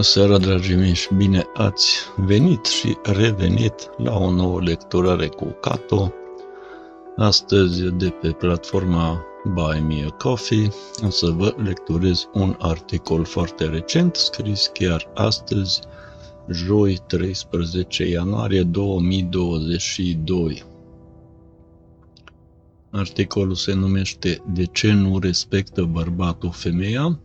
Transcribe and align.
Bună 0.00 0.12
seara, 0.12 0.38
dragii 0.38 0.76
mei, 0.76 0.94
și 0.94 1.14
bine 1.14 1.46
ați 1.54 1.96
venit 2.16 2.64
și 2.64 2.96
revenit 3.02 3.90
la 3.96 4.16
o 4.16 4.30
nouă 4.30 4.60
lecturare 4.60 5.26
cu 5.26 5.56
Cato. 5.60 6.12
Astăzi, 7.16 7.90
de 7.90 8.08
pe 8.08 8.30
platforma 8.30 9.24
Buy 9.52 9.80
Me 9.80 10.04
a 10.06 10.08
Coffee, 10.08 10.68
o 11.06 11.10
să 11.10 11.30
vă 11.30 11.54
lecturez 11.64 12.28
un 12.32 12.56
articol 12.58 13.24
foarte 13.24 13.64
recent, 13.64 14.14
scris 14.14 14.70
chiar 14.72 15.10
astăzi, 15.14 15.80
joi 16.50 16.98
13 17.06 18.08
ianuarie 18.08 18.62
2022. 18.62 20.64
Articolul 22.90 23.54
se 23.54 23.74
numește 23.74 24.42
De 24.52 24.64
ce 24.64 24.92
nu 24.92 25.18
respectă 25.18 25.82
bărbatul 25.82 26.50
femeia? 26.52 27.20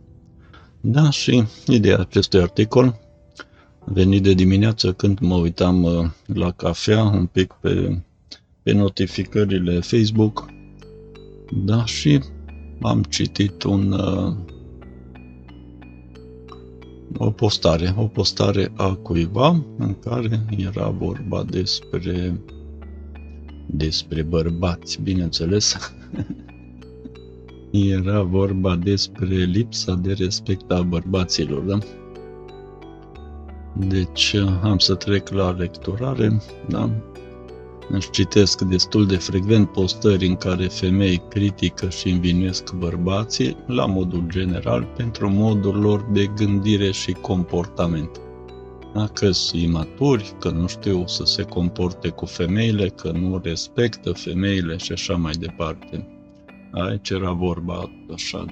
Da, 0.88 1.10
și 1.10 1.44
ideea 1.66 1.98
acestui 1.98 2.40
articol 2.40 3.00
venit 3.84 4.22
de 4.22 4.32
dimineață 4.32 4.92
când 4.92 5.18
mă 5.18 5.34
uitam 5.34 5.82
uh, 5.82 6.10
la 6.26 6.50
cafea 6.50 7.02
un 7.04 7.26
pic 7.26 7.52
pe, 7.60 8.02
pe 8.62 8.72
notificările 8.72 9.80
Facebook. 9.80 10.46
Da, 11.64 11.84
și 11.84 12.20
am 12.80 13.02
citit 13.02 13.62
un, 13.62 13.92
uh, 13.92 14.34
o 17.16 17.30
postare, 17.30 17.94
o 17.96 18.06
postare 18.06 18.72
a 18.76 18.94
cuiva 18.94 19.64
în 19.78 19.94
care 19.98 20.44
era 20.56 20.88
vorba 20.88 21.44
despre 21.44 22.40
despre 23.66 24.22
bărbați, 24.22 25.02
bineînțeles. 25.02 25.76
Era 27.84 28.22
vorba 28.22 28.76
despre 28.76 29.34
lipsa 29.34 29.94
de 29.94 30.12
respect 30.12 30.70
a 30.70 30.82
bărbaților, 30.82 31.62
da? 31.62 31.78
Deci 33.72 34.34
am 34.62 34.78
să 34.78 34.94
trec 34.94 35.28
la 35.28 35.50
lecturare, 35.50 36.40
da? 36.68 36.90
Își 37.88 38.10
citesc 38.10 38.60
destul 38.60 39.06
de 39.06 39.16
frecvent 39.16 39.68
postări 39.68 40.26
în 40.26 40.36
care 40.36 40.66
femei 40.66 41.22
critică 41.28 41.88
și 41.88 42.08
învinuiesc 42.08 42.72
bărbații, 42.72 43.56
la 43.66 43.86
modul 43.86 44.24
general, 44.28 44.88
pentru 44.96 45.30
modul 45.30 45.80
lor 45.80 46.08
de 46.12 46.26
gândire 46.36 46.90
și 46.90 47.12
comportament. 47.12 48.20
Că 49.12 49.30
sunt 49.30 49.62
imaturi, 49.62 50.34
că 50.40 50.50
nu 50.50 50.66
știu 50.66 51.06
să 51.06 51.24
se 51.24 51.42
comporte 51.42 52.08
cu 52.08 52.24
femeile, 52.24 52.88
că 52.88 53.10
nu 53.10 53.40
respectă 53.42 54.12
femeile 54.12 54.76
și 54.76 54.92
așa 54.92 55.14
mai 55.14 55.32
departe. 55.32 56.15
Aici 56.76 57.10
era 57.10 57.32
vorba 57.32 57.90
așa 58.12 58.46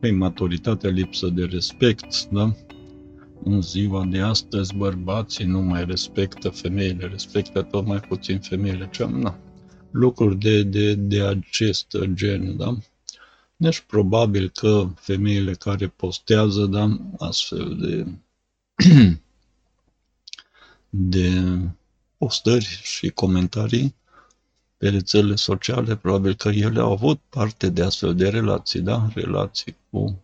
de 0.00 0.08
imaturitate, 0.08 0.88
lipsă 0.88 1.28
de 1.28 1.44
respect, 1.44 2.24
da? 2.24 2.54
În 3.44 3.62
ziua 3.62 4.04
de 4.04 4.20
astăzi, 4.20 4.74
bărbații 4.74 5.44
nu 5.44 5.60
mai 5.60 5.84
respectă 5.84 6.48
femeile, 6.48 7.06
respectă 7.06 7.62
tot 7.62 7.86
mai 7.86 8.00
puțin 8.00 8.38
femeile. 8.38 8.88
Ce 8.92 9.04
na, 9.04 9.38
lucruri 9.90 10.38
de, 10.38 10.62
de, 10.62 10.94
de 10.94 11.22
acest 11.22 11.96
gen, 12.12 12.56
da? 12.56 12.76
Deci, 13.56 13.80
probabil 13.80 14.48
că 14.48 14.88
femeile 14.94 15.52
care 15.52 15.88
postează, 15.88 16.66
da, 16.66 16.98
astfel 17.18 17.76
de, 17.80 18.06
de 21.10 21.58
postări 22.16 22.80
și 22.82 23.08
comentarii, 23.08 23.94
pe 24.84 24.90
rețelele 24.90 25.34
sociale, 25.34 25.96
probabil 25.96 26.34
că 26.34 26.48
ele 26.48 26.80
au 26.80 26.92
avut 26.92 27.20
parte 27.28 27.68
de 27.68 27.82
astfel 27.82 28.14
de 28.14 28.28
relații, 28.28 28.80
da? 28.80 29.08
Relații 29.14 29.76
cu 29.90 30.22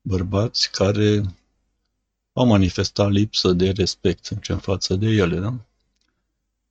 bărbați 0.00 0.70
care 0.70 1.22
au 2.32 2.46
manifestat 2.46 3.10
lipsă 3.10 3.52
de 3.52 3.70
respect 3.70 4.30
în 4.48 4.58
față 4.58 4.94
de 4.94 5.06
ele, 5.06 5.38
da? 5.38 5.54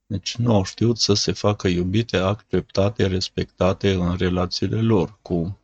Deci 0.06 0.36
nu 0.36 0.56
au 0.56 0.64
știut 0.64 0.98
să 0.98 1.14
se 1.14 1.32
facă 1.32 1.68
iubite, 1.68 2.18
acceptate, 2.18 3.08
respectate 3.08 3.94
în 3.94 4.16
relațiile 4.16 4.82
lor 4.82 5.18
cu 5.22 5.60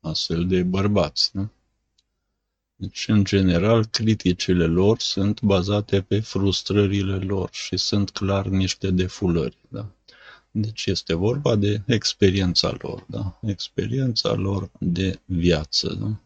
astfel 0.00 0.46
de 0.46 0.62
bărbați. 0.62 1.30
Da? 1.32 1.48
Deci, 2.74 3.08
în 3.08 3.24
general, 3.24 3.86
criticile 3.86 4.66
lor 4.66 4.98
sunt 4.98 5.42
bazate 5.42 6.00
pe 6.02 6.20
frustrările 6.20 7.16
lor 7.16 7.48
și 7.52 7.76
sunt 7.76 8.10
clar 8.10 8.46
niște 8.46 8.90
defulări. 8.90 9.56
Da? 9.68 9.86
Deci 10.56 10.86
este 10.86 11.14
vorba 11.14 11.56
de 11.56 11.82
experiența 11.86 12.76
lor, 12.78 13.04
da? 13.08 13.38
experiența 13.42 14.32
lor 14.32 14.70
de 14.78 15.20
viață. 15.24 15.94
Da? 16.00 16.20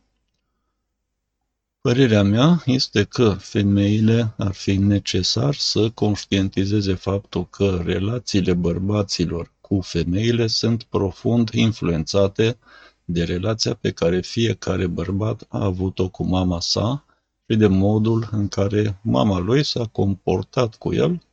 Părerea 1.81 2.23
mea 2.23 2.63
este 2.65 3.05
că 3.05 3.31
femeile 3.39 4.35
ar 4.37 4.53
fi 4.53 4.77
necesar 4.77 5.55
să 5.55 5.91
conștientizeze 5.91 6.95
faptul 6.95 7.49
că 7.49 7.83
relațiile 7.85 8.53
bărbaților 8.53 9.53
cu 9.61 9.81
femeile 9.81 10.47
sunt 10.47 10.83
profund 10.83 11.49
influențate 11.49 12.59
de 13.05 13.25
relația 13.25 13.75
pe 13.75 13.91
care 13.91 14.21
fiecare 14.21 14.87
bărbat 14.87 15.47
a 15.49 15.65
avut-o 15.65 16.09
cu 16.09 16.25
mama 16.25 16.61
sa 16.61 17.05
și 17.49 17.57
de 17.57 17.67
modul 17.67 18.29
în 18.31 18.49
care 18.49 19.01
mama 19.03 19.39
lui 19.39 19.65
s-a 19.65 19.87
comportat 19.87 20.75
cu 20.75 20.95
el, 20.95 21.11
deci 21.11 21.28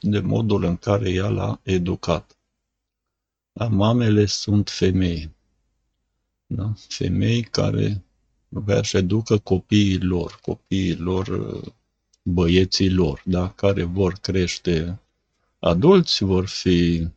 de 0.00 0.20
modul 0.20 0.64
în 0.64 0.76
care 0.76 1.10
ea 1.10 1.28
l-a 1.28 1.60
educat. 1.62 2.36
Da? 3.52 3.68
Mamele 3.68 4.26
sunt 4.26 4.68
femei. 4.70 5.30
Da? 6.46 6.72
Femei 6.88 7.42
care 7.42 8.04
vrea 8.48 8.82
să 8.82 8.96
educă 8.96 9.38
copiii 9.38 9.98
lor, 10.00 10.38
copiii 10.42 10.96
lor, 10.96 11.60
băieții 12.22 12.90
lor, 12.90 13.22
da? 13.24 13.50
care 13.50 13.82
vor 13.82 14.12
crește 14.12 15.00
adulți, 15.58 16.24
vor 16.24 16.46
fi 16.48 17.08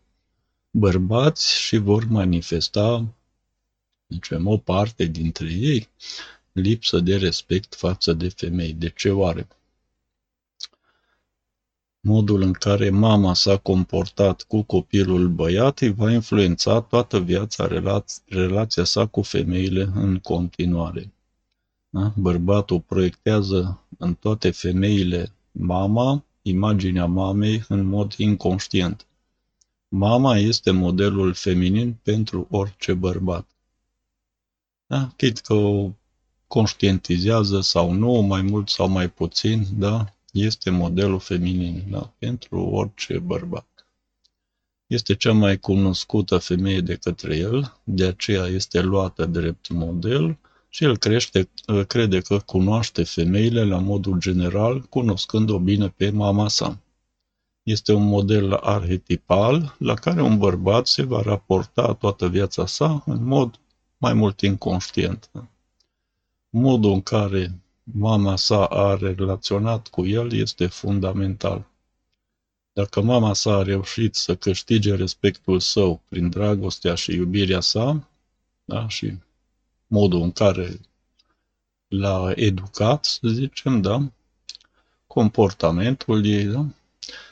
bărbați 0.72 1.59
și 1.59 1.77
vor 1.77 2.05
manifesta, 2.05 3.13
zicem, 4.07 4.47
o 4.47 4.57
parte 4.57 5.05
dintre 5.05 5.51
ei, 5.51 5.89
lipsă 6.51 6.99
de 6.99 7.17
respect 7.17 7.75
față 7.75 8.13
de 8.13 8.29
femei. 8.29 8.73
De 8.73 8.89
ce 8.89 9.09
oare? 9.09 9.47
Modul 12.07 12.41
în 12.41 12.51
care 12.51 12.89
mama 12.89 13.33
s-a 13.33 13.57
comportat 13.57 14.41
cu 14.41 14.61
copilul 14.61 15.27
băiat 15.27 15.79
îi 15.79 15.93
va 15.93 16.11
influența 16.11 16.81
toată 16.81 17.19
viața, 17.19 17.67
relaț- 17.67 18.23
relația 18.25 18.83
sa 18.83 19.05
cu 19.05 19.21
femeile 19.21 19.91
în 19.95 20.19
continuare. 20.19 21.13
Da? 21.89 22.13
Bărbatul 22.16 22.79
proiectează 22.79 23.83
în 23.97 24.13
toate 24.13 24.51
femeile 24.51 25.31
mama, 25.51 26.23
imaginea 26.41 27.05
mamei 27.05 27.66
în 27.67 27.85
mod 27.85 28.13
inconștient. 28.13 29.05
Mama 29.87 30.37
este 30.37 30.72
modelul 30.72 31.33
feminin 31.33 31.97
pentru 32.03 32.47
orice 32.49 32.93
bărbat. 32.93 33.47
Da? 34.85 35.11
Chit 35.16 35.37
că 35.37 35.53
o 35.53 35.91
conștientizează 36.47 37.61
sau 37.61 37.91
nu, 37.91 38.11
mai 38.11 38.41
mult 38.41 38.69
sau 38.69 38.89
mai 38.89 39.09
puțin, 39.09 39.66
da? 39.77 40.14
Este 40.35 40.69
modelul 40.69 41.19
feminin 41.19 41.84
da? 41.90 42.13
pentru 42.18 42.62
orice 42.62 43.19
bărbat. 43.19 43.88
Este 44.88 45.16
cea 45.16 45.34
mai 45.34 45.57
cunoscută 45.57 46.38
femeie 46.38 46.81
de 46.81 46.96
către 46.96 47.38
el, 47.38 47.79
de 47.84 48.06
aceea 48.06 48.46
este 48.46 48.81
luată 48.81 49.25
drept 49.25 49.69
model 49.69 50.38
și 50.69 50.84
el 50.84 50.97
crește, 50.97 51.50
crede 51.88 52.19
că 52.19 52.40
cunoaște 52.40 53.03
femeile 53.03 53.64
la 53.64 53.78
modul 53.78 54.20
general, 54.20 54.82
cunoscând-o 54.82 55.59
bine 55.59 55.90
pe 55.90 56.09
mama 56.09 56.47
sa. 56.47 56.79
Este 57.64 57.93
un 57.93 58.08
model 58.08 58.53
arhetipal 58.53 59.76
la 59.79 59.93
care 59.93 60.22
un 60.22 60.38
bărbat 60.38 60.88
se 60.88 61.03
va 61.03 61.22
raporta 61.22 61.93
toată 61.93 62.29
viața 62.29 62.66
sa 62.66 63.03
în 63.05 63.23
mod 63.23 63.59
mai 63.97 64.14
mult 64.14 64.41
inconștient. 64.41 65.29
Modul 66.49 66.91
în 66.91 67.02
care 67.02 67.59
mama 67.93 68.35
sa 68.35 68.66
a 68.66 68.96
relaționat 68.96 69.87
cu 69.87 70.05
el 70.05 70.34
este 70.34 70.67
fundamental. 70.67 71.66
Dacă 72.73 73.02
mama 73.02 73.34
sa 73.34 73.55
a 73.55 73.64
reușit 73.64 74.16
să 74.16 74.35
câștige 74.35 74.96
respectul 74.96 75.59
său 75.59 76.02
prin 76.09 76.29
dragostea 76.29 76.96
și 76.96 77.11
iubirea 77.11 77.59
sa, 77.59 78.08
da, 78.66 78.87
și 78.87 79.17
modul 79.87 80.22
în 80.22 80.32
care 80.32 80.79
l-a 81.87 82.32
educat, 82.35 83.05
să 83.05 83.28
zicem, 83.28 83.82
da, 83.82 84.11
comportamentul 85.08 86.26
ei, 86.26 86.46
da, 86.46 86.66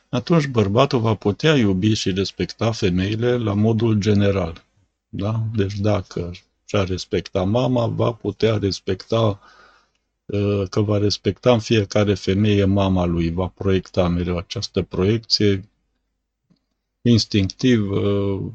atunci 0.10 0.48
bărbatul 0.48 1.00
va 1.00 1.16
putea 1.16 1.56
iubi 1.56 1.94
și 1.94 2.12
respecta 2.12 2.72
femeile 2.72 3.38
la 3.38 3.54
modul 3.54 3.94
general. 3.94 4.64
Da? 5.10 5.44
Deci 5.56 5.74
dacă 5.74 6.32
și-a 6.66 6.84
respecta 6.84 7.44
mama, 7.44 7.88
va 7.88 8.12
putea 8.12 8.58
respecta 8.58 9.40
Uh, 9.42 9.63
că 10.70 10.82
va 10.82 10.98
respecta 10.98 11.54
în 11.54 11.60
fiecare 11.60 12.14
femeie 12.14 12.66
mama 12.66 13.06
lui, 13.06 13.32
va 13.32 13.48
proiecta 13.48 14.08
mereu 14.08 14.38
această 14.38 14.82
proiecție 14.82 15.70
instinctiv, 17.02 17.92
uh, 17.92 18.52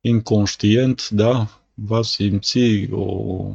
inconștient, 0.00 1.08
da, 1.08 1.60
va 1.74 2.02
simți 2.02 2.88
o 2.90 3.54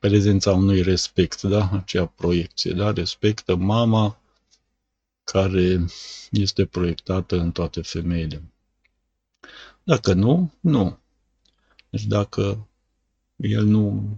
prezența 0.00 0.52
unui 0.52 0.82
respect, 0.82 1.42
da? 1.42 1.70
Acea 1.72 2.06
proiecție, 2.06 2.72
da? 2.72 2.92
Respectă 2.92 3.56
mama 3.56 4.20
care 5.24 5.84
este 6.30 6.66
proiectată 6.66 7.38
în 7.40 7.52
toate 7.52 7.82
femeile. 7.82 8.42
Dacă 9.82 10.12
nu, 10.12 10.52
nu. 10.60 10.98
Deci 11.90 12.04
dacă 12.04 12.67
el 13.40 13.64
nu, 13.64 14.08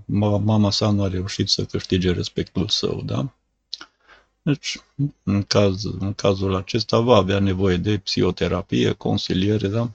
mama 0.45 0.71
sa 0.71 0.91
nu 0.91 1.03
a 1.03 1.09
reușit 1.09 1.49
să 1.49 1.65
câștige 1.65 2.13
respectul 2.13 2.69
său, 2.69 3.03
da? 3.03 3.35
Deci, 4.43 4.81
în, 5.23 5.43
caz, 5.43 5.85
în 5.85 6.15
cazul 6.15 6.55
acesta 6.55 7.01
va 7.01 7.17
avea 7.17 7.39
nevoie 7.39 7.77
de 7.77 7.99
psihoterapie, 7.99 8.93
consiliere, 8.93 9.69
da? 9.69 9.91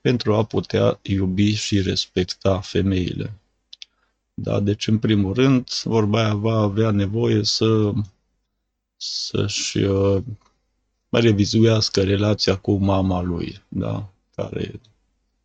Pentru 0.00 0.34
a 0.34 0.44
putea 0.44 0.98
iubi 1.02 1.54
și 1.54 1.80
respecta 1.80 2.60
femeile. 2.60 3.32
Da? 4.34 4.60
Deci, 4.60 4.86
în 4.86 4.98
primul 4.98 5.34
rând, 5.34 5.68
vorba 5.84 6.18
aia 6.24 6.34
va 6.34 6.58
avea 6.58 6.90
nevoie 6.90 7.44
să, 7.44 7.92
să-și 8.96 9.78
uh, 9.78 10.22
revizuiască 11.10 12.02
relația 12.02 12.56
cu 12.56 12.72
mama 12.72 13.22
lui, 13.22 13.62
da? 13.68 14.08
care 14.34 14.80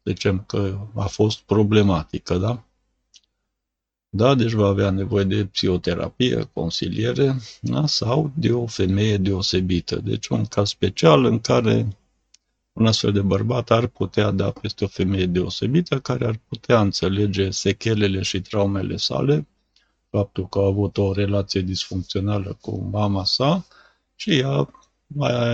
zicem 0.06 0.44
că 0.48 0.78
a 0.96 1.06
fost 1.06 1.40
problematică, 1.40 2.38
da? 2.38 2.64
Da, 4.16 4.36
deci 4.36 4.52
va 4.52 4.68
avea 4.68 4.90
nevoie 4.90 5.24
de 5.24 5.46
psihoterapie, 5.46 6.50
consiliere 6.54 7.36
da? 7.62 7.86
sau 7.86 8.32
de 8.36 8.52
o 8.52 8.66
femeie 8.66 9.18
deosebită. 9.18 9.96
Deci 9.96 10.28
un 10.28 10.46
caz 10.46 10.70
special 10.70 11.26
în 11.26 11.40
care 11.40 11.98
un 12.74 12.86
astfel 12.86 13.12
de 13.12 13.22
bărbat 13.22 13.72
ar 13.72 13.88
putea 13.88 14.32
da 14.32 14.52
peste 14.52 14.84
o 14.84 14.88
femeie 14.88 15.26
deosebită 15.26 16.00
care 16.00 16.26
ar 16.26 16.40
putea 16.48 16.82
înțelege 16.82 17.50
sechelele 17.50 18.22
și 18.22 18.42
traumele 18.42 18.98
sale, 18.98 19.48
faptul 20.10 20.48
că 20.48 20.60
a 20.60 20.66
avut 20.66 20.98
o 20.98 21.14
relație 21.14 21.62
disfuncțională 21.62 22.58
cu 22.62 22.90
mama 22.92 23.24
sa 23.24 23.66
și 24.16 24.38
ea 24.38 24.70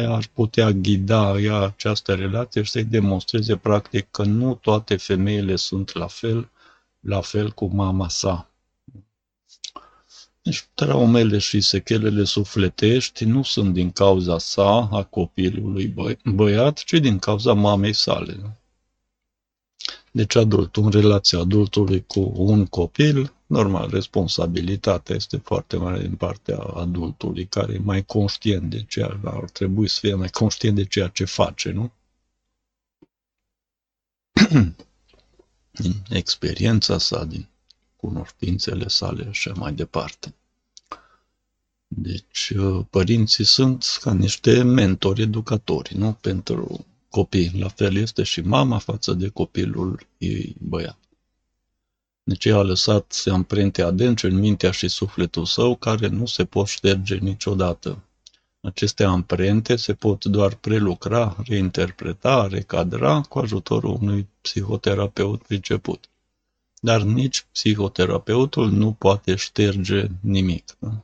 ar 0.08 0.26
putea 0.34 0.72
ghida 0.72 1.40
ea 1.40 1.60
această 1.62 2.14
relație 2.16 2.62
și 2.62 2.72
să-i 2.72 2.84
demonstreze 2.84 3.58
practic 3.58 4.12
că 4.12 4.24
nu 4.24 4.56
toate 4.56 4.96
femeile 4.96 5.56
sunt 5.56 5.94
la 5.94 6.08
fel, 6.08 6.50
la 7.00 7.22
fel 7.22 7.52
cu 7.52 7.66
mama 7.66 8.10
sa. 8.10 8.49
Deci 10.50 10.68
traumele 10.74 11.38
și 11.38 11.62
sechelele 11.62 12.24
sufletești 12.24 13.26
nu 13.26 13.44
sunt 13.44 13.74
din 13.74 13.92
cauza 13.92 14.38
sa, 14.38 14.90
a 14.92 15.04
copilului 15.04 15.94
bă- 15.94 16.22
băiat, 16.24 16.78
ci 16.78 16.94
din 16.94 17.20
cauza 17.20 17.54
mamei 17.54 17.94
sale. 17.94 18.58
Deci 20.12 20.36
adultul, 20.36 20.84
în 20.84 20.92
relația 20.92 21.40
adultului 21.40 22.06
cu 22.06 22.32
un 22.36 22.66
copil, 22.66 23.34
normal, 23.46 23.90
responsabilitatea 23.90 25.16
este 25.16 25.38
foarte 25.38 25.78
mare 25.78 26.02
din 26.02 26.16
partea 26.16 26.58
adultului, 26.58 27.46
care 27.48 27.74
e 27.74 27.78
mai 27.78 28.06
conștient 28.06 28.70
de 28.70 28.84
ceea, 28.84 29.20
ar 29.24 29.50
trebui 29.50 29.88
să 29.88 29.98
fie 30.00 30.14
mai 30.14 30.30
conștient 30.30 30.76
de 30.76 30.86
ceea 30.86 31.08
ce 31.08 31.26
face, 31.26 31.72
nu? 31.72 31.92
din 35.82 36.04
experiența 36.10 36.98
sa, 36.98 37.24
din 37.26 37.48
cunoștințele 37.96 38.88
sale 38.88 39.32
și 39.32 39.48
așa 39.48 39.60
mai 39.60 39.74
departe. 39.74 40.34
Deci, 41.92 42.54
uh, 42.58 42.86
părinții 42.90 43.44
sunt 43.44 43.86
ca 44.02 44.14
niște 44.14 44.64
mentori 44.64 45.22
educatori, 45.22 45.98
nu? 45.98 46.18
Pentru 46.22 46.86
copii. 47.10 47.52
La 47.60 47.68
fel 47.68 47.96
este 47.96 48.24
și 48.24 48.42
mama 48.42 48.78
față 48.78 49.14
de 49.14 49.28
copilul 49.28 50.08
ei 50.18 50.56
băiat. 50.60 50.98
Deci 52.24 52.46
ea 52.46 52.58
a 52.58 52.62
lăsat 52.62 53.24
amprente 53.32 53.82
adânci 53.82 54.24
în 54.24 54.36
mintea 54.36 54.72
și 54.72 54.88
sufletul 54.88 55.46
său 55.46 55.76
care 55.76 56.08
nu 56.08 56.26
se 56.26 56.46
pot 56.46 56.68
șterge 56.68 57.16
niciodată. 57.16 58.04
Aceste 58.62 59.04
amprente 59.04 59.76
se 59.76 59.94
pot 59.94 60.26
doar 60.26 60.56
prelucra, 60.56 61.36
reinterpreta, 61.48 62.48
recadra 62.48 63.22
cu 63.22 63.40
ajutorul 63.40 63.98
unui 64.02 64.28
psihoterapeut 64.42 65.44
priceput. 65.44 66.10
Dar 66.80 67.02
nici 67.02 67.46
psihoterapeutul 67.52 68.72
nu 68.72 68.92
poate 68.94 69.36
șterge 69.36 70.08
nimic. 70.22 70.76
Da? 70.80 71.04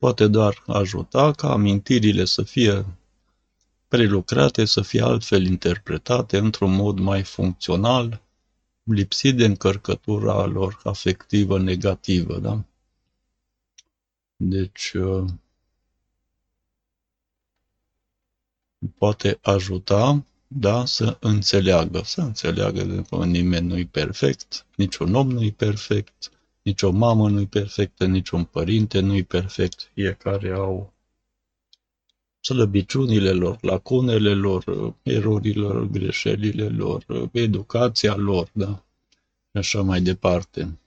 Poate 0.00 0.26
doar 0.26 0.62
ajuta 0.66 1.32
ca 1.32 1.50
amintirile 1.52 2.24
să 2.24 2.42
fie 2.42 2.86
prelucrate, 3.88 4.64
să 4.64 4.82
fie 4.82 5.02
altfel 5.02 5.46
interpretate 5.46 6.38
într-un 6.38 6.74
mod 6.74 6.98
mai 6.98 7.22
funcțional, 7.22 8.22
lipsit 8.82 9.36
de 9.36 9.44
încărcătura 9.44 10.44
lor 10.44 10.80
afectivă 10.84 11.58
negativă. 11.58 12.38
Da? 12.38 12.64
Deci, 14.36 14.92
uh, 14.92 15.24
poate 18.98 19.38
ajuta 19.42 20.24
da, 20.46 20.84
să 20.84 21.16
înțeleagă, 21.20 22.02
să 22.04 22.20
înțeleagă 22.20 23.02
că 23.02 23.24
nimeni 23.24 23.66
nu-i 23.66 23.86
perfect, 23.86 24.66
niciun 24.76 25.14
om 25.14 25.30
nu-i 25.30 25.52
perfect, 25.52 26.30
nici 26.62 26.82
o 26.82 26.90
mamă 26.90 27.28
nu-i 27.28 27.46
perfectă, 27.46 28.06
nici 28.06 28.30
un 28.30 28.44
părinte 28.44 29.00
nu-i 29.00 29.22
perfect. 29.22 29.90
Fiecare 29.94 30.50
au 30.50 30.92
slăbiciunile 32.40 33.30
lor, 33.30 33.58
lacunele 33.60 34.34
lor, 34.34 34.94
erorile 35.02 35.60
lor, 35.60 35.86
greșelile 35.86 36.68
lor, 36.68 37.04
educația 37.32 38.14
lor, 38.14 38.48
da? 38.52 38.84
Și 39.50 39.56
așa 39.56 39.82
mai 39.82 40.00
departe. 40.00 40.78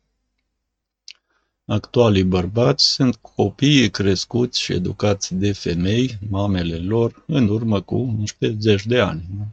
Actualii 1.65 2.23
bărbați 2.23 2.91
sunt 2.91 3.15
copiii 3.15 3.89
crescuți 3.89 4.61
și 4.61 4.73
educați 4.73 5.35
de 5.35 5.51
femei, 5.51 6.17
mamele 6.29 6.77
lor, 6.77 7.23
în 7.27 7.47
urmă 7.47 7.81
cu 7.81 8.15
niște 8.17 8.55
zeci 8.59 8.85
de 8.85 8.99
ani. 8.99 9.25
Da? 9.37 9.45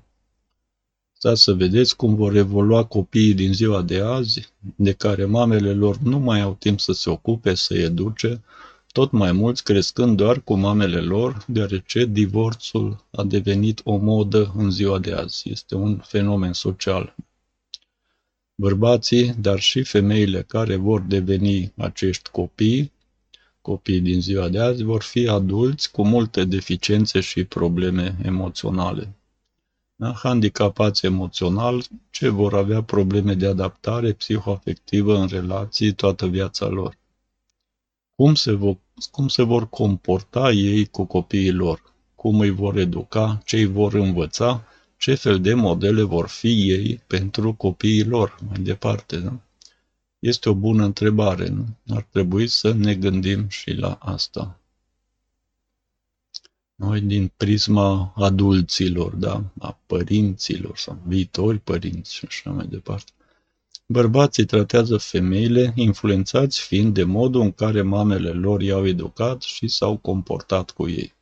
Stați 1.23 1.43
să 1.43 1.53
vedeți 1.53 1.97
cum 1.97 2.15
vor 2.15 2.37
evolua 2.37 2.85
copiii 2.85 3.35
din 3.35 3.53
ziua 3.53 3.83
de 3.83 4.01
azi, 4.01 4.53
de 4.77 4.93
care 4.93 5.25
mamele 5.25 5.73
lor 5.73 5.97
nu 5.97 6.19
mai 6.19 6.41
au 6.41 6.55
timp 6.59 6.81
să 6.81 6.93
se 6.93 7.11
ocupe, 7.11 7.55
să 7.55 7.75
educe, 7.75 8.43
tot 8.93 9.11
mai 9.11 9.33
mulți 9.33 9.65
crescând 9.65 10.17
doar 10.17 10.41
cu 10.41 10.55
mamele 10.55 11.01
lor, 11.01 11.45
deoarece 11.47 12.05
divorțul 12.05 13.05
a 13.11 13.25
devenit 13.25 13.81
o 13.85 13.97
modă 13.97 14.53
în 14.57 14.71
ziua 14.71 14.99
de 14.99 15.13
azi. 15.13 15.51
Este 15.51 15.75
un 15.75 15.99
fenomen 15.99 16.53
social. 16.53 17.15
Bărbații, 18.55 19.35
dar 19.39 19.59
și 19.59 19.83
femeile 19.83 20.43
care 20.43 20.77
vor 20.77 21.01
deveni 21.01 21.73
acești 21.77 22.31
copii, 22.31 22.93
copiii 23.63 24.01
din 24.01 24.21
ziua 24.21 24.49
de 24.49 24.59
azi, 24.59 24.83
vor 24.83 25.03
fi 25.03 25.29
adulți 25.29 25.91
cu 25.91 26.07
multe 26.07 26.45
deficiențe 26.45 27.21
și 27.21 27.45
probleme 27.45 28.17
emoționale 28.23 29.15
da? 30.01 30.13
handicapați 30.13 31.07
emoțional, 31.07 31.83
ce 32.11 32.29
vor 32.29 32.55
avea 32.55 32.83
probleme 32.83 33.35
de 33.35 33.47
adaptare 33.47 34.13
psihoafectivă 34.13 35.19
în 35.19 35.27
relații 35.27 35.93
toată 35.93 36.27
viața 36.27 36.67
lor. 36.67 36.99
Cum 38.15 38.35
se, 38.35 38.53
vor, 38.53 38.77
cum 39.11 39.29
se 39.29 39.43
vor 39.43 39.69
comporta 39.69 40.51
ei 40.51 40.87
cu 40.87 41.05
copiii 41.05 41.53
lor? 41.53 41.83
Cum 42.15 42.41
îi 42.41 42.51
vor 42.51 42.77
educa? 42.77 43.41
Ce 43.45 43.57
îi 43.57 43.67
vor 43.67 43.95
învăța? 43.95 44.65
Ce 44.97 45.15
fel 45.15 45.41
de 45.41 45.55
modele 45.55 46.03
vor 46.03 46.29
fi 46.29 46.71
ei 46.71 47.03
pentru 47.07 47.55
copiii 47.55 48.05
lor 48.05 48.39
mai 48.49 48.59
departe? 48.59 49.17
Da? 49.17 49.41
Este 50.19 50.49
o 50.49 50.55
bună 50.55 50.85
întrebare. 50.85 51.49
Nu? 51.49 51.67
Ar 51.95 52.07
trebui 52.11 52.47
să 52.47 52.73
ne 52.73 52.95
gândim 52.95 53.49
și 53.49 53.71
la 53.71 53.99
asta 54.01 54.60
noi 56.81 57.01
din 57.01 57.33
prisma 57.37 58.13
adulților, 58.17 59.15
da, 59.15 59.45
a 59.59 59.79
părinților 59.87 60.77
sau 60.77 60.99
viitori 61.07 61.59
părinți 61.59 62.15
și 62.15 62.25
așa 62.29 62.51
mai 62.51 62.67
departe. 62.67 63.13
Bărbații 63.87 64.45
tratează 64.45 64.97
femeile 64.97 65.73
influențați 65.75 66.61
fiind 66.61 66.95
de 66.95 67.05
modul 67.05 67.41
în 67.41 67.53
care 67.53 67.83
mamele 67.83 68.31
lor 68.31 68.63
i-au 68.63 68.87
educat 68.87 69.43
și 69.43 69.69
s-au 69.69 69.97
comportat 69.97 70.71
cu 70.71 70.89
ei. 70.89 71.15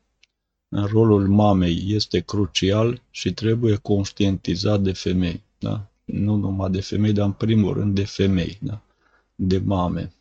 Rolul 0.69 1.27
mamei 1.27 1.83
este 1.87 2.19
crucial 2.19 3.01
și 3.11 3.33
trebuie 3.33 3.75
conștientizat 3.75 4.81
de 4.81 4.91
femei. 4.91 5.43
Da? 5.57 5.87
Nu 6.05 6.35
numai 6.35 6.69
de 6.69 6.81
femei, 6.81 7.13
dar 7.13 7.25
în 7.25 7.31
primul 7.31 7.73
rând 7.73 7.95
de 7.95 8.05
femei, 8.05 8.57
da? 8.61 8.81
de 9.35 9.57
mame. 9.57 10.13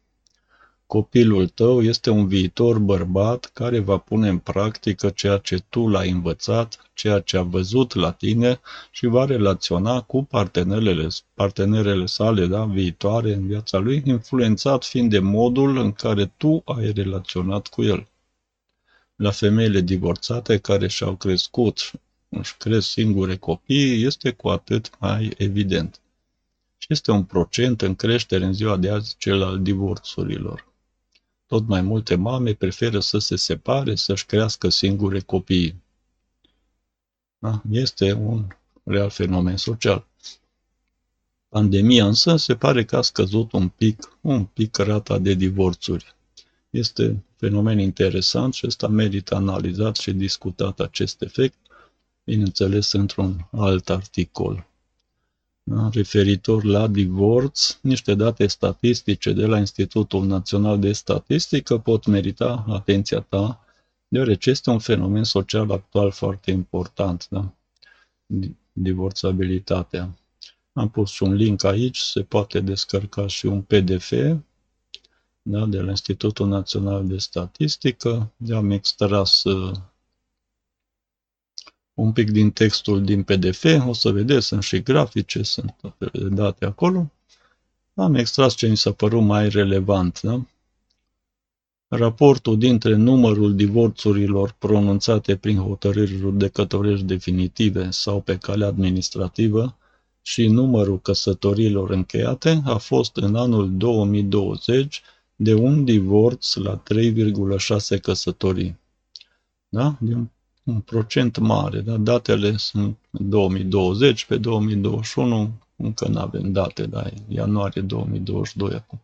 Copilul 0.89 1.49
tău 1.49 1.83
este 1.83 2.11
un 2.11 2.29
viitor 2.29 2.79
bărbat 2.79 3.51
care 3.53 3.79
va 3.79 3.97
pune 3.97 4.29
în 4.29 4.39
practică 4.39 5.11
ceea 5.11 5.37
ce 5.37 5.59
tu 5.69 5.89
l-ai 5.89 6.11
învățat, 6.11 6.91
ceea 6.95 7.21
ce 7.21 7.37
a 7.37 7.43
văzut 7.43 7.95
la 7.95 8.13
tine 8.13 8.61
și 8.91 9.07
va 9.07 9.25
relaționa 9.25 10.01
cu 10.01 10.23
partenerele, 10.25 11.09
partenerele 11.35 12.07
sale 12.07 12.47
da, 12.47 12.65
viitoare 12.65 13.33
în 13.33 13.47
viața 13.47 13.79
lui, 13.79 14.03
influențat 14.07 14.85
fiind 14.85 15.11
de 15.11 15.19
modul 15.19 15.77
în 15.77 15.93
care 15.93 16.33
tu 16.37 16.63
ai 16.65 16.93
relaționat 16.93 17.67
cu 17.67 17.83
el. 17.83 18.09
La 19.17 19.31
femeile 19.31 19.81
divorțate 19.81 20.59
care 20.59 20.87
și-au 20.89 21.17
crescut, 21.17 21.91
își 22.29 22.57
cresc 22.57 22.89
singure 22.89 23.37
copii, 23.37 24.05
este 24.05 24.31
cu 24.31 24.49
atât 24.49 24.91
mai 24.99 25.35
evident. 25.37 26.01
este 26.89 27.11
un 27.11 27.25
procent 27.25 27.83
în 27.83 27.95
creștere 27.95 28.45
în 28.45 28.53
ziua 28.53 28.77
de 28.77 28.91
azi 28.91 29.17
cel 29.19 29.43
al 29.43 29.63
divorțurilor. 29.63 30.68
Tot 31.49 31.67
mai 31.67 31.83
multe 31.83 32.15
mame 32.15 32.55
preferă 32.55 33.01
să 33.01 33.19
se 33.19 33.37
separe, 33.37 33.95
să-și 33.95 34.27
crească 34.27 34.69
singure 34.69 35.21
copiii. 35.21 35.83
Da? 37.39 37.63
Este 37.71 38.13
un 38.13 38.47
real 38.85 39.11
fenomen 39.11 39.57
social. 39.57 40.07
Pandemia 41.49 42.07
însă 42.07 42.37
se 42.37 42.57
pare 42.57 42.85
că 42.85 42.97
a 42.97 43.01
scăzut 43.01 43.53
un 43.53 43.69
pic, 43.69 44.19
un 44.21 44.45
pic 44.45 44.77
rata 44.77 45.19
de 45.19 45.35
divorțuri. 45.35 46.15
Este 46.71 47.07
un 47.07 47.19
fenomen 47.37 47.79
interesant 47.79 48.55
și 48.55 48.67
ăsta 48.67 48.89
merită 48.89 49.35
analizat 49.35 49.97
și 49.97 50.13
discutat 50.13 50.81
acest 50.81 51.23
efect, 51.23 51.59
bineînțeles 52.25 52.93
într-un 52.93 53.49
alt 53.51 53.91
articol. 53.91 54.68
Da? 55.71 55.89
Referitor 55.93 56.65
la 56.65 56.87
divorț, 56.87 57.79
niște 57.81 58.15
date 58.15 58.47
statistice 58.47 59.33
de 59.33 59.47
la 59.47 59.59
Institutul 59.59 60.27
Național 60.27 60.79
de 60.79 60.93
Statistică 60.93 61.79
pot 61.79 62.07
merita 62.07 62.65
atenția 62.69 63.21
ta, 63.21 63.65
deoarece 64.09 64.51
este 64.51 64.71
un 64.71 64.79
fenomen 64.79 65.25
social 65.25 65.71
actual 65.71 66.11
foarte 66.11 66.51
important, 66.51 67.27
da? 67.31 67.53
divorțabilitatea. 68.73 70.19
Am 70.73 70.89
pus 70.89 71.19
un 71.19 71.35
link 71.35 71.65
aici, 71.65 71.99
se 71.99 72.23
poate 72.23 72.61
descărca 72.61 73.27
și 73.27 73.47
un 73.47 73.63
PDF 73.63 74.13
da, 75.43 75.67
de 75.67 75.81
la 75.81 75.91
Institutul 75.91 76.49
Național 76.49 77.07
de 77.07 77.19
Statistică. 77.19 78.33
Am 78.53 78.71
extras 78.71 79.45
uh, 79.45 79.77
un 81.99 82.13
pic 82.13 82.31
din 82.31 82.51
textul 82.51 83.05
din 83.05 83.23
PDF, 83.23 83.65
o 83.87 83.93
să 83.93 84.11
vedeți, 84.11 84.47
sunt 84.47 84.63
și 84.63 84.83
grafice, 84.83 85.43
sunt 85.43 85.75
date 86.31 86.65
acolo. 86.65 87.11
Am 87.95 88.15
extras 88.15 88.55
ce 88.55 88.69
mi 88.69 88.77
s-a 88.77 88.93
părut 88.93 89.23
mai 89.23 89.49
relevant. 89.49 90.21
Da? 90.23 90.41
Raportul 91.89 92.59
dintre 92.59 92.95
numărul 92.95 93.55
divorțurilor 93.55 94.55
pronunțate 94.59 95.37
prin 95.37 95.59
hotărâri 95.59 96.17
judecătorești 96.17 97.05
definitive 97.05 97.91
sau 97.91 98.21
pe 98.21 98.37
cale 98.37 98.65
administrativă 98.65 99.77
și 100.23 100.47
numărul 100.47 101.01
căsătorilor 101.01 101.91
încheiate 101.91 102.63
a 102.65 102.77
fost 102.77 103.17
în 103.17 103.37
anul 103.37 103.77
2020 103.77 105.03
de 105.37 105.55
un 105.55 105.85
divorț 105.85 106.55
la 106.55 106.83
3,6 106.95 108.01
căsătorii. 108.03 108.79
Da? 109.69 109.97
Din 110.01 110.31
un 110.69 110.81
procent 110.81 111.39
mare. 111.39 111.81
Da? 111.81 111.97
Datele 111.97 112.57
sunt 112.57 112.99
2020, 113.11 114.25
pe 114.25 114.37
2021 114.37 115.53
încă 115.77 116.09
nu 116.09 116.21
avem 116.21 116.53
date, 116.53 116.87
da? 116.87 117.05
ianuarie 117.29 117.83
2022 117.83 118.75
acum. 118.75 119.01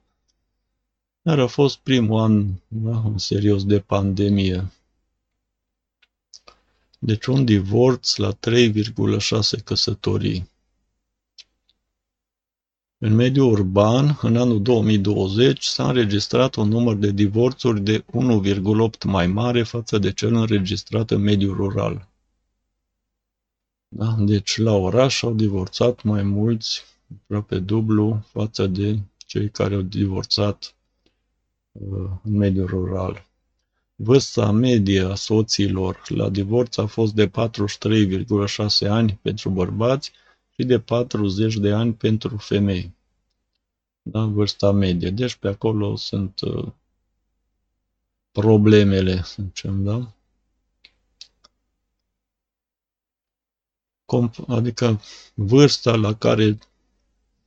Dar 1.23 1.39
a 1.39 1.47
fost 1.47 1.77
primul 1.77 2.21
an 2.21 2.47
da, 2.69 3.03
în 3.05 3.19
serios 3.19 3.65
de 3.65 3.81
pandemie. 3.81 4.73
Deci 6.99 7.27
un 7.27 7.45
divorț 7.45 8.17
la 8.17 8.33
3,6 8.33 9.65
căsătorii. 9.65 10.51
În 13.07 13.15
mediul 13.15 13.53
urban, 13.53 14.19
în 14.23 14.37
anul 14.37 14.63
2020, 14.63 15.65
s-a 15.65 15.89
înregistrat 15.89 16.55
un 16.55 16.69
număr 16.69 16.95
de 16.95 17.11
divorțuri 17.11 17.81
de 17.81 18.05
1,8 18.05 19.05
mai 19.07 19.27
mare 19.27 19.63
față 19.63 19.99
de 19.99 20.13
cel 20.13 20.35
înregistrat 20.35 21.11
în 21.11 21.21
mediul 21.21 21.55
rural. 21.57 22.09
Da? 23.89 24.17
Deci 24.19 24.57
la 24.57 24.73
oraș 24.73 25.23
au 25.23 25.33
divorțat 25.35 26.03
mai 26.03 26.23
mulți, 26.23 26.83
aproape 27.23 27.59
dublu, 27.59 28.25
față 28.33 28.67
de 28.67 28.99
cei 29.17 29.51
care 29.51 29.75
au 29.75 29.83
divorțat 29.83 30.75
uh, 31.73 32.11
în 32.23 32.37
mediul 32.37 32.67
rural. 32.67 33.27
Vârsta 33.95 34.51
medie 34.51 35.01
a 35.01 35.15
soților 35.15 36.03
la 36.09 36.29
divorț 36.29 36.77
a 36.77 36.87
fost 36.87 37.15
de 37.15 37.29
43,6 37.29 38.89
ani 38.89 39.19
pentru 39.23 39.51
bărbați 39.51 40.13
și 40.59 40.67
de 40.67 40.81
40 40.81 41.57
de 41.57 41.73
ani 41.73 41.95
pentru 41.95 42.37
femei. 42.37 42.93
Da? 44.03 44.25
Vârsta 44.25 44.73
medie. 44.73 45.11
Deci 45.11 45.35
pe 45.35 45.49
acolo 45.49 45.97
sunt 45.97 46.41
uh, 46.41 46.73
problemele, 48.31 49.23
să 49.23 49.43
zicem, 49.43 49.85
da? 49.85 50.13
adică 54.49 55.01
vârsta 55.35 55.97
la 55.97 56.15
care 56.15 56.59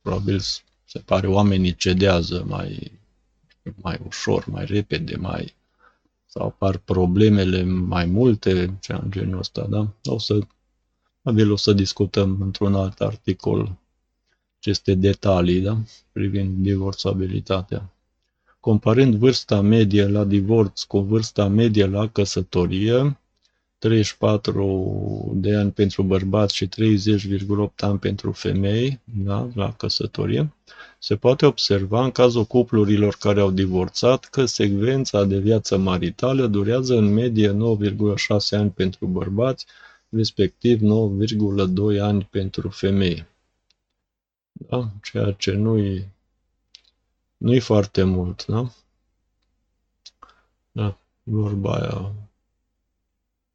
probabil 0.00 0.40
se 0.84 0.98
pare 1.04 1.26
oamenii 1.26 1.74
cedează 1.74 2.44
mai, 2.44 3.00
mai 3.74 4.00
ușor, 4.06 4.46
mai 4.46 4.64
repede, 4.64 5.16
mai 5.16 5.54
sau 6.26 6.46
apar 6.46 6.76
problemele 6.76 7.62
mai 7.62 8.04
multe, 8.04 8.78
cea 8.80 8.96
în 8.96 9.10
genul 9.10 9.38
ăsta, 9.38 9.66
da? 9.66 9.94
O 10.04 10.18
să 10.18 10.38
Probabil 11.28 11.52
o 11.52 11.56
să 11.56 11.72
discutăm 11.72 12.38
într-un 12.40 12.74
alt 12.74 13.00
articol 13.00 13.76
aceste 14.58 14.94
detalii 14.94 15.60
da? 15.60 15.78
privind 16.12 16.56
divorțabilitatea. 16.62 17.90
Comparând 18.60 19.14
vârsta 19.14 19.60
medie 19.60 20.06
la 20.06 20.24
divorț 20.24 20.82
cu 20.82 20.98
vârsta 20.98 21.48
medie 21.48 21.86
la 21.86 22.08
căsătorie, 22.08 23.18
34 23.78 25.32
de 25.34 25.54
ani 25.54 25.70
pentru 25.70 26.02
bărbați 26.02 26.54
și 26.54 26.66
30,8 26.66 26.70
ani 27.76 27.98
pentru 27.98 28.32
femei 28.32 29.00
da, 29.04 29.48
la 29.54 29.72
căsătorie, 29.72 30.52
se 30.98 31.16
poate 31.16 31.46
observa 31.46 32.04
în 32.04 32.10
cazul 32.10 32.44
cuplurilor 32.44 33.16
care 33.20 33.40
au 33.40 33.50
divorțat 33.50 34.24
că 34.24 34.44
secvența 34.44 35.24
de 35.24 35.38
viață 35.38 35.76
maritală 35.76 36.46
durează 36.46 36.96
în 36.96 37.12
medie 37.12 37.50
9,6 37.52 37.56
ani 38.50 38.70
pentru 38.70 39.06
bărbați 39.06 39.66
respectiv 40.08 40.80
9,2 40.80 42.00
ani 42.00 42.24
pentru 42.24 42.68
femei. 42.68 43.26
Da? 44.52 44.90
Ceea 45.02 45.32
ce 45.32 45.52
nu-i 45.52 46.08
nu 47.36 47.60
foarte 47.60 48.02
mult, 48.02 48.46
da? 48.46 48.72
Da, 50.72 50.98
vorba 51.22 51.74
aia. 51.74 52.14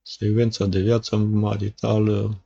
Secvența 0.02 0.66
de 0.66 0.80
viață 0.80 1.16
maritală 1.16 2.44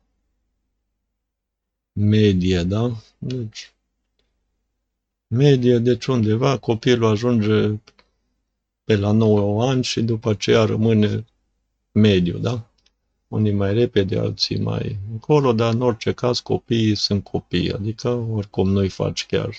medie, 1.93 2.63
da? 2.63 2.91
Deci, 3.17 3.73
medie, 5.27 5.77
deci 5.77 6.05
undeva 6.05 6.57
copilul 6.57 7.09
ajunge 7.09 7.79
pe 8.83 8.95
la 8.95 9.11
9 9.11 9.69
ani 9.69 9.83
și 9.83 10.01
după 10.01 10.29
aceea 10.29 10.63
rămâne 10.63 11.25
mediu, 11.91 12.37
da? 12.37 12.69
Unii 13.27 13.51
mai 13.51 13.73
repede, 13.73 14.17
alții 14.17 14.59
mai 14.59 14.99
încolo, 15.11 15.53
dar 15.53 15.73
în 15.73 15.81
orice 15.81 16.11
caz 16.11 16.39
copiii 16.39 16.95
sunt 16.95 17.23
copii, 17.23 17.73
adică 17.73 18.09
oricum 18.09 18.69
nu-i 18.69 18.89
faci 18.89 19.25
chiar 19.25 19.49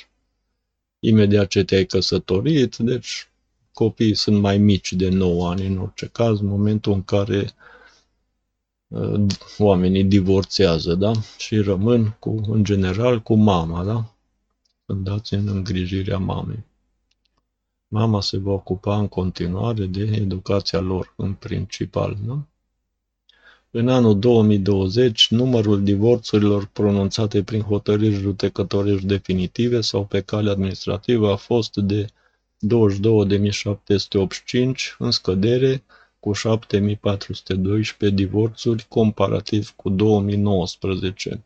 imediat 1.00 1.48
ce 1.48 1.64
te-ai 1.64 1.84
căsătorit, 1.84 2.76
deci 2.76 3.28
copiii 3.72 4.14
sunt 4.14 4.40
mai 4.40 4.58
mici 4.58 4.92
de 4.92 5.08
9 5.08 5.48
ani 5.50 5.66
în 5.66 5.78
orice 5.78 6.06
caz, 6.06 6.40
în 6.40 6.46
momentul 6.46 6.92
în 6.92 7.02
care 7.02 7.50
uh, 8.88 9.26
oamenii 9.58 10.04
divorțează, 10.04 10.94
da? 10.94 11.12
Și 11.38 11.60
rămân 11.60 12.16
cu, 12.18 12.40
în 12.46 12.64
general 12.64 13.20
cu 13.20 13.34
mama, 13.34 13.84
da? 13.84 14.14
Sunt 14.87 15.04
dați 15.04 15.34
în 15.34 15.48
îngrijirea 15.48 16.18
mamei. 16.18 16.64
Mama 17.88 18.20
se 18.20 18.38
va 18.38 18.52
ocupa 18.52 18.98
în 18.98 19.08
continuare 19.08 19.87
de 19.87 20.00
educația 20.00 20.80
lor 20.80 21.12
în 21.16 21.34
principal, 21.34 22.16
da? 22.26 22.46
În 23.80 23.88
anul 23.88 24.18
2020, 24.18 25.30
numărul 25.30 25.82
divorțurilor 25.82 26.66
pronunțate 26.66 27.42
prin 27.42 27.61
hotărâri 27.61 28.14
judecătorești 28.14 29.06
definitive 29.06 29.80
sau 29.80 30.04
pe 30.04 30.20
cale 30.20 30.50
administrativă 30.50 31.30
a 31.30 31.37
fost 31.37 31.76
de 31.76 32.06
22.785, 32.06 32.11
în 34.99 35.11
scădere 35.11 35.85
cu 36.20 36.32
7.412 36.35 36.38
divorțuri 38.12 38.87
comparativ 38.88 39.70
cu 39.76 39.88
2019. 39.88 41.44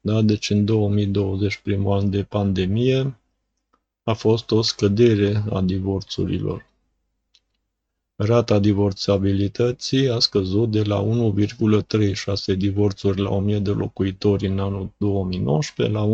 Da, 0.00 0.22
deci 0.22 0.50
în 0.50 0.64
2020, 0.64 1.60
primul 1.62 1.98
an 1.98 2.10
de 2.10 2.22
pandemie, 2.22 3.18
a 4.02 4.12
fost 4.12 4.50
o 4.50 4.62
scădere 4.62 5.44
a 5.50 5.60
divorțurilor. 5.60 6.66
Rata 8.20 8.58
divorțabilității 8.58 10.10
a 10.10 10.18
scăzut 10.18 10.70
de 10.70 10.82
la 10.82 11.04
1,36 12.52 12.56
divorțuri 12.56 13.20
la 13.20 13.30
1000 13.30 13.58
de 13.58 13.70
locuitori 13.70 14.46
în 14.46 14.58
anul 14.58 14.90
2019 14.96 15.96
la 15.96 16.04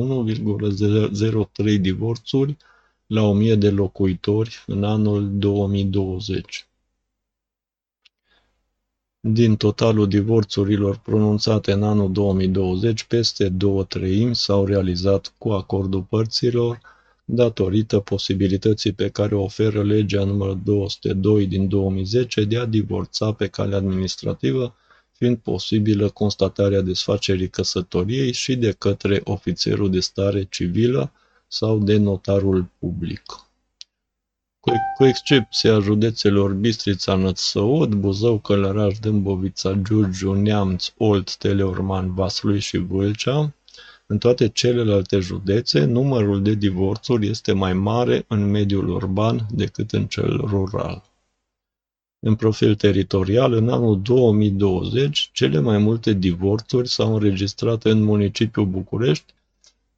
1,03 1.74 1.80
divorțuri 1.80 2.56
la 3.06 3.22
1000 3.22 3.54
de 3.54 3.70
locuitori 3.70 4.64
în 4.66 4.84
anul 4.84 5.38
2020. 5.38 6.66
Din 9.20 9.56
totalul 9.56 10.08
divorțurilor 10.08 10.96
pronunțate 10.98 11.72
în 11.72 11.82
anul 11.82 12.12
2020, 12.12 13.04
peste 13.04 13.48
două 13.48 13.84
treimi 13.84 14.34
s-au 14.34 14.64
realizat 14.66 15.34
cu 15.38 15.50
acordul 15.50 16.02
părților, 16.02 16.80
datorită 17.24 17.98
posibilității 17.98 18.92
pe 18.92 19.08
care 19.08 19.34
o 19.34 19.42
oferă 19.42 19.82
legea 19.82 20.24
numărul 20.24 20.60
202 20.64 21.46
din 21.46 21.68
2010 21.68 22.44
de 22.44 22.58
a 22.58 22.64
divorța 22.64 23.32
pe 23.32 23.46
cale 23.46 23.74
administrativă, 23.74 24.74
fiind 25.12 25.36
posibilă 25.36 26.08
constatarea 26.08 26.80
desfacerii 26.80 27.48
căsătoriei 27.48 28.32
și 28.32 28.56
de 28.56 28.72
către 28.72 29.20
ofițerul 29.24 29.90
de 29.90 30.00
stare 30.00 30.44
civilă 30.50 31.12
sau 31.48 31.78
de 31.78 31.96
notarul 31.96 32.70
public. 32.78 33.22
Cu 34.96 35.04
excepția 35.04 35.78
județelor 35.78 36.52
Bistrița, 36.52 37.14
Nățăud, 37.14 37.94
Buzău, 37.94 38.38
Călăraș, 38.38 38.98
Dâmbovița, 38.98 39.72
Giurgiu, 39.72 40.32
Neamț, 40.32 40.86
Olt, 40.96 41.36
Teleorman, 41.36 42.14
Vaslui 42.14 42.60
și 42.60 42.76
Vâlcea, 42.76 43.54
în 44.06 44.18
toate 44.18 44.48
celelalte 44.48 45.18
județe, 45.18 45.84
numărul 45.84 46.42
de 46.42 46.54
divorțuri 46.54 47.28
este 47.28 47.52
mai 47.52 47.72
mare 47.72 48.24
în 48.28 48.50
mediul 48.50 48.88
urban 48.88 49.46
decât 49.50 49.92
în 49.92 50.06
cel 50.06 50.36
rural. 50.36 51.02
În 52.18 52.34
profil 52.34 52.74
teritorial, 52.74 53.52
în 53.52 53.68
anul 53.68 54.02
2020, 54.02 55.30
cele 55.32 55.60
mai 55.60 55.78
multe 55.78 56.12
divorțuri 56.12 56.88
s-au 56.88 57.14
înregistrat 57.14 57.84
în 57.84 58.02
municipiul 58.02 58.66
București, 58.66 59.34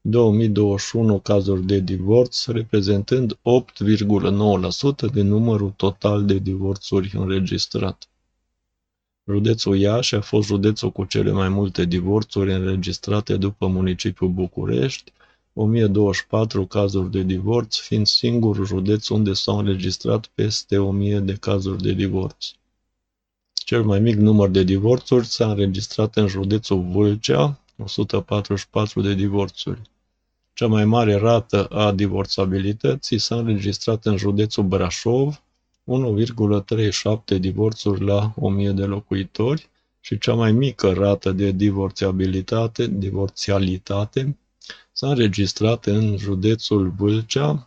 2021 0.01 1.19
cazuri 1.19 1.67
de 1.67 1.79
divorț, 1.79 2.47
reprezentând 2.47 3.33
8,9% 3.35 5.13
din 5.13 5.27
numărul 5.27 5.71
total 5.77 6.25
de 6.25 6.39
divorțuri 6.39 7.13
înregistrat. 7.15 8.09
Județul 9.31 9.77
Iași 9.77 10.15
a 10.15 10.21
fost 10.21 10.47
județul 10.47 10.91
cu 10.91 11.05
cele 11.05 11.31
mai 11.31 11.49
multe 11.49 11.85
divorțuri 11.85 12.53
înregistrate 12.53 13.37
după 13.37 13.67
municipiul 13.67 14.31
București, 14.31 15.13
1024 15.53 16.67
cazuri 16.67 17.11
de 17.11 17.23
divorț, 17.23 17.77
fiind 17.77 18.07
singurul 18.07 18.67
județ 18.67 19.09
unde 19.09 19.33
s-au 19.33 19.59
înregistrat 19.59 20.27
peste 20.27 20.79
1000 20.79 21.19
de 21.19 21.35
cazuri 21.35 21.83
de 21.83 21.93
divorț. 21.93 22.47
Cel 23.53 23.85
mai 23.85 24.01
mic 24.01 24.15
număr 24.17 24.49
de 24.49 24.63
divorțuri 24.63 25.27
s-a 25.27 25.51
înregistrat 25.51 26.17
în 26.17 26.27
județul 26.27 26.83
Vâlcea, 26.83 27.61
144 27.77 29.01
de 29.01 29.15
divorțuri. 29.15 29.81
Cea 30.53 30.67
mai 30.67 30.85
mare 30.85 31.15
rată 31.15 31.65
a 31.65 31.93
divorțabilității 31.93 33.19
s-a 33.19 33.37
înregistrat 33.37 34.07
în 34.07 34.17
județul 34.17 34.65
Brașov, 34.65 35.43
1,37 35.87 37.39
divorțuri 37.41 38.05
la 38.05 38.33
1000 38.37 38.71
de 38.71 38.85
locuitori 38.85 39.69
și 40.01 40.19
cea 40.19 40.35
mai 40.35 40.53
mică 40.53 40.93
rată 40.93 41.33
de 41.33 41.51
divorțiabilitate, 41.51 42.87
divorțialitate 42.87 44.37
s-a 44.93 45.09
înregistrat 45.09 45.87
în 45.87 46.17
județul 46.17 46.91
Vâlcea, 46.91 47.67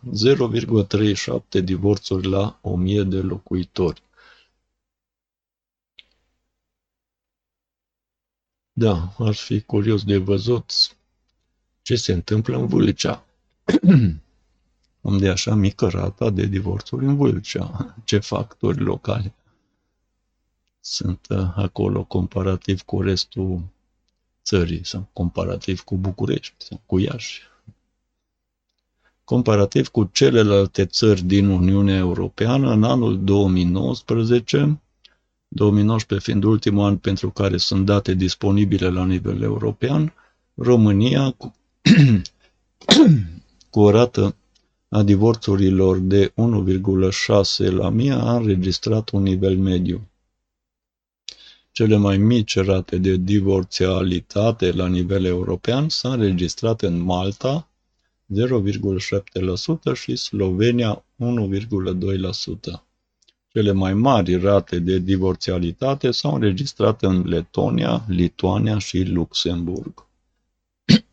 0,37 1.56 1.64
divorțuri 1.64 2.26
la 2.26 2.58
1000 2.62 3.02
de 3.02 3.20
locuitori. 3.20 4.02
Da, 8.72 9.14
ar 9.18 9.34
fi 9.34 9.60
curios 9.60 10.04
de 10.04 10.16
văzut 10.16 10.72
ce 11.82 11.96
se 11.96 12.12
întâmplă 12.12 12.56
în 12.56 12.66
Vâlcea. 12.66 13.24
unde 15.00 15.26
e 15.26 15.30
așa 15.30 15.54
mică 15.54 15.88
rata 15.88 16.30
de 16.30 16.46
divorțuri 16.46 17.04
în 17.04 17.16
Vâlcea. 17.16 17.94
Ce 18.04 18.18
factori 18.18 18.80
locali 18.80 19.32
sunt 20.80 21.26
uh, 21.28 21.52
acolo 21.54 22.04
comparativ 22.04 22.82
cu 22.82 23.02
restul 23.02 23.62
țării 24.44 24.84
sau 24.84 25.08
comparativ 25.12 25.80
cu 25.80 25.96
București 25.96 26.54
sau 26.58 26.80
cu 26.86 26.98
Iași. 26.98 27.42
Comparativ 29.24 29.88
cu 29.88 30.04
celelalte 30.12 30.86
țări 30.86 31.22
din 31.22 31.48
Uniunea 31.48 31.96
Europeană, 31.96 32.70
în 32.72 32.84
anul 32.84 33.24
2019, 33.24 34.80
2019 35.48 36.30
fiind 36.30 36.44
ultimul 36.44 36.84
an 36.84 36.96
pentru 36.96 37.30
care 37.30 37.56
sunt 37.56 37.84
date 37.86 38.14
disponibile 38.14 38.88
la 38.88 39.04
nivel 39.04 39.42
european, 39.42 40.12
România 40.54 41.30
cu, 41.30 41.54
cu 43.70 43.80
o 43.80 43.90
rată 43.90 44.34
a 44.92 45.02
divorțurilor 45.02 45.98
de 45.98 46.32
1,6 46.36 47.70
la 47.70 47.88
mie 47.88 48.12
a 48.12 48.34
înregistrat 48.34 49.10
un 49.10 49.22
nivel 49.22 49.58
mediu. 49.58 50.08
Cele 51.72 51.96
mai 51.96 52.16
mici 52.16 52.56
rate 52.56 52.98
de 52.98 53.16
divorțialitate 53.16 54.72
la 54.72 54.86
nivel 54.86 55.24
european 55.24 55.88
s-au 55.88 56.12
înregistrat 56.12 56.82
în 56.82 57.00
Malta, 57.00 57.68
0,7% 58.34 59.94
și 59.94 60.16
Slovenia 60.16 61.04
1,2%. 61.18 62.84
Cele 63.52 63.72
mai 63.72 63.94
mari 63.94 64.36
rate 64.36 64.78
de 64.78 64.98
divorțialitate 64.98 66.10
s-au 66.10 66.34
înregistrat 66.34 67.02
în 67.02 67.28
Letonia, 67.28 68.04
Lituania 68.08 68.78
și 68.78 69.02
Luxemburg. 69.02 70.06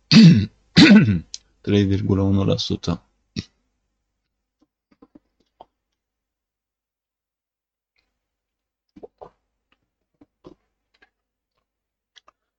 3,1%. 1.62 3.07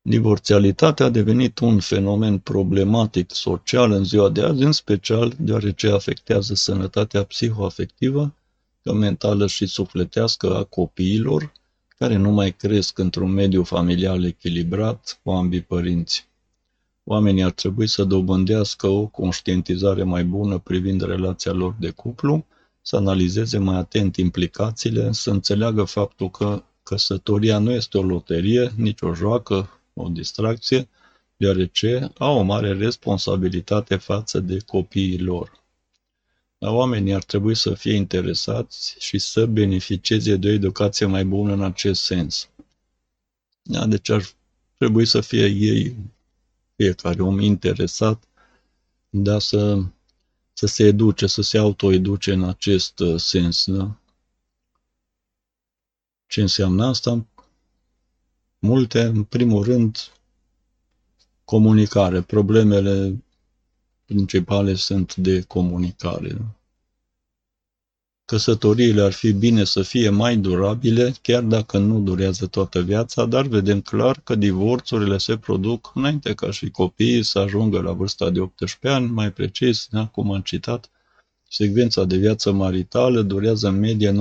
Divorțialitatea 0.09 1.07
a 1.07 1.09
devenit 1.09 1.59
un 1.59 1.81
fenomen 1.81 2.39
problematic 2.39 3.31
social 3.33 3.93
în 3.93 4.05
ziua 4.05 4.29
de 4.29 4.43
azi, 4.43 4.63
în 4.63 4.73
special 4.73 5.35
deoarece 5.39 5.91
afectează 5.91 6.55
sănătatea 6.55 7.25
psihoafectivă, 7.25 8.35
mentală 8.83 9.47
și 9.47 9.67
sufletească 9.67 10.57
a 10.57 10.65
copiilor, 10.65 11.53
care 11.99 12.17
nu 12.17 12.31
mai 12.31 12.53
cresc 12.53 12.99
într-un 12.99 13.31
mediu 13.31 13.63
familial 13.63 14.25
echilibrat 14.25 15.21
cu 15.23 15.31
ambii 15.31 15.63
părinți. 15.63 16.29
Oamenii 17.05 17.43
ar 17.43 17.51
trebui 17.51 17.87
să 17.87 18.05
dobândească 18.05 18.87
o 18.87 19.07
conștientizare 19.07 20.03
mai 20.03 20.25
bună 20.25 20.59
privind 20.59 21.03
relația 21.03 21.53
lor 21.53 21.75
de 21.79 21.91
cuplu, 21.91 22.47
să 22.83 22.97
analizeze 22.97 23.59
mai 23.59 23.77
atent 23.77 24.17
implicațiile, 24.17 25.13
să 25.13 25.31
înțeleagă 25.31 25.85
faptul 25.85 26.31
că 26.31 26.63
căsătoria 26.83 27.59
nu 27.59 27.71
este 27.71 27.99
o 27.99 28.03
loterie, 28.03 28.73
nici 28.77 29.01
o 29.01 29.15
joacă, 29.15 29.69
o 30.01 30.09
distracție, 30.09 30.89
deoarece 31.37 32.13
au 32.19 32.39
o 32.39 32.43
mare 32.43 32.73
responsabilitate 32.73 33.97
față 33.97 34.41
de 34.41 34.59
copiii 34.67 35.19
lor. 35.19 35.65
Dar 36.59 36.73
oamenii 36.73 37.15
ar 37.15 37.23
trebui 37.23 37.55
să 37.55 37.75
fie 37.75 37.95
interesați 37.95 38.97
și 38.99 39.19
să 39.19 39.47
beneficieze 39.47 40.37
de 40.37 40.49
o 40.49 40.53
educație 40.53 41.07
mai 41.07 41.25
bună 41.25 41.53
în 41.53 41.63
acest 41.63 42.03
sens. 42.03 42.49
Da, 43.63 43.87
deci 43.87 44.09
ar 44.09 44.23
trebui 44.77 45.07
să 45.07 45.21
fie 45.21 45.47
ei, 45.47 45.97
fiecare 46.77 47.23
om 47.23 47.41
interesat, 47.41 48.25
da, 49.11 49.39
să, 49.39 49.83
să 50.53 50.67
se 50.67 50.85
educe, 50.85 51.27
să 51.27 51.43
se 51.43 51.59
autoeduce 51.59 52.33
în 52.33 52.45
acest 52.45 52.99
uh, 52.99 53.21
sens. 53.21 53.65
Da? 53.67 53.97
Ce 56.27 56.41
înseamnă 56.41 56.87
asta? 56.87 57.27
Multe, 58.59 59.03
în 59.03 59.23
primul 59.23 59.65
rând, 59.65 60.13
comunicare. 61.45 62.21
Problemele 62.21 63.25
principale 64.05 64.75
sunt 64.75 65.17
de 65.17 65.43
comunicare. 65.43 66.37
Căsătoriile 68.25 69.03
ar 69.03 69.13
fi 69.13 69.33
bine 69.33 69.65
să 69.65 69.83
fie 69.83 70.09
mai 70.09 70.37
durabile, 70.37 71.15
chiar 71.23 71.43
dacă 71.43 71.79
nu 71.79 72.01
durează 72.01 72.47
toată 72.47 72.81
viața, 72.81 73.27
dar 73.27 73.47
vedem 73.47 73.81
clar 73.81 74.21
că 74.25 74.35
divorțurile 74.35 75.19
se 75.19 75.37
produc 75.37 75.91
înainte 75.95 76.35
ca 76.35 76.51
și 76.51 76.71
copiii 76.71 77.23
să 77.23 77.39
ajungă 77.39 77.81
la 77.81 77.93
vârsta 77.93 78.31
de 78.31 78.41
18 78.41 78.89
ani, 78.89 79.11
mai 79.11 79.33
precis, 79.33 79.87
da, 79.91 80.07
cum 80.07 80.33
am 80.33 80.41
citat, 80.41 80.91
Secvența 81.51 82.05
de 82.05 82.17
viață 82.17 82.53
maritală 82.53 83.23
durează 83.23 83.69
în 83.69 83.79
medie 83.79 84.11
9,6 84.11 84.17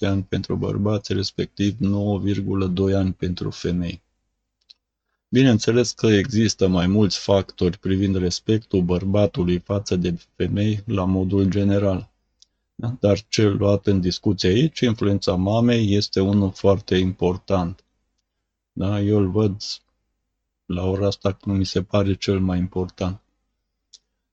ani 0.00 0.22
pentru 0.22 0.56
bărbați, 0.56 1.12
respectiv 1.12 1.76
9,2 1.78 2.94
ani 2.94 3.12
pentru 3.12 3.50
femei. 3.50 4.02
Bineînțeles 5.28 5.92
că 5.92 6.06
există 6.06 6.68
mai 6.68 6.86
mulți 6.86 7.18
factori 7.18 7.78
privind 7.78 8.16
respectul 8.16 8.82
bărbatului 8.82 9.58
față 9.58 9.96
de 9.96 10.18
femei 10.36 10.82
la 10.86 11.04
modul 11.04 11.44
general. 11.44 12.10
Da? 12.74 12.96
Dar 13.00 13.24
cel 13.28 13.56
luat 13.56 13.86
în 13.86 14.00
discuție 14.00 14.48
aici, 14.48 14.80
influența 14.80 15.34
mamei, 15.34 15.94
este 15.94 16.20
unul 16.20 16.50
foarte 16.50 16.96
important. 16.96 17.84
Da? 18.72 19.00
Eu 19.00 19.18
îl 19.18 19.30
văd 19.30 19.62
la 20.66 20.84
ora 20.84 21.06
asta 21.06 21.32
cum 21.32 21.56
mi 21.56 21.66
se 21.66 21.82
pare 21.82 22.14
cel 22.14 22.40
mai 22.40 22.58
important. 22.58 23.20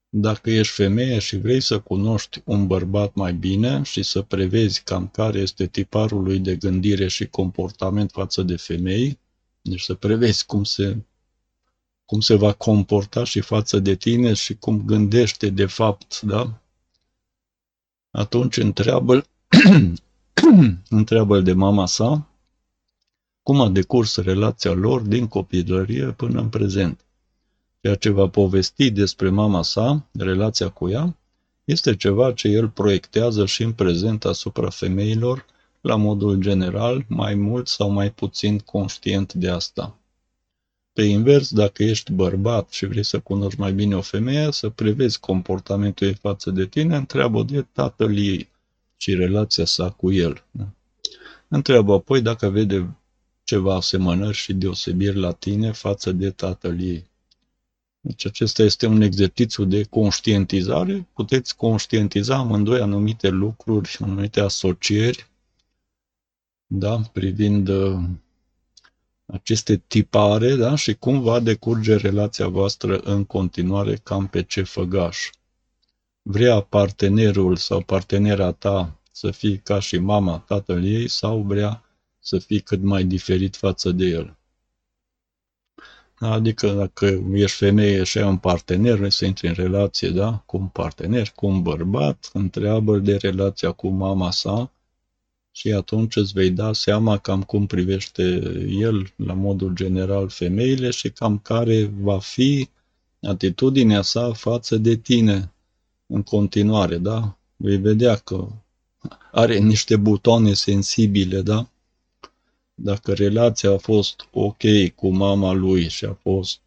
Dacă 0.09 0.49
ești 0.49 0.73
femeie 0.73 1.19
și 1.19 1.37
vrei 1.37 1.59
să 1.59 1.79
cunoști 1.79 2.41
un 2.45 2.67
bărbat 2.67 3.13
mai 3.13 3.33
bine 3.33 3.81
și 3.83 4.03
să 4.03 4.21
prevezi 4.21 4.83
cam 4.83 5.07
care 5.07 5.39
este 5.39 5.67
tiparul 5.67 6.23
lui 6.23 6.39
de 6.39 6.55
gândire 6.55 7.07
și 7.07 7.27
comportament 7.27 8.11
față 8.11 8.41
de 8.43 8.55
femei, 8.55 9.19
deci 9.61 9.81
să 9.81 9.93
prevezi 9.93 10.45
cum 10.45 10.63
se, 10.63 10.97
cum 12.05 12.19
se 12.19 12.35
va 12.35 12.53
comporta 12.53 13.23
și 13.23 13.41
față 13.41 13.79
de 13.79 13.95
tine 13.95 14.33
și 14.33 14.55
cum 14.55 14.85
gândește 14.85 15.49
de 15.49 15.65
fapt, 15.65 16.21
da? 16.21 16.61
Atunci 18.11 18.57
întreabă 18.57 19.25
întreabă 20.89 21.39
de 21.39 21.53
mama 21.53 21.85
sa 21.85 22.29
cum 23.43 23.61
a 23.61 23.69
decurs 23.69 24.15
relația 24.15 24.71
lor 24.71 25.01
din 25.01 25.27
copilărie 25.27 26.11
până 26.11 26.39
în 26.39 26.49
prezent. 26.49 27.06
Ceea 27.87 27.99
ce 27.99 28.09
va 28.09 28.27
povesti 28.27 28.91
despre 28.91 29.29
mama 29.29 29.61
sa, 29.61 30.07
relația 30.11 30.69
cu 30.69 30.89
ea, 30.89 31.17
este 31.63 31.95
ceva 31.95 32.33
ce 32.33 32.47
el 32.47 32.69
proiectează 32.69 33.45
și 33.45 33.63
în 33.63 33.73
prezent 33.73 34.25
asupra 34.25 34.69
femeilor, 34.69 35.45
la 35.81 35.95
modul 35.95 36.35
general, 36.35 37.05
mai 37.07 37.35
mult 37.35 37.67
sau 37.67 37.89
mai 37.89 38.11
puțin 38.11 38.59
conștient 38.59 39.33
de 39.33 39.49
asta. 39.49 39.97
Pe 40.93 41.01
invers, 41.03 41.53
dacă 41.53 41.83
ești 41.83 42.11
bărbat 42.11 42.69
și 42.69 42.85
vrei 42.85 43.03
să 43.03 43.19
cunoști 43.19 43.59
mai 43.59 43.73
bine 43.73 43.95
o 43.95 44.01
femeie, 44.01 44.51
să 44.51 44.69
prevezi 44.69 45.19
comportamentul 45.19 46.07
ei 46.07 46.13
față 46.13 46.51
de 46.51 46.65
tine, 46.65 46.95
întreabă 46.95 47.43
de 47.43 47.65
tatăl 47.71 48.17
ei 48.17 48.49
și 48.97 49.15
relația 49.15 49.65
sa 49.65 49.89
cu 49.89 50.11
el. 50.11 50.43
Da? 50.51 50.67
Întreabă 51.47 51.93
apoi 51.93 52.21
dacă 52.21 52.49
vede 52.49 52.97
ceva 53.43 53.75
asemănări 53.75 54.37
și 54.37 54.53
deosebiri 54.53 55.17
la 55.17 55.31
tine 55.31 55.71
față 55.71 56.11
de 56.11 56.29
tatăl 56.29 56.81
ei. 56.81 57.05
Deci 58.07 58.25
acesta 58.25 58.63
este 58.63 58.85
un 58.85 59.01
exercițiu 59.01 59.63
de 59.63 59.83
conștientizare. 59.83 61.07
Puteți 61.13 61.55
conștientiza 61.55 62.35
amândoi 62.35 62.79
anumite 62.81 63.29
lucruri, 63.29 63.97
anumite 63.99 64.39
asocieri, 64.39 65.29
da, 66.67 67.01
privind 67.11 67.67
uh, 67.67 67.99
aceste 69.25 69.83
tipare, 69.87 70.55
da, 70.55 70.75
și 70.75 70.93
cum 70.93 71.21
va 71.21 71.39
decurge 71.39 71.95
relația 71.95 72.47
voastră 72.47 72.97
în 72.97 73.25
continuare, 73.25 73.95
cam 73.95 74.27
pe 74.27 74.43
ce 74.43 74.63
făgaș. 74.63 75.29
Vrea 76.21 76.61
partenerul 76.61 77.55
sau 77.55 77.81
partenera 77.81 78.51
ta 78.51 78.99
să 79.11 79.31
fie 79.31 79.57
ca 79.57 79.79
și 79.79 79.97
mama, 79.97 80.39
tatăl 80.39 80.85
ei, 80.85 81.07
sau 81.07 81.41
vrea 81.41 81.83
să 82.19 82.39
fii 82.39 82.59
cât 82.59 82.81
mai 82.81 83.03
diferit 83.03 83.55
față 83.55 83.91
de 83.91 84.05
el. 84.05 84.36
Adică 86.19 86.71
dacă 86.71 87.23
ești 87.33 87.57
femeie 87.57 88.03
și 88.03 88.17
ai 88.17 88.27
un 88.27 88.37
partener, 88.37 88.97
vrei 88.97 89.11
să 89.11 89.25
intri 89.25 89.47
în 89.47 89.53
relație, 89.53 90.09
da, 90.09 90.43
cu 90.45 90.57
un 90.57 90.67
partener, 90.67 91.31
cu 91.35 91.45
un 91.45 91.61
bărbat, 91.61 92.29
întreabă 92.33 92.97
de 92.97 93.15
relația 93.15 93.71
cu 93.71 93.87
mama 93.87 94.31
sa 94.31 94.71
și 95.51 95.71
atunci 95.71 96.15
îți 96.15 96.33
vei 96.33 96.49
da 96.49 96.73
seama 96.73 97.17
cam 97.17 97.43
cum 97.43 97.65
privește 97.65 98.23
el, 98.69 99.13
la 99.15 99.33
modul 99.33 99.73
general, 99.73 100.29
femeile 100.29 100.89
și 100.89 101.09
cam 101.09 101.37
care 101.37 101.91
va 101.99 102.19
fi 102.19 102.69
atitudinea 103.21 104.01
sa 104.01 104.33
față 104.33 104.77
de 104.77 104.95
tine 104.95 105.51
în 106.05 106.23
continuare, 106.23 106.97
da? 106.97 107.37
Vei 107.55 107.77
vedea 107.77 108.15
că 108.15 108.47
are 109.31 109.57
niște 109.57 109.95
butoane 109.95 110.53
sensibile, 110.53 111.41
da? 111.41 111.69
Dacă 112.79 113.13
relația 113.13 113.71
a 113.71 113.77
fost 113.77 114.27
ok 114.31 114.61
cu 114.95 115.09
mama 115.09 115.51
lui 115.51 115.87
și 115.87 116.05
a 116.05 116.13
fost 116.13 116.59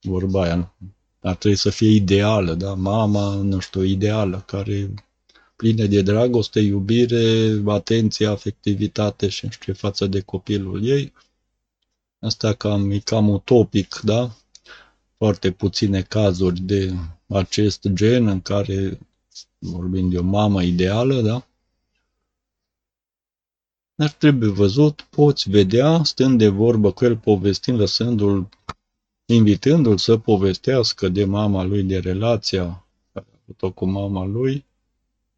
vorba 0.00 0.42
aia, 0.42 0.74
ar 1.20 1.34
trebui 1.34 1.56
să 1.56 1.70
fie 1.70 1.88
ideală, 1.88 2.54
da? 2.54 2.74
Mama, 2.74 3.34
nu 3.34 3.58
știu, 3.58 3.82
ideală, 3.82 4.42
care 4.46 4.94
plină 5.56 5.86
de 5.86 6.02
dragoste, 6.02 6.60
iubire, 6.60 7.62
atenție, 7.66 8.26
afectivitate 8.26 9.28
și 9.28 9.44
nu 9.44 9.50
știu 9.50 9.74
față 9.74 10.06
de 10.06 10.20
copilul 10.20 10.84
ei. 10.84 11.12
Asta 12.18 12.52
cam, 12.52 12.90
e 12.90 12.98
cam 12.98 13.28
utopic, 13.28 14.00
da? 14.04 14.36
Foarte 15.16 15.50
puține 15.50 16.02
cazuri 16.02 16.60
de 16.60 16.94
acest 17.28 17.88
gen 17.88 18.26
în 18.26 18.40
care 18.40 18.98
vorbim 19.58 20.10
de 20.10 20.18
o 20.18 20.22
mamă 20.22 20.62
ideală, 20.62 21.20
da? 21.20 21.46
Dar 23.98 24.10
trebuie 24.10 24.50
văzut, 24.50 25.06
poți 25.10 25.50
vedea, 25.50 26.02
stând 26.02 26.38
de 26.38 26.48
vorbă 26.48 26.92
cu 26.92 27.04
el, 27.04 27.16
povestind, 27.16 27.78
lăsându-l, 27.78 28.48
invitându-l 29.26 29.98
să 29.98 30.16
povestească 30.16 31.08
de 31.08 31.24
mama 31.24 31.62
lui, 31.64 31.82
de 31.82 31.98
relația 31.98 32.86
care 33.12 33.26
a 33.32 33.38
avut-o 33.42 33.70
cu 33.70 33.86
mama 33.86 34.24
lui, 34.24 34.64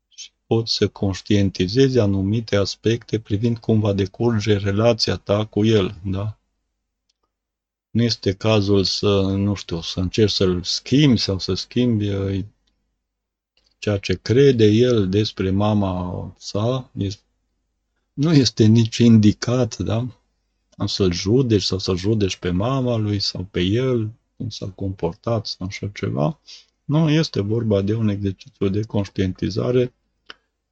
și 0.09 0.31
poți 0.47 0.75
să 0.75 0.88
conștientizezi 0.88 1.99
anumite 1.99 2.57
aspecte 2.57 3.18
privind 3.18 3.59
cum 3.59 3.81
va 3.81 3.92
decurge 3.92 4.57
relația 4.57 5.16
ta 5.16 5.44
cu 5.44 5.64
el, 5.64 6.01
da? 6.05 6.38
Nu 7.90 8.03
este 8.03 8.33
cazul 8.33 8.85
să, 8.85 9.21
nu 9.21 9.55
știu, 9.55 9.81
să 9.81 10.01
încerci 10.01 10.33
să-l 10.33 10.62
schimbi 10.62 11.21
sau 11.21 11.38
să 11.38 11.55
schimbi 11.55 12.09
uh, 12.09 12.44
ceea 13.79 13.99
ce 13.99 14.14
crede 14.14 14.66
el 14.66 15.09
despre 15.09 15.51
mama 15.51 16.35
sa, 16.38 16.90
este 16.97 17.23
nu 18.18 18.33
este 18.33 18.64
nici 18.64 18.96
indicat, 18.96 19.78
da? 19.78 20.07
Să-l 20.87 21.12
judeci 21.12 21.62
sau 21.62 21.78
să 21.78 21.94
judeci 21.94 22.37
pe 22.37 22.50
mama 22.50 22.96
lui 22.96 23.18
sau 23.18 23.44
pe 23.50 23.61
el, 23.61 24.11
cum 24.37 24.48
s-a 24.48 24.68
comportat 24.68 25.46
sau 25.46 25.66
așa 25.66 25.90
ceva. 25.94 26.40
Nu, 26.85 27.11
este 27.11 27.40
vorba 27.40 27.81
de 27.83 27.94
un 27.94 28.09
exercițiu 28.09 28.68
de 28.68 28.83
conștientizare, 28.83 29.94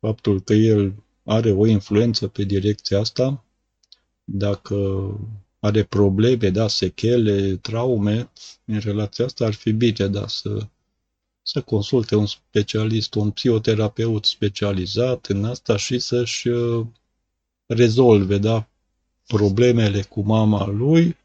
faptul 0.00 0.40
că 0.40 0.52
el 0.52 0.94
are 1.22 1.50
o 1.50 1.66
influență 1.66 2.28
pe 2.28 2.42
direcția 2.42 2.98
asta, 2.98 3.44
dacă 4.24 5.08
are 5.58 5.84
probleme, 5.84 6.50
da, 6.50 6.68
sechele, 6.68 7.56
traume 7.56 8.30
în 8.64 8.78
relația 8.78 9.24
asta, 9.24 9.44
ar 9.44 9.54
fi 9.54 9.72
bine, 9.72 10.06
da, 10.06 10.26
să, 10.26 10.68
să 11.42 11.60
consulte 11.60 12.16
un 12.16 12.26
specialist, 12.26 13.14
un 13.14 13.30
psihoterapeut 13.30 14.24
specializat 14.24 15.26
în 15.26 15.44
asta 15.44 15.76
și 15.76 15.98
să-și 15.98 16.48
rezolve, 17.66 18.38
da, 18.38 18.68
problemele 19.26 20.02
cu 20.02 20.20
mama 20.20 20.66
lui, 20.66 21.16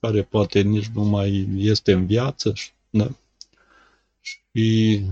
care 0.00 0.22
poate 0.22 0.60
nici 0.60 0.86
nu 0.86 1.04
mai 1.04 1.48
este 1.56 1.92
în 1.92 2.06
viață, 2.06 2.52
da? 2.90 3.10
Și 4.20 5.02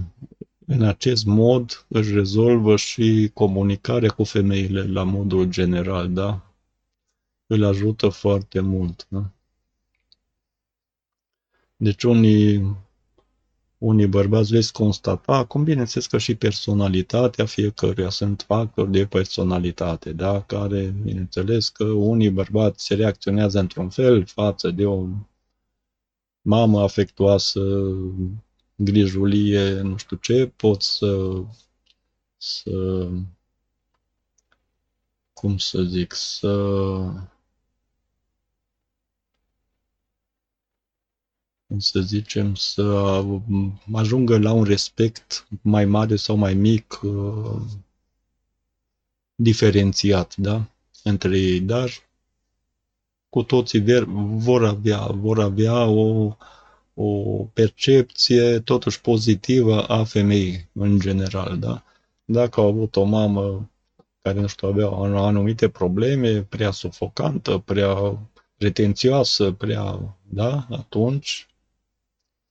în 0.67 0.83
acest 0.83 1.25
mod 1.25 1.87
își 1.89 2.13
rezolvă 2.13 2.77
și 2.77 3.31
comunicarea 3.35 4.11
cu 4.11 4.25
femeile 4.25 4.83
la 4.83 5.03
modul 5.03 5.45
general, 5.45 6.13
da? 6.13 6.55
Îl 7.47 7.65
ajută 7.65 8.09
foarte 8.09 8.61
mult, 8.61 9.07
da? 9.09 9.31
Deci 11.77 12.03
unii 12.03 12.77
unii 13.79 14.07
bărbați 14.07 14.51
veți 14.53 14.73
constata, 14.73 15.33
acum 15.33 15.65
bineînțeles 15.65 16.07
că 16.07 16.19
și 16.19 16.35
personalitatea 16.35 17.47
fiecăruia 17.47 18.09
sunt 18.11 18.45
factori 18.47 18.91
de 18.91 19.07
personalitate, 19.07 20.13
da? 20.13 20.43
care, 20.43 20.95
bineînțeles 21.03 21.69
că 21.69 21.85
unii 21.85 22.31
bărbați 22.31 22.85
se 22.85 22.95
reacționează 22.95 23.59
într-un 23.59 23.89
fel 23.89 24.25
față 24.27 24.71
de 24.71 24.87
o 24.87 25.07
mamă 26.41 26.83
afectuoasă, 26.83 27.61
grijulie, 28.75 29.81
nu 29.81 29.97
știu 29.97 30.17
ce, 30.17 30.53
pot 30.57 30.83
să, 30.83 31.43
să 32.37 33.09
cum 35.33 35.59
să 35.59 35.83
zic, 35.83 36.13
să 36.15 36.53
să 41.79 42.01
zicem, 42.01 42.55
să 42.55 43.23
ajungă 43.93 44.39
la 44.39 44.53
un 44.53 44.65
respect 44.65 45.47
mai 45.63 45.85
mare 45.85 46.17
sau 46.17 46.37
mai 46.37 46.55
mic 46.55 47.01
uh, 47.03 47.61
diferențiat, 49.35 50.37
da? 50.37 50.65
Între 51.03 51.39
ei, 51.39 51.61
dar 51.61 51.91
cu 53.29 53.43
toții 53.43 54.05
vor 54.19 54.65
avea, 54.65 55.07
vor 55.07 55.41
avea 55.41 55.85
o, 55.85 56.37
o 56.95 57.09
percepție 57.53 58.61
totuși 58.61 59.01
pozitivă 59.01 59.83
a 59.89 60.05
femeii 60.05 60.69
în 60.73 60.99
general, 60.99 61.59
da? 61.59 61.85
Dacă 62.25 62.61
au 62.61 62.67
avut 62.67 62.97
o 62.97 63.05
mamă 63.05 63.71
care, 64.23 64.41
nu 64.41 64.47
știu, 64.47 64.69
avea 64.69 64.89
anumite 65.27 65.69
probleme, 65.69 66.43
prea 66.43 66.71
sufocantă, 66.71 67.59
prea 67.59 68.19
retențioasă, 68.57 69.53
prea, 69.53 70.17
da, 70.29 70.67
atunci 70.71 71.47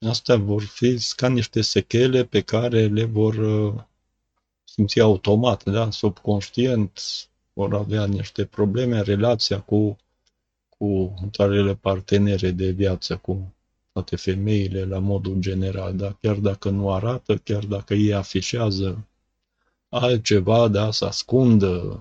Astea 0.07 0.37
vor 0.37 0.63
fi 0.63 0.99
ca 1.15 1.27
niște 1.27 1.61
sechele 1.61 2.23
pe 2.25 2.41
care 2.41 2.85
le 2.87 3.03
vor 3.03 3.35
uh, 3.35 3.73
simți 4.63 4.99
automat, 4.99 5.63
da? 5.63 5.91
subconștient, 5.91 7.01
vor 7.53 7.73
avea 7.73 8.05
niște 8.05 8.45
probleme 8.45 8.97
în 8.97 9.03
relația 9.03 9.59
cu, 9.59 9.97
cu 10.69 11.13
toarele 11.31 11.75
partenere 11.75 12.51
de 12.51 12.69
viață, 12.69 13.17
cu 13.17 13.53
toate 13.91 14.15
femeile 14.15 14.85
la 14.85 14.99
modul 14.99 15.35
general, 15.39 15.95
da? 15.95 16.17
chiar 16.21 16.35
dacă 16.35 16.69
nu 16.69 16.91
arată, 16.91 17.35
chiar 17.37 17.63
dacă 17.63 17.93
ei 17.93 18.13
afișează 18.13 19.07
altceva, 19.89 20.67
da, 20.67 20.91
să 20.91 21.05
ascundă 21.05 21.99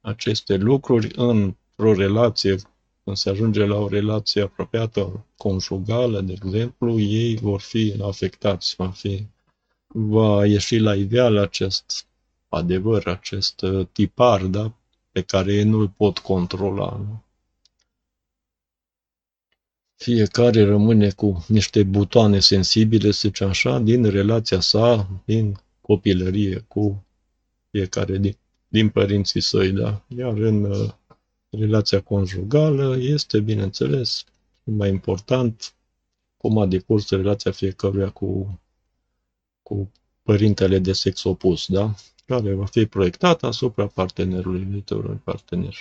aceste 0.00 0.56
lucruri 0.56 1.10
într-o 1.16 1.94
relație, 1.94 2.56
când 3.04 3.16
se 3.16 3.30
ajunge 3.30 3.64
la 3.64 3.76
o 3.76 3.88
relație 3.88 4.42
apropiată 4.42 5.26
conjugală, 5.36 6.20
de 6.20 6.32
exemplu, 6.32 6.98
ei 7.00 7.36
vor 7.36 7.60
fi 7.60 7.94
afectați, 8.02 8.74
va, 8.76 8.90
fi, 8.90 9.26
va 9.86 10.46
ieși 10.46 10.78
la 10.78 10.94
iveală 10.94 11.40
acest 11.40 12.06
adevăr, 12.48 13.06
acest 13.06 13.62
uh, 13.62 13.86
tipar, 13.92 14.44
da, 14.44 14.72
pe 15.12 15.22
care 15.22 15.52
ei 15.52 15.64
nu-l 15.64 15.88
pot 15.88 16.18
controla. 16.18 16.96
Nu? 16.96 17.22
Fiecare 19.96 20.64
rămâne 20.64 21.10
cu 21.10 21.44
niște 21.48 21.82
butoane 21.82 22.40
sensibile, 22.40 23.10
să 23.10 23.18
zicem 23.28 23.48
așa, 23.48 23.78
din 23.78 24.04
relația 24.04 24.60
sa, 24.60 25.08
din 25.24 25.56
copilărie 25.80 26.64
cu 26.68 27.04
fiecare 27.70 28.18
din, 28.18 28.36
din 28.68 28.88
părinții 28.88 29.40
săi, 29.40 29.70
da. 29.70 30.04
Iar 30.16 30.36
în 30.36 30.64
uh, 30.64 30.90
relația 31.58 32.00
conjugală 32.00 32.96
este, 32.98 33.40
bineînțeles, 33.40 34.24
mai 34.62 34.88
important 34.88 35.74
cum 36.36 36.58
a 36.58 36.66
decurs 36.66 37.10
relația 37.10 37.50
fiecăruia 37.50 38.10
cu, 38.10 38.60
cu 39.62 39.92
părintele 40.22 40.78
de 40.78 40.92
sex 40.92 41.22
opus, 41.22 41.66
da? 41.66 41.94
care 42.26 42.54
va 42.54 42.64
fi 42.64 42.86
proiectat 42.86 43.42
asupra 43.42 43.86
partenerului, 43.86 44.64
viitorului 44.64 45.20
partener. 45.24 45.74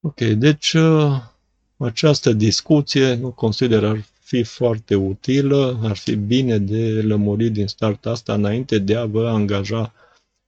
Ok, 0.00 0.20
deci 0.20 0.72
uh, 0.72 1.22
această 1.76 2.32
discuție 2.32 3.14
nu 3.14 3.30
consider 3.30 3.84
ar 3.84 4.04
fi 4.20 4.42
foarte 4.42 4.94
utilă, 4.94 5.80
ar 5.82 5.96
fi 5.96 6.14
bine 6.14 6.58
de 6.58 7.02
lămurit 7.02 7.52
din 7.52 7.66
start 7.66 8.06
asta 8.06 8.34
înainte 8.34 8.78
de 8.78 8.96
a 8.96 9.06
vă 9.06 9.28
angaja 9.28 9.92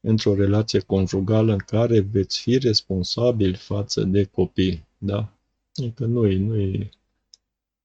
într-o 0.07 0.35
relație 0.35 0.81
conjugală 0.81 1.53
în 1.53 1.59
care 1.59 2.01
veți 2.01 2.41
fi 2.41 2.59
responsabili 2.59 3.55
față 3.55 4.03
de 4.03 4.25
copii. 4.25 4.87
Da? 4.99 5.33
Adică 5.75 6.05
nu-i, 6.05 6.39
nu-i, 6.39 6.91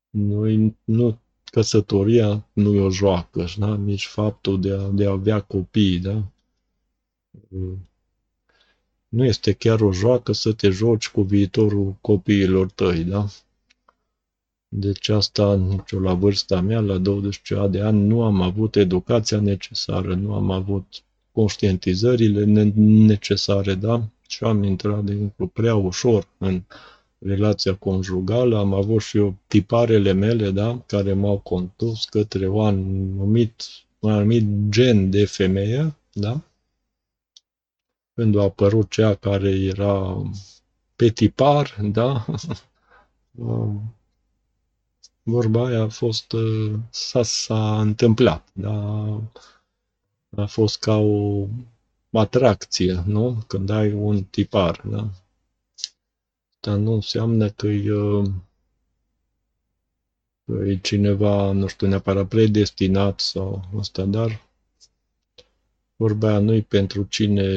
nu 0.10 0.76
nu, 0.84 1.20
căsătoria 1.44 2.48
nu 2.54 2.74
e 2.74 2.80
o 2.80 2.90
joacă, 2.90 3.46
da? 3.58 3.76
nici 3.76 4.06
faptul 4.06 4.62
de 4.62 4.72
a, 4.74 4.88
de 4.90 5.06
a 5.06 5.12
avea 5.12 5.40
copii. 5.40 6.00
Da? 6.00 6.24
Nu 9.08 9.26
este 9.26 9.54
chiar 9.54 9.82
o 9.82 9.92
joacă 9.92 10.32
să 10.32 10.54
te 10.54 10.70
joci 10.70 11.10
cu 11.10 11.22
viitorul 11.22 11.96
copiilor 12.02 12.72
tăi, 12.72 13.04
da? 13.04 13.28
Deci 14.68 15.10
asta, 15.10 15.56
nici 15.56 15.92
la 15.92 16.14
vârsta 16.14 16.62
mea, 16.62 16.80
la 16.80 16.98
20 16.98 17.52
de 17.70 17.82
ani, 17.82 18.08
nu 18.08 18.24
am 18.24 18.42
avut 18.42 18.76
educația 18.76 19.40
necesară, 19.40 20.16
nu 20.16 20.34
am 20.34 20.52
avut 20.52 21.04
conștientizările 21.32 22.44
necesare, 22.76 23.74
da? 23.76 24.10
Și 24.28 24.44
am 24.44 24.64
intrat, 24.64 25.04
de 25.04 25.12
exemplu, 25.12 25.48
prea 25.48 25.76
ușor 25.76 26.28
în 26.38 26.64
relația 27.20 27.76
conjugală, 27.76 28.58
am 28.58 28.74
avut 28.74 29.02
și 29.02 29.18
eu 29.18 29.36
tiparele 29.48 30.12
mele, 30.12 30.52
da? 30.52 30.84
Care 30.86 31.14
m-au 31.14 31.40
condus 31.40 32.06
către 32.06 32.48
un 32.48 32.66
anumit, 32.66 33.64
un 34.00 34.12
anumit 34.12 34.70
gen 34.70 35.10
de 35.10 35.26
femeie, 35.26 35.96
da? 36.14 36.42
Când 38.14 38.38
a 38.38 38.42
apărut 38.42 38.90
cea 38.90 39.16
care 39.16 39.50
era 39.50 40.22
pe 40.96 41.10
tipar, 41.10 41.78
da? 41.82 42.26
Vorba 45.24 45.66
aia 45.66 45.82
a 45.82 45.88
fost, 45.88 46.34
s-a, 46.90 47.24
s-a 47.24 47.82
întâmplat, 47.82 48.48
da? 48.54 49.22
A 50.36 50.46
fost 50.46 50.80
ca 50.80 50.96
o 50.96 51.48
atracție, 52.12 53.04
nu? 53.06 53.44
Când 53.48 53.70
ai 53.70 53.92
un 53.94 54.24
tipar, 54.24 54.82
da? 54.86 55.10
Dar 56.60 56.78
nu 56.78 56.94
înseamnă 56.94 57.50
că 57.50 57.68
e, 57.68 58.22
că 60.46 60.66
e 60.68 60.78
cineva, 60.82 61.52
nu 61.52 61.68
știu, 61.68 61.88
neapărat 61.88 62.28
predestinat 62.28 63.20
sau 63.20 63.70
ăsta, 63.76 64.06
dar 64.06 64.42
vorba 65.96 66.28
aia 66.28 66.40
nu 66.40 66.62
pentru 66.62 67.04
cine 67.04 67.48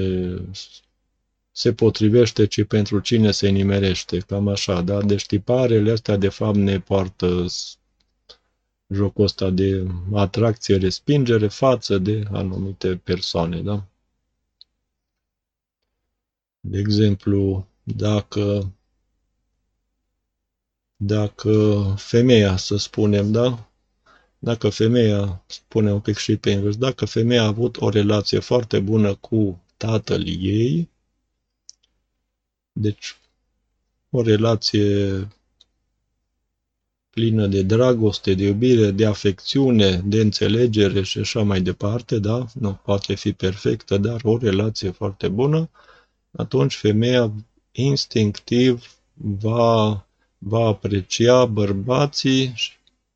se 1.53 1.73
potrivește, 1.73 2.47
ci 2.47 2.65
pentru 2.65 3.01
cine 3.01 3.31
se 3.31 3.49
nimerește, 3.49 4.19
cam 4.19 4.49
așa, 4.49 4.83
da? 4.83 5.03
Deci 5.03 5.27
tiparele 5.27 5.91
astea, 5.91 6.17
de 6.17 6.29
fapt, 6.29 6.57
ne 6.57 6.81
poartă 6.81 7.47
jocul 8.95 9.25
ăsta 9.25 9.51
de 9.51 9.87
atracție-respingere 10.13 11.49
față 11.49 11.99
de 11.99 12.23
anumite 12.33 12.97
persoane, 12.97 13.63
da? 13.63 13.85
De 16.61 16.79
exemplu, 16.79 17.69
dacă 17.83 18.73
dacă 20.97 21.85
femeia, 21.99 22.57
să 22.57 22.77
spunem, 22.77 23.33
da? 23.33 23.71
Dacă 24.39 24.69
femeia, 24.69 25.45
spune 25.47 25.93
un 25.93 26.01
pic 26.01 26.17
și 26.17 26.37
pe 26.37 26.51
invers, 26.51 26.77
dacă 26.77 27.05
femeia 27.05 27.43
a 27.43 27.47
avut 27.47 27.81
o 27.81 27.89
relație 27.89 28.39
foarte 28.39 28.81
bună 28.81 29.15
cu 29.15 29.63
tatăl 29.77 30.27
ei, 30.27 30.91
deci 32.73 33.17
o 34.11 34.23
relație 34.23 35.29
plină 37.15 37.47
de 37.47 37.63
dragoste, 37.63 38.35
de 38.35 38.45
iubire, 38.45 38.91
de 38.91 39.07
afecțiune, 39.07 40.03
de 40.05 40.21
înțelegere 40.21 41.03
și 41.03 41.19
așa 41.19 41.43
mai 41.43 41.61
departe, 41.61 42.19
da? 42.19 42.47
Nu 42.55 42.81
poate 42.85 43.15
fi 43.15 43.33
perfectă, 43.33 43.97
dar 43.97 44.21
o 44.25 44.39
relație 44.39 44.91
foarte 44.91 45.29
bună, 45.29 45.71
atunci 46.31 46.75
femeia 46.75 47.33
instinctiv 47.73 48.99
va, 49.15 50.07
va 50.39 50.67
aprecia 50.67 51.45
bărbații 51.45 52.55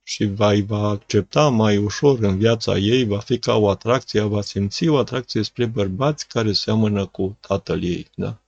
și 0.02 0.24
va, 0.24 0.52
va 0.66 0.88
accepta 0.88 1.48
mai 1.48 1.76
ușor 1.76 2.18
în 2.18 2.38
viața 2.38 2.76
ei, 2.76 3.04
va 3.04 3.18
fi 3.18 3.38
ca 3.38 3.56
o 3.56 3.68
atracție, 3.68 4.20
va 4.20 4.40
simți 4.40 4.88
o 4.88 4.96
atracție 4.96 5.42
spre 5.42 5.66
bărbați 5.66 6.28
care 6.28 6.52
seamănă 6.52 7.06
cu 7.06 7.38
tatăl 7.40 7.82
ei. 7.82 8.06
Da? 8.14 8.40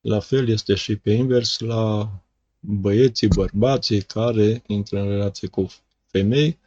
La 0.00 0.20
fel 0.20 0.48
este 0.48 0.74
și 0.74 0.96
pe 0.96 1.10
invers 1.10 1.58
la 1.58 2.10
băieții, 2.64 3.28
bărbații 3.28 4.02
care 4.02 4.62
intră 4.66 5.00
în 5.00 5.08
relație 5.08 5.48
cu 5.48 5.66
femei, 6.06 6.58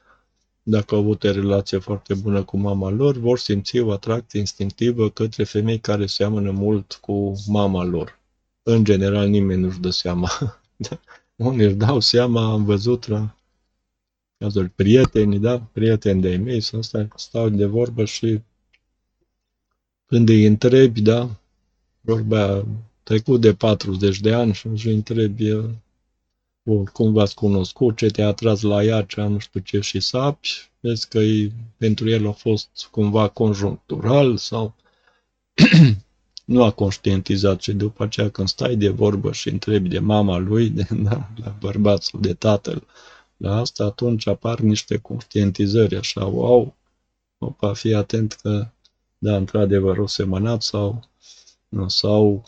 dacă 0.63 0.95
au 0.95 1.01
avut 1.01 1.23
o 1.23 1.31
relație 1.31 1.77
foarte 1.77 2.13
bună 2.13 2.43
cu 2.43 2.58
mama 2.58 2.89
lor, 2.89 3.17
vor 3.17 3.39
simți 3.39 3.79
o 3.79 3.91
atracție 3.91 4.39
instinctivă 4.39 5.10
către 5.10 5.43
femei 5.43 5.79
care 5.79 6.05
seamănă 6.05 6.51
mult 6.51 6.93
cu 6.93 7.34
mama 7.47 7.84
lor. 7.84 8.19
În 8.63 8.84
general, 8.84 9.27
nimeni 9.27 9.62
nu-și 9.62 9.79
dă 9.79 9.89
seama. 9.89 10.29
Unii 11.36 11.65
își 11.65 11.75
dau 11.75 11.99
seama, 11.99 12.51
am 12.51 12.63
văzut 12.63 13.08
la 13.08 13.36
cazul 14.38 14.69
prieteni, 14.69 15.39
da? 15.39 15.60
Prieteni 15.60 16.21
de-ai 16.21 16.38
mei, 16.38 16.62
să 16.62 16.81
stau, 16.81 17.08
stau 17.15 17.49
de 17.49 17.65
vorbă 17.65 18.05
și 18.05 18.41
când 20.05 20.29
îi 20.29 20.45
întrebi, 20.45 21.01
da? 21.01 21.29
Vorba 22.01 22.65
trecut 23.03 23.41
de 23.41 23.53
40 23.53 24.19
de 24.19 24.34
ani 24.34 24.53
și 24.53 24.67
își 24.67 24.89
întrebi 24.89 25.51
Bun, 25.51 25.84
cum 26.93 27.13
v-ați 27.13 27.36
cunoscut, 27.36 27.97
ce 27.97 28.08
te-a 28.08 28.28
atras 28.28 28.62
la 28.62 28.84
ea, 28.84 29.01
ce 29.01 29.21
nu 29.21 29.38
știu 29.38 29.60
ce 29.60 29.80
și 29.80 29.99
sapi, 29.99 30.49
vezi 30.80 31.08
că 31.08 31.17
e, 31.17 31.51
pentru 31.78 32.10
el 32.10 32.28
a 32.28 32.32
fost 32.32 32.88
cumva 32.91 33.28
conjunctural 33.28 34.38
sau 34.38 34.75
nu 36.45 36.63
a 36.63 36.71
conștientizat 36.71 37.62
și 37.62 37.73
după 37.73 38.04
aceea 38.04 38.30
când 38.30 38.47
stai 38.47 38.75
de 38.75 38.89
vorbă 38.89 39.32
și 39.32 39.49
întrebi 39.49 39.89
de 39.89 39.99
mama 39.99 40.38
lui, 40.38 40.69
de, 40.69 40.88
da, 41.10 41.30
la 41.43 41.56
bărbat 41.60 42.04
sau 42.04 42.19
de 42.19 42.34
tatăl, 42.34 42.84
la 43.38 43.56
asta 43.56 43.84
atunci 43.84 44.28
apar 44.28 44.60
niște 44.60 44.97
conștientizări 44.97 45.95
așa, 45.95 46.25
wow, 46.25 46.75
opa, 47.38 47.73
fii 47.73 47.95
atent 47.95 48.34
că, 48.34 48.67
da, 49.17 49.36
într-adevăr, 49.36 49.97
o 49.97 50.08
semănat 50.08 50.62
sau, 50.62 51.10
sau 51.88 52.43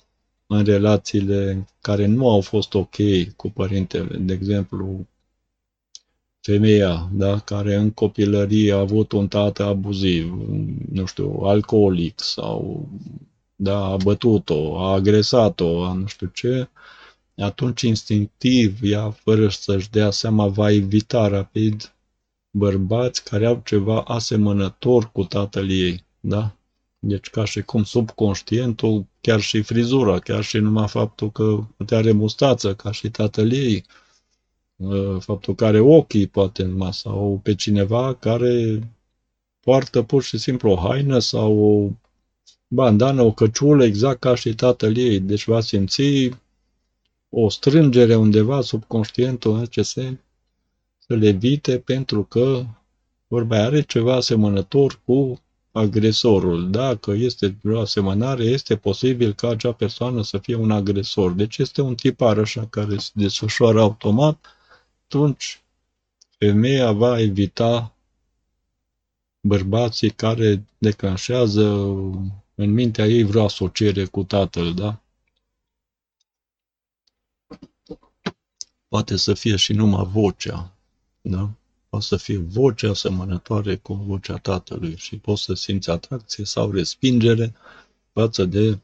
în 0.47 0.63
relațiile 0.63 1.67
care 1.81 2.05
nu 2.05 2.29
au 2.29 2.41
fost 2.41 2.73
ok 2.73 2.95
cu 3.35 3.49
părintele. 3.49 4.17
De 4.17 4.33
exemplu, 4.33 5.07
femeia 6.41 7.09
da, 7.13 7.39
care 7.39 7.75
în 7.75 7.91
copilărie 7.91 8.73
a 8.73 8.79
avut 8.79 9.11
un 9.11 9.27
tată 9.27 9.63
abuziv, 9.63 10.33
nu 10.91 11.05
știu, 11.05 11.31
alcoolic 11.31 12.19
sau 12.21 12.87
da, 13.55 13.85
a 13.85 13.95
bătut-o, 13.95 14.79
a 14.79 14.93
agresat-o, 14.93 15.85
a 15.85 15.93
nu 15.93 16.05
știu 16.05 16.27
ce, 16.27 16.69
atunci 17.35 17.81
instinctiv 17.81 18.79
ea, 18.81 19.09
fără 19.09 19.49
să-și 19.49 19.89
dea 19.89 20.09
seama, 20.11 20.47
va 20.47 20.71
evita 20.71 21.27
rapid 21.27 21.95
bărbați 22.51 23.23
care 23.23 23.45
au 23.45 23.61
ceva 23.65 24.01
asemănător 24.01 25.11
cu 25.11 25.23
tatăl 25.23 25.69
ei, 25.69 26.05
da? 26.19 26.55
Deci 26.99 27.29
ca 27.29 27.45
și 27.45 27.61
cum 27.61 27.83
subconștientul, 27.83 29.05
chiar 29.27 29.39
și 29.39 29.61
frizura, 29.61 30.19
chiar 30.19 30.43
și 30.43 30.57
numai 30.57 30.87
faptul 30.87 31.31
că 31.31 31.63
te 31.85 31.95
are 31.95 32.11
mustață, 32.11 32.75
ca 32.75 32.91
și 32.91 33.09
tatăl 33.09 33.51
ei, 33.51 33.85
uh, 34.75 35.17
faptul 35.19 35.55
că 35.55 35.65
are 35.65 35.79
ochii 35.79 36.27
poate 36.27 36.63
numai 36.63 36.93
sau 36.93 37.39
pe 37.43 37.55
cineva 37.55 38.13
care 38.13 38.79
poartă 39.59 40.01
pur 40.01 40.23
și 40.23 40.37
simplu 40.37 40.71
o 40.71 40.75
haină 40.75 41.19
sau 41.19 41.57
o 41.57 41.89
bandană, 42.67 43.21
o 43.21 43.31
căciulă 43.31 43.83
exact 43.83 44.19
ca 44.19 44.35
și 44.35 44.55
tatăl 44.55 44.97
ei. 44.97 45.19
Deci 45.19 45.45
va 45.45 45.59
simți 45.59 46.29
o 47.29 47.49
strângere 47.49 48.15
undeva 48.15 48.61
subconștientul 48.61 49.53
în 49.53 49.59
acest 49.59 49.89
sens 49.89 50.17
să 50.97 51.15
le 51.15 51.27
evite 51.27 51.79
pentru 51.79 52.23
că 52.23 52.65
vorba 53.27 53.57
are 53.57 53.81
ceva 53.81 54.15
asemănător 54.15 55.01
cu 55.05 55.41
agresorul. 55.77 56.71
Dacă 56.71 57.11
este 57.11 57.57
o 57.63 57.79
asemănare, 57.79 58.43
este 58.43 58.75
posibil 58.77 59.33
ca 59.33 59.49
acea 59.49 59.71
persoană 59.71 60.23
să 60.23 60.37
fie 60.37 60.55
un 60.55 60.71
agresor. 60.71 61.31
Deci 61.31 61.57
este 61.57 61.81
un 61.81 61.95
tipar 61.95 62.37
așa 62.37 62.65
care 62.65 62.97
se 62.97 63.09
desfășoară 63.13 63.81
automat, 63.81 64.45
atunci 65.03 65.61
femeia 66.37 66.91
va 66.91 67.19
evita 67.19 67.95
bărbații 69.41 70.09
care 70.09 70.65
declanșează 70.77 71.63
în 72.55 72.73
mintea 72.73 73.05
ei 73.05 73.23
vreo 73.23 73.43
asociere 73.43 74.05
cu 74.05 74.23
tatăl, 74.23 74.73
da? 74.73 75.01
Poate 78.87 79.15
să 79.15 79.33
fie 79.33 79.55
și 79.55 79.73
numai 79.73 80.05
vocea, 80.05 80.71
da? 81.21 81.49
Poate 81.97 82.15
să 82.15 82.23
fie 82.23 82.37
vocea 82.37 82.89
asemănătoare 82.89 83.75
cu 83.75 83.93
vocea 83.93 84.37
tatălui 84.37 84.95
și 84.97 85.17
poți 85.17 85.43
să 85.43 85.53
simți 85.53 85.89
atracție 85.89 86.45
sau 86.45 86.71
respingere 86.71 87.55
față 88.11 88.45
de 88.45 88.79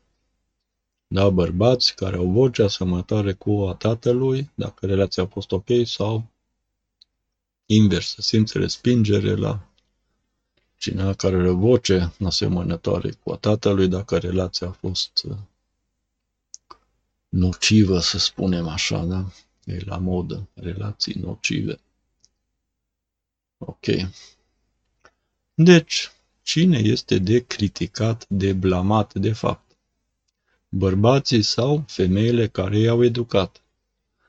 da, 1.08 1.30
bărbați 1.30 1.95
care 1.95 2.15
au 2.15 2.26
vocea 2.32 2.63
asemănătoare 2.63 3.34
cu 3.34 3.52
a 3.52 3.73
tatălui, 3.73 4.52
dacă 4.56 4.86
relația 4.86 5.23
a 5.23 5.26
fost 5.26 5.52
ok, 5.52 5.67
sau 5.86 6.26
invers, 7.65 8.13
să 8.13 8.21
simți 8.21 8.58
respingere 8.58 9.36
la 9.36 9.67
cineva 10.78 11.13
care 11.13 11.36
are 11.36 11.49
o 11.49 11.56
voce 11.56 12.13
asemănătoare 12.26 13.12
cu 13.23 13.32
a 13.32 13.36
tatălui, 13.36 13.88
dacă 13.88 14.17
relația 14.17 14.67
a 14.67 14.71
fost 14.71 15.23
uh, 15.23 15.38
nocivă, 17.30 17.99
să 17.99 18.17
spunem 18.17 18.67
așa, 18.67 19.06
da? 19.06 19.26
E 19.65 19.80
la 19.86 19.97
modă, 19.97 20.47
relații 20.54 21.13
nocive. 21.13 21.80
Ok. 23.65 23.86
Deci, 25.54 26.12
cine 26.41 26.78
este 26.78 27.17
de 27.17 27.45
criticat, 27.45 28.26
de 28.30 28.54
blamat, 28.54 29.13
de 29.13 29.34
fapt? 29.34 29.78
Bărbații 30.69 31.41
sau 31.41 31.84
femeile 31.88 32.47
care 32.47 32.78
i-au 32.78 33.04
educat? 33.04 33.62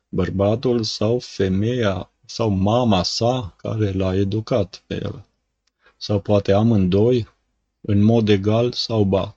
Bărbatul 0.08 0.82
sau 0.82 1.18
femeia 1.18 2.10
sau 2.24 2.48
mama 2.48 3.02
sa 3.02 3.54
care 3.56 3.92
l-a 3.92 4.14
educat 4.14 4.82
pe 4.86 4.94
el? 4.94 5.26
Sau 5.96 6.20
poate 6.20 6.52
amândoi, 6.52 7.28
în 7.80 8.02
mod 8.02 8.28
egal 8.28 8.72
sau 8.72 9.04
ba? 9.04 9.36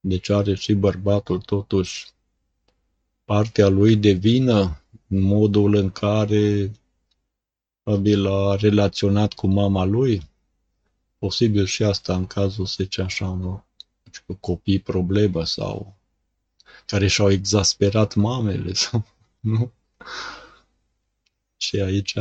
Deci 0.00 0.28
are 0.28 0.54
și 0.54 0.72
bărbatul 0.72 1.40
totuși 1.40 2.06
partea 3.24 3.68
lui 3.68 3.96
de 3.96 4.10
vină 4.10 4.82
în 5.08 5.20
modul 5.20 5.74
în 5.74 5.90
care 5.90 6.70
probabil 7.82 8.26
a 8.26 8.56
relaționat 8.56 9.32
cu 9.32 9.46
mama 9.46 9.84
lui. 9.84 10.22
Posibil 11.18 11.64
și 11.64 11.82
asta 11.82 12.14
în 12.14 12.26
cazul, 12.26 12.66
să 12.66 12.76
zice 12.82 13.02
așa, 13.02 13.26
nu? 13.26 13.64
Cu 14.26 14.34
copii 14.34 14.78
problemă 14.78 15.44
sau 15.44 15.96
care 16.86 17.06
și-au 17.06 17.30
exasperat 17.30 18.14
mamele 18.14 18.72
sau, 18.82 19.04
nu? 19.40 19.72
Și 21.56 21.80
aici 21.80 22.14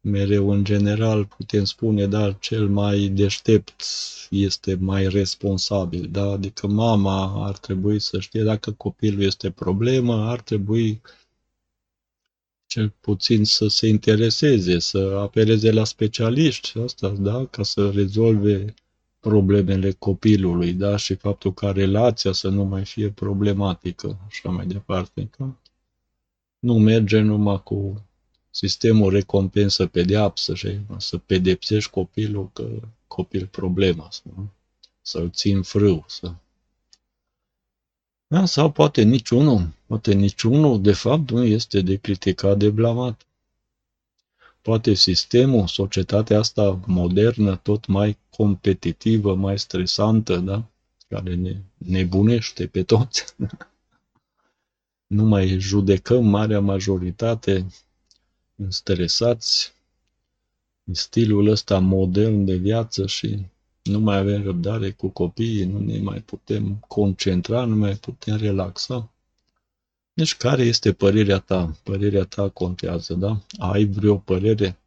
mereu 0.00 0.50
în 0.50 0.64
general 0.64 1.24
putem 1.24 1.64
spune, 1.64 2.06
da, 2.06 2.32
cel 2.32 2.68
mai 2.68 3.08
deștept 3.08 3.82
este 4.30 4.74
mai 4.74 5.08
responsabil, 5.08 6.08
da? 6.10 6.30
Adică 6.30 6.66
mama 6.66 7.46
ar 7.46 7.58
trebui 7.58 8.00
să 8.00 8.20
știe 8.20 8.42
dacă 8.42 8.72
copilul 8.72 9.22
este 9.22 9.50
problemă, 9.50 10.28
ar 10.28 10.40
trebui 10.40 11.00
cel 12.76 12.92
puțin 13.00 13.44
să 13.44 13.68
se 13.68 13.86
intereseze, 13.86 14.78
să 14.78 15.18
apeleze 15.20 15.72
la 15.72 15.84
specialiști, 15.84 16.78
asta, 16.78 17.08
da, 17.08 17.46
ca 17.46 17.62
să 17.62 17.90
rezolve 17.90 18.74
problemele 19.20 19.92
copilului, 19.92 20.72
da, 20.72 20.96
și 20.96 21.14
faptul 21.14 21.54
ca 21.54 21.70
relația 21.70 22.32
să 22.32 22.48
nu 22.48 22.64
mai 22.64 22.84
fie 22.84 23.10
problematică, 23.10 24.18
așa 24.26 24.48
mai 24.48 24.66
departe, 24.66 25.28
că 25.30 25.54
nu 26.58 26.78
merge 26.78 27.20
numai 27.20 27.62
cu 27.62 28.04
sistemul 28.50 29.10
recompensă-pedeapsă 29.10 30.54
și 30.54 30.78
să 30.96 31.18
pedepsești 31.18 31.90
copilul 31.90 32.50
că 32.52 32.68
copil 33.06 33.46
problema, 33.46 34.08
să, 34.10 34.22
să-l 35.02 35.30
țin 35.30 35.62
frâu, 35.62 36.04
să 36.08 36.32
da? 38.26 38.44
Sau 38.44 38.70
poate 38.70 39.02
niciunul. 39.02 39.75
Poate 39.86 40.14
niciunul, 40.14 40.82
de 40.82 40.92
fapt, 40.92 41.30
nu 41.30 41.44
este 41.44 41.80
de 41.80 41.96
criticat, 41.96 42.58
de 42.58 42.70
blamat. 42.70 43.26
Poate 44.62 44.94
sistemul, 44.94 45.66
societatea 45.66 46.38
asta 46.38 46.80
modernă, 46.86 47.56
tot 47.56 47.86
mai 47.86 48.18
competitivă, 48.30 49.34
mai 49.34 49.58
stresantă, 49.58 50.36
da? 50.36 50.70
care 51.08 51.34
ne 51.34 51.62
nebunește 51.76 52.66
pe 52.66 52.82
toți. 52.82 53.24
nu 55.16 55.24
mai 55.24 55.58
judecăm 55.58 56.26
marea 56.26 56.60
majoritate 56.60 57.66
stresați 58.68 59.74
în 60.84 60.94
stilul 60.94 61.48
ăsta 61.48 61.78
modern 61.78 62.44
de 62.44 62.54
viață 62.54 63.06
și 63.06 63.46
nu 63.82 64.00
mai 64.00 64.16
avem 64.16 64.42
răbdare 64.42 64.90
cu 64.90 65.08
copiii, 65.08 65.64
nu 65.64 65.78
ne 65.78 65.98
mai 65.98 66.20
putem 66.20 66.84
concentra, 66.88 67.64
nu 67.64 67.76
mai 67.76 67.94
putem 67.94 68.36
relaxa. 68.36 69.10
Deci 70.16 70.36
care 70.36 70.62
este 70.62 70.92
părerea 70.92 71.38
ta? 71.38 71.76
Părerea 71.82 72.24
ta 72.24 72.48
contează, 72.48 73.14
da? 73.14 73.40
Ai 73.58 73.84
vreo 73.84 74.16
părere? 74.16 74.78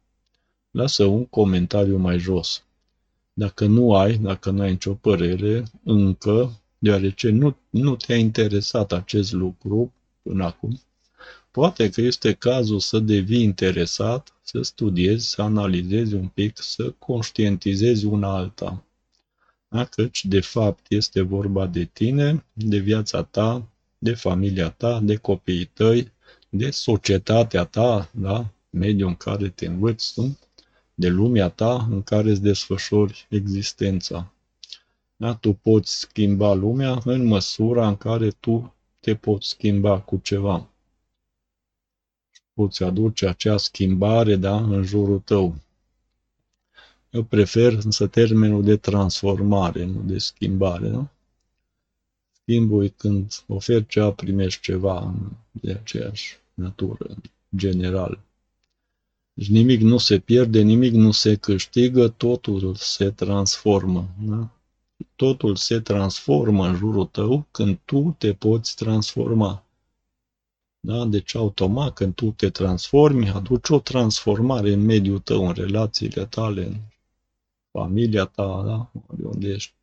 Lasă 0.70 1.04
un 1.04 1.26
comentariu 1.26 1.96
mai 1.96 2.18
jos. 2.18 2.62
Dacă 3.32 3.66
nu 3.66 3.94
ai, 3.94 4.16
dacă 4.16 4.50
nu 4.50 4.62
ai 4.62 4.70
nicio 4.70 4.94
părere, 4.94 5.64
încă, 5.84 6.60
deoarece 6.78 7.28
nu, 7.28 7.56
nu 7.70 7.96
te-a 7.96 8.16
interesat 8.16 8.92
acest 8.92 9.32
lucru 9.32 9.92
până 10.22 10.44
acum, 10.44 10.80
poate 11.50 11.90
că 11.90 12.00
este 12.00 12.32
cazul 12.32 12.80
să 12.80 12.98
devii 12.98 13.42
interesat, 13.42 14.34
să 14.42 14.62
studiezi, 14.62 15.28
să 15.28 15.42
analizezi 15.42 16.14
un 16.14 16.26
pic, 16.26 16.58
să 16.60 16.94
conștientizezi 16.98 18.04
una 18.04 18.34
alta. 18.34 18.84
Da? 19.68 19.84
Căci, 19.84 20.24
de 20.24 20.40
fapt, 20.40 20.86
este 20.88 21.20
vorba 21.20 21.66
de 21.66 21.84
tine, 21.84 22.44
de 22.52 22.78
viața 22.78 23.22
ta, 23.22 23.69
de 24.02 24.14
familia 24.14 24.70
ta, 24.70 25.00
de 25.00 25.16
copiii 25.16 25.64
tăi, 25.64 26.12
de 26.48 26.70
societatea 26.70 27.64
ta, 27.64 28.10
da? 28.12 28.46
mediul 28.70 29.08
în 29.08 29.14
care 29.14 29.48
te 29.48 29.66
învăți 29.66 30.14
tu, 30.14 30.38
de 30.94 31.08
lumea 31.08 31.48
ta 31.48 31.86
în 31.90 32.02
care 32.02 32.30
îți 32.30 32.42
desfășori 32.42 33.26
existența. 33.28 34.32
Da? 35.16 35.34
Tu 35.34 35.52
poți 35.52 35.98
schimba 35.98 36.52
lumea 36.52 37.00
în 37.04 37.24
măsura 37.26 37.88
în 37.88 37.96
care 37.96 38.30
tu 38.30 38.74
te 39.00 39.14
poți 39.14 39.48
schimba 39.48 40.00
cu 40.00 40.20
ceva. 40.22 40.68
Poți 42.52 42.82
aduce 42.82 43.26
acea 43.26 43.56
schimbare 43.56 44.36
da, 44.36 44.56
în 44.56 44.82
jurul 44.82 45.18
tău. 45.18 45.54
Eu 47.10 47.22
prefer 47.22 47.72
însă 47.72 48.06
termenul 48.06 48.64
de 48.64 48.76
transformare, 48.76 49.84
nu 49.84 50.02
de 50.02 50.18
schimbare. 50.18 50.88
Nu? 50.88 51.08
Schimbul 52.50 52.92
când 52.96 53.44
oferi 53.46 53.86
ceva, 53.86 54.10
primești 54.10 54.60
ceva 54.60 55.14
de 55.50 55.72
aceeași 55.72 56.36
natură, 56.54 57.16
general. 57.56 58.20
Deci 59.32 59.48
nimic 59.48 59.80
nu 59.80 59.98
se 59.98 60.18
pierde, 60.18 60.60
nimic 60.60 60.92
nu 60.92 61.10
se 61.10 61.36
câștigă, 61.36 62.08
totul 62.08 62.74
se 62.74 63.10
transformă. 63.10 64.08
Da? 64.18 64.50
Totul 65.16 65.56
se 65.56 65.80
transformă 65.80 66.66
în 66.66 66.76
jurul 66.76 67.06
tău 67.06 67.46
când 67.50 67.78
tu 67.84 68.14
te 68.18 68.32
poți 68.32 68.76
transforma. 68.76 69.64
Da? 70.80 71.04
Deci 71.04 71.34
automat 71.34 71.94
când 71.94 72.14
tu 72.14 72.30
te 72.30 72.50
transformi, 72.50 73.28
aduci 73.28 73.68
o 73.68 73.78
transformare 73.78 74.72
în 74.72 74.84
mediul 74.84 75.18
tău, 75.18 75.46
în 75.46 75.52
relațiile 75.52 76.26
tale, 76.26 76.64
în 76.66 76.76
familia 77.70 78.24
ta, 78.24 78.62
da? 78.66 78.90
de 79.16 79.24
unde 79.24 79.48
ești. 79.48 79.78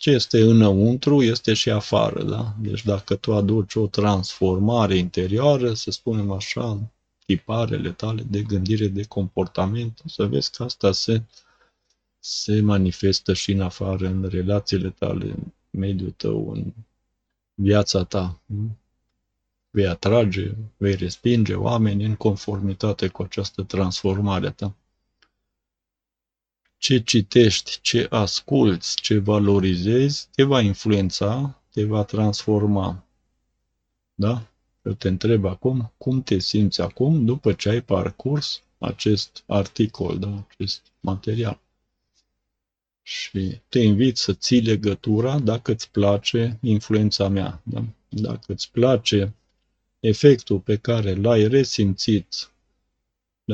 Ce 0.00 0.10
este 0.10 0.40
înăuntru 0.40 1.22
este 1.22 1.54
și 1.54 1.70
afară, 1.70 2.22
da? 2.22 2.54
Deci 2.60 2.84
dacă 2.84 3.16
tu 3.16 3.34
aduci 3.34 3.74
o 3.74 3.86
transformare 3.86 4.96
interioară, 4.96 5.74
să 5.74 5.90
spunem 5.90 6.30
așa, 6.30 6.92
tiparele 7.26 7.92
tale 7.92 8.22
de 8.22 8.42
gândire, 8.42 8.86
de 8.86 9.04
comportament, 9.04 10.02
să 10.06 10.26
vezi 10.26 10.50
că 10.50 10.62
asta 10.62 10.92
se, 10.92 11.22
se 12.18 12.60
manifestă 12.60 13.32
și 13.32 13.52
în 13.52 13.60
afară, 13.60 14.06
în 14.06 14.28
relațiile 14.28 14.90
tale, 14.90 15.24
în 15.24 15.52
mediul 15.70 16.10
tău, 16.10 16.50
în 16.50 16.72
viața 17.54 18.04
ta. 18.04 18.40
vei 19.70 19.86
atrage, 19.86 20.54
vei 20.76 20.94
respinge 20.94 21.54
oameni 21.54 22.04
în 22.04 22.14
conformitate 22.14 23.08
cu 23.08 23.22
această 23.22 23.62
transformare 23.62 24.46
a 24.46 24.52
ta. 24.52 24.74
Ce 26.80 27.02
citești, 27.02 27.78
ce 27.80 28.06
asculți, 28.10 28.94
ce 28.96 29.18
valorizezi, 29.18 30.28
te 30.34 30.42
va 30.42 30.60
influența, 30.60 31.62
te 31.72 31.84
va 31.84 32.04
transforma. 32.04 33.04
Da? 34.14 34.46
Eu 34.82 34.92
te 34.92 35.08
întreb 35.08 35.44
acum, 35.44 35.92
cum 35.98 36.22
te 36.22 36.38
simți 36.38 36.80
acum 36.80 37.24
după 37.24 37.52
ce 37.52 37.68
ai 37.68 37.82
parcurs 37.82 38.62
acest 38.78 39.44
articol, 39.46 40.18
da? 40.18 40.46
acest 40.48 40.82
material. 41.00 41.60
Și 43.02 43.60
te 43.68 43.78
invit 43.78 44.16
să 44.16 44.32
ții 44.32 44.60
legătura 44.60 45.38
dacă 45.38 45.72
îți 45.72 45.90
place 45.90 46.58
influența 46.60 47.28
mea. 47.28 47.60
Da? 47.64 47.84
Dacă 48.08 48.52
îți 48.52 48.70
place 48.70 49.34
efectul 49.98 50.58
pe 50.58 50.76
care 50.76 51.14
l-ai 51.14 51.48
resimțit 51.48 52.50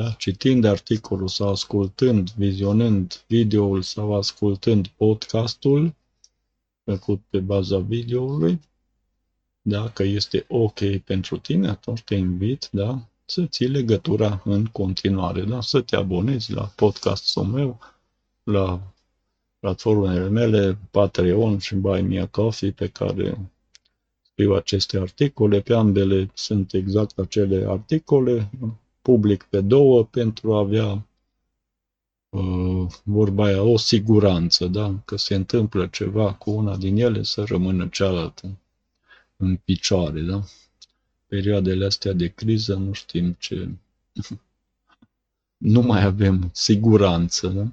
da? 0.01 0.11
citind 0.11 0.63
articolul 0.63 1.27
sau 1.27 1.49
ascultând, 1.49 2.31
vizionând 2.31 3.23
videoul 3.27 3.81
sau 3.81 4.15
ascultând 4.15 4.87
podcastul 4.87 5.95
făcut 6.83 7.21
pe 7.29 7.39
baza 7.39 7.77
videoului, 7.79 8.59
dacă 9.61 10.03
este 10.03 10.45
ok 10.47 10.97
pentru 11.05 11.37
tine, 11.37 11.67
atunci 11.67 12.01
te 12.01 12.15
invit 12.15 12.69
da, 12.71 13.07
să 13.25 13.45
ții 13.45 13.67
legătura 13.67 14.41
în 14.45 14.65
continuare, 14.65 15.41
da? 15.41 15.61
să 15.61 15.81
te 15.81 15.95
abonezi 15.95 16.53
la 16.53 16.71
podcastul 16.75 17.43
meu, 17.43 17.79
la 18.43 18.93
platformele 19.59 20.29
mele, 20.29 20.77
Patreon 20.91 21.57
și 21.57 21.75
Buy 21.75 22.01
Me 22.01 22.19
a 22.19 22.27
Coffee, 22.27 22.71
pe 22.71 22.87
care 22.87 23.51
scriu 24.31 24.53
aceste 24.53 24.97
articole. 24.97 25.61
Pe 25.61 25.73
ambele 25.73 26.29
sunt 26.33 26.73
exact 26.73 27.19
acele 27.19 27.65
articole, 27.67 28.49
public 29.07 29.43
pe 29.43 29.61
două, 29.61 30.05
pentru 30.05 30.53
a 30.53 30.59
avea 30.59 31.07
uh, 32.29 32.87
vorba 33.03 33.45
aia, 33.45 33.61
o 33.61 33.77
siguranță, 33.77 34.67
da? 34.67 35.01
că 35.05 35.15
se 35.15 35.35
întâmplă 35.35 35.87
ceva 35.87 36.33
cu 36.33 36.51
una 36.51 36.77
din 36.77 36.97
ele, 36.97 37.23
să 37.23 37.43
rămână 37.43 37.87
cealaltă 37.87 38.57
în 39.37 39.55
picioare. 39.55 40.21
Da? 40.21 40.43
Perioadele 41.27 41.85
astea 41.85 42.13
de 42.13 42.27
criză 42.27 42.75
nu 42.75 42.93
știm 42.93 43.35
ce... 43.39 43.69
nu 45.73 45.81
mai 45.81 46.03
avem 46.03 46.49
siguranță. 46.53 47.47
Da? 47.47 47.67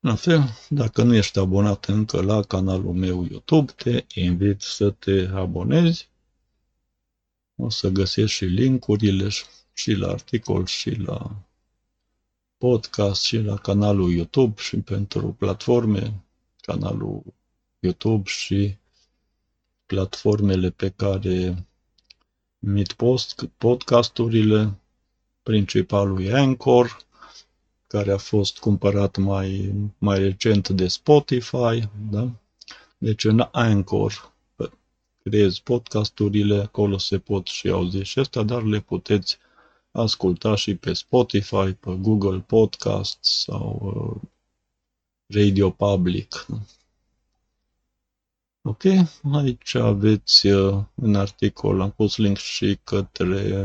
La 0.00 0.14
fel, 0.14 0.42
dacă 0.68 1.02
nu 1.02 1.14
ești 1.14 1.38
abonat 1.38 1.84
încă 1.84 2.22
la 2.22 2.42
canalul 2.42 2.92
meu 2.92 3.26
YouTube, 3.30 3.72
te 3.72 4.04
invit 4.14 4.60
să 4.60 4.90
te 4.90 5.28
abonezi. 5.34 6.09
O 7.60 7.68
să 7.68 7.88
găsești 7.88 8.36
și 8.36 8.44
linkurile 8.44 9.28
și 9.72 9.92
la 9.92 10.08
articol 10.08 10.66
și 10.66 10.90
la 10.90 11.36
podcast 12.58 13.22
și 13.22 13.36
la 13.36 13.56
canalul 13.56 14.12
YouTube 14.12 14.60
și 14.60 14.76
pentru 14.76 15.32
platforme, 15.38 16.24
canalul 16.60 17.22
YouTube 17.78 18.30
și 18.30 18.76
platformele 19.86 20.70
pe 20.70 20.90
care 20.90 21.66
emit 22.58 22.92
post, 22.92 23.48
podcasturile, 23.56 24.78
principalul 25.42 26.22
e 26.22 26.32
Anchor, 26.32 26.96
care 27.86 28.12
a 28.12 28.18
fost 28.18 28.58
cumpărat 28.58 29.16
mai, 29.16 29.74
mai 29.98 30.18
recent 30.18 30.68
de 30.68 30.88
Spotify, 30.88 31.88
da? 32.10 32.30
Deci 32.98 33.24
în 33.24 33.48
Anchor 33.52 34.32
creezi 35.30 35.62
podcasturile, 35.62 36.60
acolo 36.60 36.98
se 36.98 37.18
pot 37.18 37.46
și 37.46 37.68
auzi 37.68 38.02
și 38.02 38.18
asta, 38.18 38.42
dar 38.42 38.62
le 38.62 38.80
puteți 38.80 39.38
asculta 39.90 40.54
și 40.54 40.74
pe 40.74 40.92
Spotify, 40.92 41.72
pe 41.72 41.96
Google 42.00 42.38
Podcast 42.38 43.18
sau 43.20 43.80
uh, 43.82 44.28
Radio 45.26 45.70
Public. 45.70 46.46
Ok, 48.62 48.82
aici 49.32 49.74
aveți 49.74 50.46
uh, 50.46 50.82
în 50.94 51.14
articol, 51.14 51.80
am 51.80 51.90
pus 51.90 52.16
link 52.16 52.36
și 52.36 52.78
către 52.84 53.64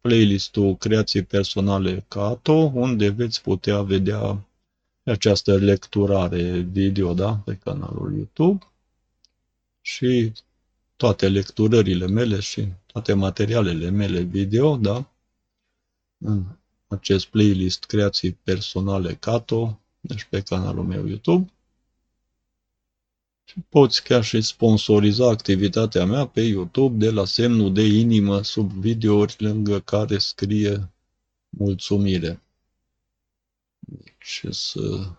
playlistul 0.00 0.76
Creații 0.76 1.22
Personale 1.22 2.04
Cato, 2.08 2.70
unde 2.74 3.08
veți 3.08 3.42
putea 3.42 3.82
vedea 3.82 4.46
această 5.04 5.56
lecturare 5.56 6.58
video 6.58 7.14
da, 7.14 7.34
pe 7.34 7.54
canalul 7.64 8.14
YouTube 8.16 8.66
și 9.80 10.32
toate 10.96 11.28
lecturările 11.28 12.06
mele 12.06 12.40
și 12.40 12.68
toate 12.86 13.12
materialele 13.12 13.90
mele 13.90 14.20
video, 14.20 14.76
da, 14.76 15.10
în 16.18 16.44
acest 16.86 17.26
playlist 17.26 17.84
Creații 17.84 18.32
Personale 18.32 19.14
Cato, 19.14 19.80
deci 20.00 20.24
pe 20.24 20.42
canalul 20.42 20.84
meu 20.84 21.06
YouTube. 21.06 21.50
Și 23.44 23.54
poți 23.68 24.02
chiar 24.02 24.24
și 24.24 24.40
sponsoriza 24.40 25.28
activitatea 25.28 26.04
mea 26.04 26.26
pe 26.26 26.40
YouTube 26.40 27.04
de 27.04 27.10
la 27.10 27.24
semnul 27.24 27.72
de 27.72 27.82
inimă 27.82 28.42
sub 28.42 28.70
videouri 28.70 29.36
lângă 29.38 29.80
care 29.80 30.18
scrie 30.18 30.90
mulțumire. 31.48 32.40
Deci 33.78 34.44
să 34.50 35.10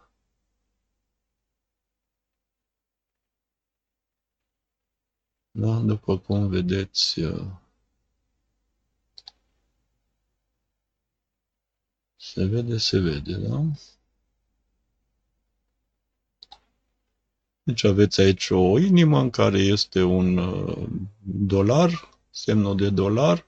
Da, 5.60 5.80
după 5.80 6.18
cum 6.18 6.48
vedeți, 6.48 7.20
se 12.16 12.46
vede, 12.46 12.78
se 12.78 13.00
vede, 13.00 13.34
da? 13.34 13.64
Deci 17.64 17.84
aveți 17.84 18.22
aici 18.22 18.50
o 18.50 18.80
inimă 18.80 19.20
în 19.20 19.30
care 19.30 19.58
este 19.60 20.02
un 20.02 20.38
uh, 20.38 20.88
dolar, 21.24 22.10
semnul 22.30 22.76
de 22.76 22.90
dolar. 22.90 23.46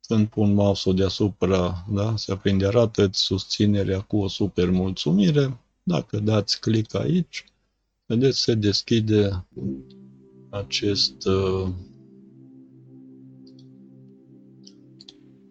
Când 0.00 0.28
pun 0.28 0.54
mouse-ul 0.54 0.96
deasupra, 0.96 1.86
da, 1.90 2.16
se 2.16 2.32
aprinde, 2.32 2.66
arată 2.66 3.08
susținerea 3.12 4.00
cu 4.00 4.16
o 4.16 4.28
super 4.28 4.70
mulțumire. 4.70 5.58
Dacă 5.82 6.18
dați 6.18 6.60
click 6.60 6.94
aici, 6.94 7.44
vedeți, 8.06 8.40
se 8.40 8.54
deschide 8.54 9.44
acest 10.50 11.26
uh, 11.26 11.68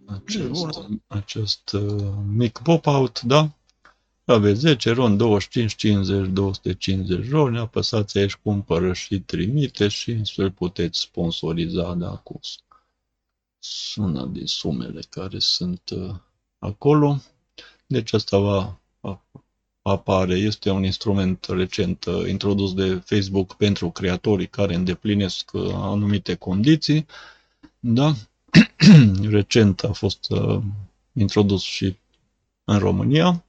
acest, 0.06 0.80
acest 1.08 1.72
uh, 1.72 2.14
mic 2.28 2.60
pop-out, 2.64 3.22
da? 3.22 3.54
Aveți 4.26 4.60
10 4.60 4.92
ron, 4.92 5.18
25, 5.18 5.76
50, 5.76 6.28
250 6.28 7.30
ron, 7.30 7.56
apăsați 7.56 8.18
aici 8.18 8.36
cumpără 8.36 8.94
și 8.94 9.20
trimite 9.20 9.88
și 9.88 10.12
astfel 10.22 10.52
puteți 10.52 11.00
sponsoriza 11.00 11.94
da, 11.94 12.10
cu 12.10 12.40
una 13.96 14.26
din 14.26 14.46
sumele 14.46 15.02
care 15.10 15.40
sunt 15.40 15.90
uh, 15.90 16.16
acolo. 16.60 17.22
Deci 17.88 18.14
asta 18.14 18.38
va 18.38 18.80
apare, 19.90 20.36
este 20.36 20.70
un 20.70 20.84
instrument 20.84 21.46
recent 21.50 22.06
uh, 22.06 22.28
introdus 22.30 22.74
de 22.74 23.02
Facebook 23.06 23.54
pentru 23.54 23.90
creatorii 23.90 24.48
care 24.48 24.76
îndeplinesc 24.76 25.52
uh, 25.54 25.70
anumite 25.74 26.36
condiții. 26.36 27.06
Da? 27.80 28.14
recent 29.30 29.84
a 29.84 29.92
fost 29.92 30.30
uh, 30.30 30.62
introdus 31.14 31.62
și 31.62 31.98
în 32.64 32.78
România. 32.78 33.44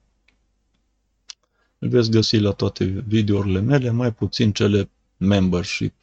Îl 1.79 1.89
veți 1.89 2.11
găsi 2.11 2.37
la 2.37 2.51
toate 2.51 2.85
videourile 2.85 3.59
mele, 3.59 3.89
mai 3.89 4.13
puțin 4.13 4.51
cele 4.51 4.89
membership. 5.17 5.93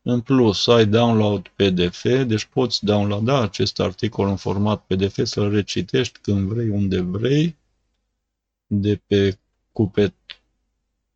În 0.08 0.22
plus, 0.22 0.68
ai 0.68 0.86
download 0.86 1.48
PDF, 1.48 2.04
deci 2.04 2.46
poți 2.46 2.86
downloada 2.86 3.42
acest 3.42 3.80
articol 3.80 4.28
în 4.28 4.36
format 4.36 4.86
PDF 4.86 5.20
să-l 5.24 5.52
recitești 5.52 6.20
când 6.20 6.48
vrei, 6.48 6.70
unde 6.70 7.00
vrei, 7.00 7.58
de 8.68 8.96
pe 8.96 9.40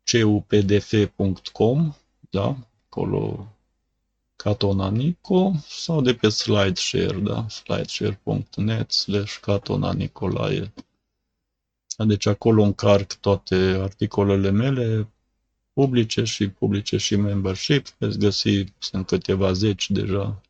cupdf.com, 0.04 1.94
da? 2.30 2.56
Acolo 2.86 3.54
Catonanico 4.36 5.52
sau 5.68 6.00
de 6.00 6.14
pe 6.14 6.28
SlideShare, 6.28 7.18
da? 7.18 7.48
slideshare.net 7.48 8.90
slash 8.90 9.38
catonanicolae. 9.40 10.72
Deci 11.96 12.26
acolo 12.26 12.62
încarc 12.62 13.12
toate 13.12 13.54
articolele 13.80 14.50
mele, 14.50 15.12
publice 15.80 16.24
și 16.24 16.48
publice 16.48 16.96
și 16.96 17.16
membership. 17.16 17.88
Veți 17.98 18.18
găsi, 18.18 18.64
sunt 18.78 19.06
câteva 19.06 19.52
zeci 19.52 19.90
deja 19.90 20.40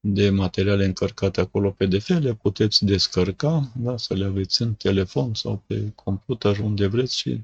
de 0.00 0.30
materiale 0.30 0.84
încărcate 0.84 1.40
acolo 1.40 1.70
PDF, 1.70 2.08
le 2.08 2.34
puteți 2.34 2.84
descărca, 2.84 3.72
da, 3.76 3.96
să 3.96 4.14
le 4.14 4.24
aveți 4.24 4.62
în 4.62 4.74
telefon 4.74 5.34
sau 5.34 5.62
pe 5.66 5.92
computer, 5.94 6.58
unde 6.58 6.86
vreți 6.86 7.16
și 7.18 7.40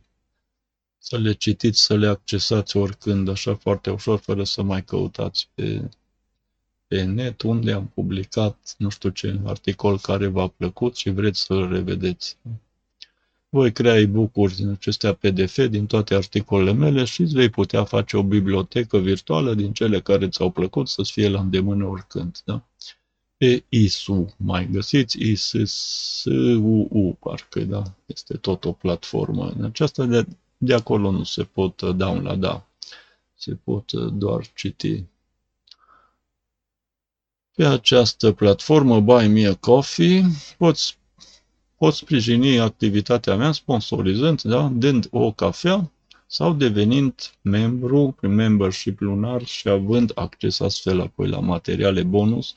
să 0.99 1.19
le 1.19 1.33
citiți, 1.33 1.83
să 1.83 1.97
le 1.97 2.07
accesați 2.07 2.77
oricând, 2.77 3.29
așa 3.29 3.55
foarte 3.55 3.91
ușor, 3.91 4.19
fără 4.19 4.45
să 4.45 4.63
mai 4.63 4.85
căutați 4.85 5.49
pe, 5.55 5.91
pe 6.87 7.03
net, 7.03 7.43
unde 7.43 7.73
am 7.73 7.87
publicat 7.87 8.75
nu 8.79 8.89
știu 8.89 9.09
ce 9.09 9.41
articol 9.45 9.99
care 9.99 10.27
v-a 10.27 10.49
plăcut 10.49 10.97
și 10.97 11.11
vreți 11.11 11.41
să-l 11.41 11.69
revedeți. 11.69 12.37
Voi 13.57 13.73
crea 13.73 13.99
e-book-uri 13.99 14.55
din 14.55 14.69
acestea 14.69 15.13
PDF 15.15 15.67
din 15.69 15.87
toate 15.87 16.15
articolele 16.15 16.73
mele 16.73 17.05
și 17.05 17.21
îți 17.21 17.35
vei 17.35 17.49
putea 17.49 17.85
face 17.85 18.17
o 18.17 18.23
bibliotecă 18.23 18.99
virtuală 18.99 19.55
din 19.55 19.73
cele 19.73 20.01
care 20.01 20.29
ți-au 20.29 20.51
plăcut 20.51 20.89
să-ți 20.89 21.13
fie 21.13 21.29
la 21.29 21.41
îndemână 21.41 21.85
oricând. 21.85 22.41
Da? 22.45 22.65
Pe 23.37 23.65
ISU 23.69 24.35
mai 24.37 24.69
găsiți, 24.71 25.19
ISU, 25.19 27.17
parcă, 27.21 27.61
da, 27.61 27.83
este 28.07 28.37
tot 28.37 28.65
o 28.65 28.73
platformă. 28.73 29.53
În 29.59 29.65
aceasta 29.65 30.05
de, 30.05 30.27
de 30.57 30.75
acolo 30.75 31.11
nu 31.11 31.25
se 31.25 31.43
pot 31.43 31.83
downloada, 31.83 32.67
se 33.35 33.55
pot 33.65 33.93
doar 33.93 34.53
citi. 34.55 35.05
Pe 37.55 37.65
această 37.67 38.33
platformă 38.33 39.01
Buy 39.01 39.29
Me 39.29 39.47
a 39.47 39.55
Coffee 39.55 40.25
poți 40.59 40.99
pot 41.77 41.95
sprijini 41.95 42.59
activitatea 42.59 43.37
mea 43.37 43.53
sponsorizând, 43.53 44.43
da, 44.43 44.69
dând 44.75 45.09
o 45.11 45.33
cafea 45.33 45.91
sau 46.27 46.55
devenind 46.55 47.15
membru 47.43 48.15
prin 48.21 48.35
membership 48.35 49.01
lunar 49.01 49.45
și 49.45 49.69
având 49.69 50.13
acces 50.15 50.61
astfel 50.61 51.01
apoi 51.01 51.29
la 51.29 51.41
materiale 51.41 52.03
bonus 52.03 52.53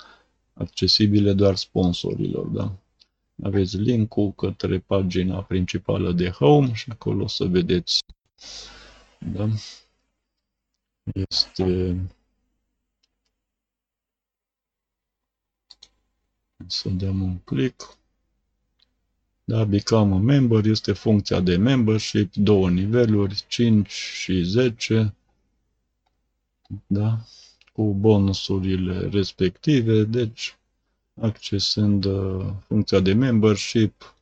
accesibile 0.54 1.34
doar 1.34 1.56
sponsorilor. 1.56 2.48
Da? 2.48 2.76
Aveți 3.44 3.78
linkul 3.78 4.34
către 4.34 4.80
pagina 4.80 5.44
principală 5.44 6.12
de 6.12 6.30
Home 6.30 6.74
și 6.74 6.90
acolo 6.90 7.24
o 7.24 7.28
să 7.28 7.46
vedeți. 7.46 8.04
Da? 9.20 9.50
Este 11.14 11.96
să 16.68 16.90
dăm 16.90 17.22
un 17.22 17.38
click. 17.38 17.99
Da, 19.50 19.66
become 19.66 20.14
a 20.14 20.20
member 20.20 20.66
este 20.66 20.92
funcția 20.92 21.40
de 21.40 21.56
membership, 21.58 22.34
două 22.34 22.70
niveluri, 22.70 23.44
5 23.48 23.90
și 23.90 24.42
10, 24.42 25.14
da, 26.88 27.20
cu 27.74 27.94
bonusurile 27.94 29.10
respective, 29.12 30.04
deci 30.04 30.58
accesând 31.22 32.06
uh, 32.06 32.46
funcția 32.68 33.00
de 33.00 33.14
membership, 33.14 34.16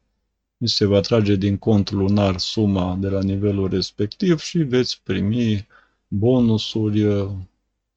mi 0.58 0.68
se 0.68 0.86
va 0.86 1.00
trage 1.00 1.36
din 1.36 1.58
cont 1.58 1.92
lunar 1.92 2.38
suma 2.38 2.96
de 3.00 3.08
la 3.10 3.22
nivelul 3.22 3.70
respectiv 3.70 4.40
și 4.40 4.58
veți 4.58 5.00
primi 5.04 5.68
bonusuri 6.08 7.04
uh, 7.04 7.30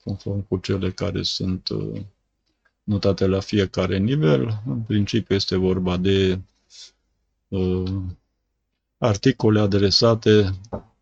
conform 0.05 0.47
cu 0.49 0.57
cele 0.57 0.91
care 0.91 1.23
sunt 1.23 1.69
uh, 1.69 2.01
notate 2.83 3.27
la 3.27 3.41
fiecare 3.41 3.99
nivel. 3.99 4.63
În 4.67 4.81
principiu 4.81 5.35
este 5.35 5.57
vorba 5.57 5.97
de 5.97 6.33
uh, 6.33 6.39
articole 8.99 9.61
adresate 9.61 10.51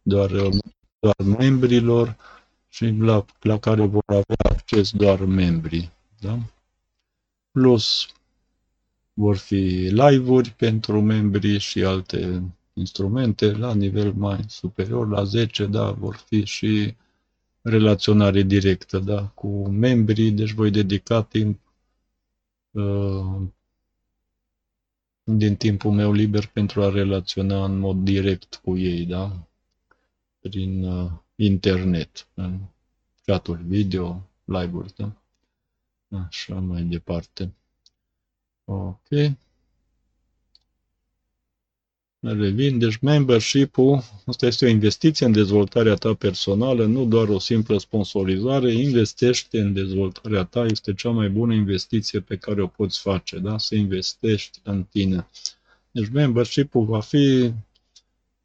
doar, 0.02 0.30
doar 0.98 1.16
membrilor 1.38 2.16
și 2.68 2.86
la, 2.86 3.24
la 3.40 3.58
care 3.58 3.86
vor 3.86 4.04
avea 4.06 4.50
acces 4.50 4.90
doar 4.90 5.20
membrii. 5.20 5.90
Da? 6.20 6.38
Plus 7.50 8.06
vor 9.12 9.36
fi 9.36 9.88
live-uri 9.90 10.50
pentru 10.50 11.00
membrii 11.00 11.58
și 11.58 11.84
alte 11.84 12.42
instrumente 12.72 13.52
la 13.52 13.74
nivel 13.74 14.12
mai 14.12 14.44
superior, 14.48 15.08
la 15.08 15.24
10, 15.24 15.66
da, 15.66 15.90
vor 15.90 16.14
fi 16.16 16.44
și 16.44 16.94
relaționare 17.62 18.42
directă, 18.42 18.98
da, 18.98 19.22
cu 19.26 19.68
membrii, 19.68 20.30
deci 20.30 20.52
voi 20.52 20.70
dedica 20.70 21.22
timp 21.22 21.60
uh, 22.70 23.40
din 25.36 25.56
timpul 25.56 25.92
meu 25.92 26.12
liber 26.12 26.46
pentru 26.46 26.82
a 26.82 26.90
relaționa 26.90 27.64
în 27.64 27.78
mod 27.78 27.96
direct 27.96 28.54
cu 28.54 28.76
ei, 28.76 29.06
da? 29.06 29.48
Prin 30.38 30.84
uh, 30.84 31.10
internet, 31.34 32.28
în 32.34 32.58
chaturi 33.24 33.62
video, 33.62 34.28
live-uri, 34.44 34.94
da? 34.96 35.12
Așa 36.26 36.54
mai 36.54 36.82
departe. 36.82 37.54
Ok. 38.64 39.08
Revin. 42.20 42.78
Deci 42.78 42.96
membership-ul, 42.96 44.02
asta 44.26 44.46
este 44.46 44.64
o 44.64 44.68
investiție 44.68 45.26
în 45.26 45.32
dezvoltarea 45.32 45.94
ta 45.94 46.14
personală, 46.14 46.84
nu 46.84 47.04
doar 47.04 47.28
o 47.28 47.38
simplă 47.38 47.78
sponsorizare. 47.78 48.72
Investește 48.72 49.60
în 49.60 49.72
dezvoltarea 49.72 50.44
ta, 50.44 50.64
este 50.64 50.94
cea 50.94 51.10
mai 51.10 51.28
bună 51.28 51.54
investiție 51.54 52.20
pe 52.20 52.36
care 52.36 52.62
o 52.62 52.66
poți 52.66 53.00
face, 53.00 53.38
da? 53.38 53.58
Să 53.58 53.74
investești 53.74 54.58
în 54.62 54.84
tine. 54.84 55.26
Deci 55.90 56.08
membership-ul 56.08 56.84
va 56.84 57.00
fi 57.00 57.52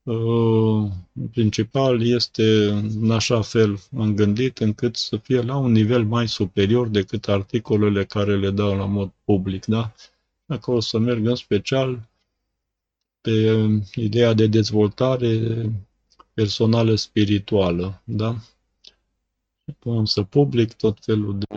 uh, 0.04 0.90
în 1.14 1.28
principal 1.32 2.08
este 2.08 2.66
în 3.02 3.12
așa 3.12 3.42
fel 3.42 3.80
am 3.98 4.16
gândit 4.16 4.58
încât 4.58 4.96
să 4.96 5.18
fie 5.18 5.42
la 5.42 5.58
un 5.58 5.72
nivel 5.72 6.04
mai 6.06 6.28
superior 6.28 6.88
decât 6.88 7.28
articolele 7.28 8.06
care 8.06 8.38
le 8.38 8.52
dau 8.52 8.78
la 8.78 8.86
mod 8.86 9.12
public, 9.24 9.66
da? 9.66 9.94
Acolo 10.46 10.80
să 10.80 10.98
merg 10.98 11.26
în 11.28 11.36
special 11.36 12.12
pe 13.24 13.58
ideea 13.96 14.34
de 14.34 14.48
dezvoltare 14.48 15.40
personală 16.34 16.96
spirituală, 16.96 18.02
da? 18.04 18.36
Am 19.86 20.06
să 20.06 20.24
public 20.24 20.74
tot 20.74 20.98
felul 21.02 21.38
de, 21.38 21.56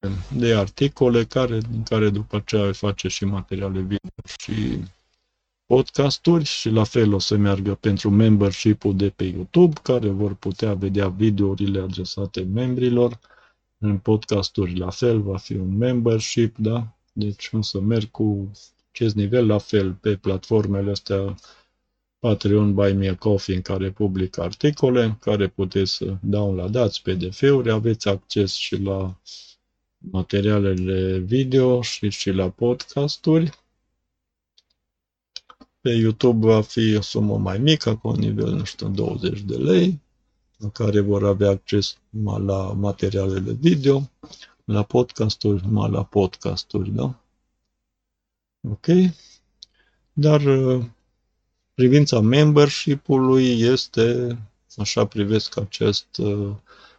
de, 0.00 0.08
de 0.36 0.54
articole 0.54 1.24
care, 1.24 1.58
din 1.58 1.82
care 1.82 2.10
după 2.10 2.36
aceea 2.36 2.72
face 2.72 3.08
și 3.08 3.24
materiale 3.24 3.80
video 3.80 4.10
și 4.38 4.82
podcasturi 5.66 6.44
și 6.44 6.68
la 6.68 6.84
fel 6.84 7.14
o 7.14 7.18
să 7.18 7.36
meargă 7.36 7.74
pentru 7.74 8.10
membership-ul 8.10 8.96
de 8.96 9.10
pe 9.10 9.24
YouTube, 9.24 9.80
care 9.82 10.08
vor 10.08 10.34
putea 10.34 10.74
vedea 10.74 11.08
videourile 11.08 11.80
adresate 11.80 12.42
membrilor. 12.42 13.18
În 13.78 13.98
podcasturi 13.98 14.76
la 14.76 14.90
fel 14.90 15.20
va 15.20 15.36
fi 15.36 15.54
un 15.54 15.76
membership, 15.76 16.56
da? 16.58 16.96
Deci 17.12 17.50
o 17.52 17.62
să 17.62 17.80
merg 17.80 18.10
cu 18.10 18.50
acest 18.92 19.14
nivel, 19.14 19.46
la 19.46 19.58
fel 19.58 19.92
pe 19.92 20.16
platformele 20.16 20.90
astea 20.90 21.34
Patreon, 22.18 22.74
Buy 22.74 22.92
Me 22.92 23.08
a 23.08 23.16
Coffee, 23.16 23.54
în 23.54 23.62
care 23.62 23.90
public 23.90 24.38
articole, 24.38 25.04
în 25.04 25.18
care 25.18 25.48
puteți 25.48 25.92
să 25.92 26.16
downloadați 26.20 27.02
PDF-uri, 27.02 27.70
aveți 27.70 28.08
acces 28.08 28.52
și 28.52 28.76
la 28.76 29.20
materialele 29.98 31.18
video 31.18 31.82
și, 31.82 32.10
și 32.10 32.30
la 32.30 32.50
podcasturi. 32.50 33.50
Pe 35.80 35.90
YouTube 35.90 36.46
va 36.46 36.60
fi 36.60 36.96
o 36.96 37.00
sumă 37.00 37.38
mai 37.38 37.58
mică, 37.58 37.96
cu 37.96 38.08
un 38.08 38.18
nivel, 38.18 38.52
nu 38.52 38.64
știu, 38.64 38.88
20 38.88 39.40
de 39.40 39.56
lei, 39.56 40.00
în 40.58 40.70
care 40.70 41.00
vor 41.00 41.24
avea 41.24 41.50
acces 41.50 41.98
la 42.20 42.72
materialele 42.72 43.52
video, 43.52 44.10
la 44.64 44.82
podcasturi, 44.82 45.66
numai 45.66 45.90
la 45.90 46.04
podcasturi, 46.04 46.90
da? 46.90 47.21
Ok? 48.70 48.86
Dar 50.12 50.40
uh, 50.40 50.84
privința 51.74 52.20
membership-ului 52.20 53.60
este, 53.60 54.38
așa 54.76 55.06
privesc 55.06 55.56
acest 55.56 56.16
uh, 56.16 56.54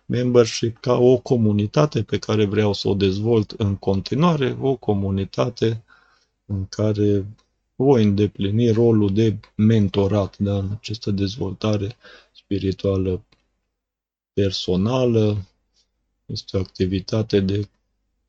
membership 0.05 0.77
ca 0.77 0.93
o 0.93 1.17
comunitate 1.17 2.03
pe 2.03 2.19
care 2.19 2.45
vreau 2.45 2.73
să 2.73 2.87
o 2.87 2.93
dezvolt 2.93 3.51
în 3.51 3.75
continuare, 3.75 4.57
o 4.61 4.75
comunitate 4.75 5.83
în 6.45 6.65
care 6.67 7.25
voi 7.75 8.03
îndeplini 8.03 8.71
rolul 8.71 9.13
de 9.13 9.39
mentorat 9.55 10.37
da, 10.37 10.57
în 10.57 10.71
această 10.71 11.11
dezvoltare 11.11 11.95
spirituală 12.31 13.23
personală. 14.33 15.37
Este 16.25 16.57
o 16.57 16.59
activitate 16.59 17.39
de 17.39 17.69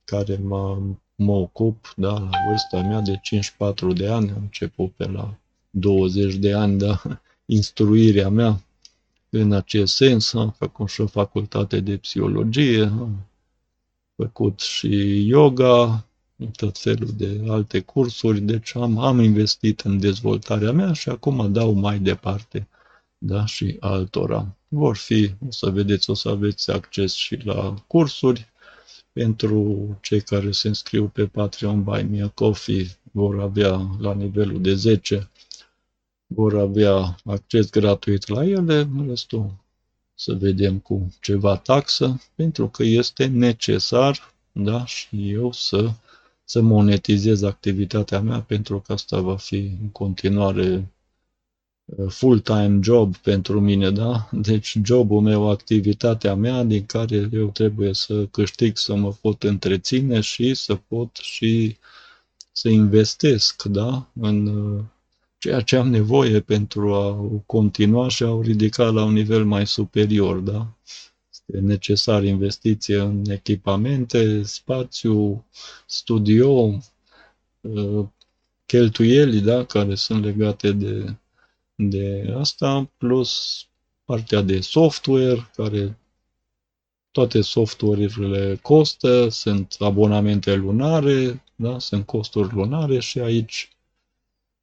care 0.05 0.37
mă, 0.37 0.83
mă 1.15 1.33
ocup 1.33 1.93
da, 1.97 2.13
la 2.13 2.31
vârsta 2.49 2.81
mea 2.81 3.01
de 3.01 3.19
54 3.23 3.93
de 3.93 4.09
ani. 4.09 4.31
Am 4.31 4.41
început 4.41 4.93
pe 4.93 5.07
la 5.07 5.35
20 5.71 6.35
de 6.35 6.53
ani, 6.53 6.79
da, 6.79 7.03
instruirea 7.47 8.29
mea 8.29 8.63
în 9.31 9.53
acest 9.53 9.95
sens. 9.95 10.33
Am 10.33 10.55
făcut 10.59 10.89
și 10.89 11.01
o 11.01 11.07
facultate 11.07 11.81
de 11.81 11.97
psihologie, 11.97 12.83
am 12.83 13.27
făcut 14.17 14.61
și 14.61 15.27
yoga, 15.27 16.07
tot 16.57 16.79
felul 16.79 17.11
de 17.17 17.41
alte 17.49 17.81
cursuri, 17.81 18.41
deci 18.41 18.77
am, 18.77 18.99
am 18.99 19.21
investit 19.21 19.81
în 19.81 19.99
dezvoltarea 19.99 20.73
mea 20.73 20.93
și 20.93 21.09
acum 21.09 21.53
dau 21.53 21.73
mai 21.73 21.99
departe 21.99 22.69
da, 23.19 23.47
și 23.47 23.77
altora. 23.81 24.57
Vor 24.69 24.97
fi, 24.97 25.35
o 25.47 25.51
să 25.51 25.71
vedeți, 25.71 26.11
o 26.11 26.15
să 26.15 26.29
aveți 26.29 26.71
acces 26.71 27.13
și 27.13 27.37
la 27.37 27.75
cursuri. 27.87 28.53
Pentru 29.15 29.99
cei 30.01 30.21
care 30.21 30.51
se 30.51 30.69
înscriu 30.69 31.09
pe 31.09 31.27
Patreon 31.27 31.83
Buy 31.83 32.03
Me 32.03 32.23
a 32.23 32.29
Coffee 32.29 32.87
vor 33.13 33.41
avea 33.41 33.97
la 33.99 34.15
nivelul 34.15 34.63
de 34.63 34.75
10 34.75 35.31
vor 36.27 36.59
avea 36.59 37.17
acces 37.25 37.71
gratuit 37.71 38.29
la 38.29 38.45
ele, 38.45 38.89
restul 39.09 39.55
să 40.15 40.33
vedem 40.33 40.79
cu 40.79 41.15
ceva 41.21 41.57
taxă, 41.57 42.21
pentru 42.35 42.69
că 42.69 42.83
este 42.83 43.27
necesar, 43.27 44.35
da, 44.53 44.87
și 44.87 45.31
eu 45.31 45.53
să, 45.53 45.93
să 46.45 46.63
monetizez 46.63 47.43
activitatea 47.43 48.21
mea, 48.21 48.41
pentru 48.41 48.81
că 48.81 48.93
asta 48.93 49.21
va 49.21 49.37
fi 49.37 49.57
în 49.57 49.89
continuare 49.89 50.75
uh, 50.75 50.83
full-time 52.09 52.81
job 52.83 53.17
pentru 53.17 53.61
mine, 53.61 53.91
da? 53.91 54.29
Deci 54.33 54.79
jobul 54.85 55.21
meu, 55.21 55.51
activitatea 55.51 56.35
mea 56.35 56.63
din 56.63 56.87
care 56.87 57.29
eu 57.33 57.51
trebuie 57.51 57.95
să 57.95 58.27
câștig, 58.27 58.77
să 58.77 58.95
mă 58.95 59.13
pot 59.13 59.43
întreține 59.43 60.21
și 60.21 60.55
să 60.55 60.75
pot 60.75 61.17
și 61.17 61.77
să 62.53 62.69
investesc, 62.69 63.63
da? 63.63 64.09
În 64.21 64.47
uh, 64.47 64.85
ceea 65.39 65.61
ce 65.61 65.77
am 65.77 65.89
nevoie 65.89 66.41
pentru 66.41 66.95
a 66.95 67.31
continua 67.47 68.09
și 68.09 68.23
a 68.23 68.31
o 68.31 68.43
ridica 68.43 68.85
la 68.85 69.05
un 69.05 69.13
nivel 69.13 69.45
mai 69.45 69.67
superior, 69.67 70.39
da? 70.39 70.69
Este 71.31 71.59
necesar 71.61 72.25
investiție 72.25 72.99
în 72.99 73.23
echipamente, 73.31 74.43
spațiu, 74.43 75.45
studio, 75.87 76.81
uh, 77.61 78.07
cheltuieli, 78.67 79.41
da, 79.41 79.65
care 79.65 79.95
sunt 79.95 80.25
legate 80.25 80.73
de, 80.73 81.17
de 81.75 82.35
asta, 82.37 82.91
plus 82.97 83.65
partea 84.05 84.41
de 84.41 84.61
software, 84.61 85.51
care 85.57 85.99
toate 87.11 87.41
software-urile 87.41 88.59
costă, 88.63 89.29
sunt 89.29 89.77
abonamente 89.79 90.55
lunare, 90.55 91.45
da, 91.57 91.79
sunt 91.79 92.07
costuri 92.07 92.55
lunare 92.55 92.99
și 92.99 93.19
aici 93.19 93.69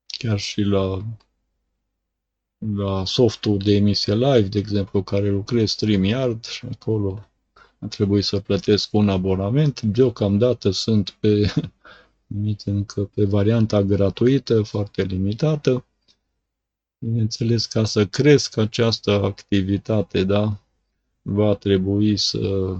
chiar 0.05 0.39
și 0.39 0.61
la, 0.61 1.03
la 2.75 3.05
softul 3.05 3.57
de 3.57 3.75
emisie 3.75 4.15
live, 4.15 4.47
de 4.47 4.59
exemplu, 4.59 5.03
care 5.03 5.29
lucrez 5.29 5.69
StreamYard 5.69 6.45
și 6.45 6.65
acolo 6.71 7.25
a 7.79 7.87
trebuit 7.87 8.23
să 8.23 8.39
plătesc 8.39 8.93
un 8.93 9.09
abonament. 9.09 9.81
Deocamdată 9.81 10.69
sunt 10.69 11.09
pe, 11.09 11.53
încă 12.65 13.03
pe 13.03 13.25
varianta 13.25 13.81
gratuită, 13.83 14.61
foarte 14.61 15.03
limitată. 15.03 15.85
Bineînțeles, 17.03 17.65
ca 17.65 17.85
să 17.85 18.07
cresc 18.07 18.57
această 18.57 19.11
activitate, 19.11 20.23
da, 20.23 20.59
va 21.21 21.55
trebui 21.55 22.17
să 22.17 22.77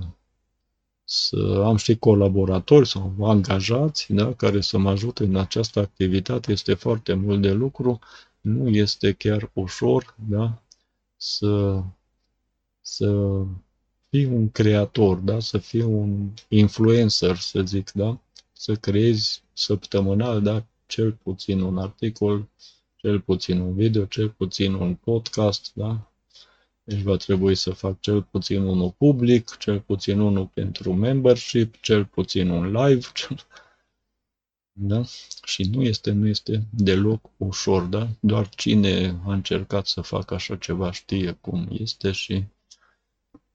să 1.04 1.64
am 1.66 1.76
și 1.76 1.96
colaboratori 1.98 2.88
sau 2.88 3.14
angajați 3.20 4.14
da, 4.14 4.34
care 4.34 4.62
să 4.62 4.78
mă 4.78 4.90
ajute 4.90 5.24
în 5.24 5.36
această 5.36 5.80
activitate. 5.80 6.52
Este 6.52 6.74
foarte 6.74 7.14
mult 7.14 7.42
de 7.42 7.52
lucru, 7.52 8.00
nu 8.42 8.70
este 8.70 9.12
chiar 9.12 9.52
ușor 9.54 10.16
da, 10.30 10.62
să, 11.18 11.84
să 12.82 13.42
fii 14.10 14.26
un 14.26 14.52
creator, 14.52 15.18
da, 15.18 15.40
să 15.40 15.58
fii 15.58 15.82
un 15.82 16.30
influencer, 16.48 17.36
să 17.36 17.62
zic, 17.62 17.92
da, 17.92 18.20
să 18.54 18.76
creezi 18.76 19.44
săptămânal, 19.54 20.42
da, 20.42 20.66
cel 20.86 21.12
puțin 21.12 21.62
un 21.62 21.78
articol, 21.78 22.48
cel 23.02 23.20
puțin 23.20 23.60
un 23.60 23.74
video, 23.74 24.06
cel 24.06 24.30
puțin 24.30 24.74
un 24.74 24.96
podcast, 24.96 25.72
da, 25.74 26.12
deci 26.84 27.02
va 27.02 27.16
trebui 27.16 27.56
să 27.56 27.72
fac 27.72 28.00
cel 28.00 28.22
puțin 28.22 28.62
unul 28.62 28.92
public, 28.92 29.58
cel 29.58 29.80
puțin 29.80 30.20
unul 30.20 30.46
pentru 30.46 30.94
membership, 30.94 31.76
cel 31.82 32.06
puțin 32.06 32.50
un 32.50 32.72
live. 32.72 33.08
Da? 34.74 35.02
Și 35.44 35.64
nu 35.64 35.82
este, 35.82 36.12
nu 36.12 36.28
este 36.28 36.68
deloc 36.70 37.30
ușor, 37.38 37.84
da? 37.84 38.08
Doar 38.20 38.50
cine 38.50 39.22
a 39.26 39.34
încercat 39.34 39.86
să 39.88 40.02
facă 40.02 40.34
așa 40.34 40.56
ceva 40.56 40.92
știe 40.92 41.38
cum 41.42 41.68
este 41.72 42.12
și 42.12 42.44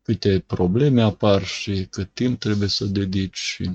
câte 0.02 0.40
probleme 0.46 1.02
apar 1.02 1.44
și 1.44 1.86
cât 1.90 2.10
timp 2.14 2.38
trebuie 2.38 2.68
să 2.68 2.84
dedici 2.84 3.36
și 3.36 3.70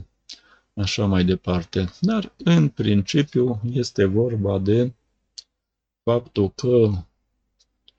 așa 0.74 1.06
mai 1.06 1.24
departe. 1.24 1.90
Dar, 2.00 2.34
în 2.38 2.70
principiu, 2.70 3.62
este 3.72 4.06
vorba 4.06 4.60
de 4.60 4.92
faptul 6.04 6.50
că 6.50 6.92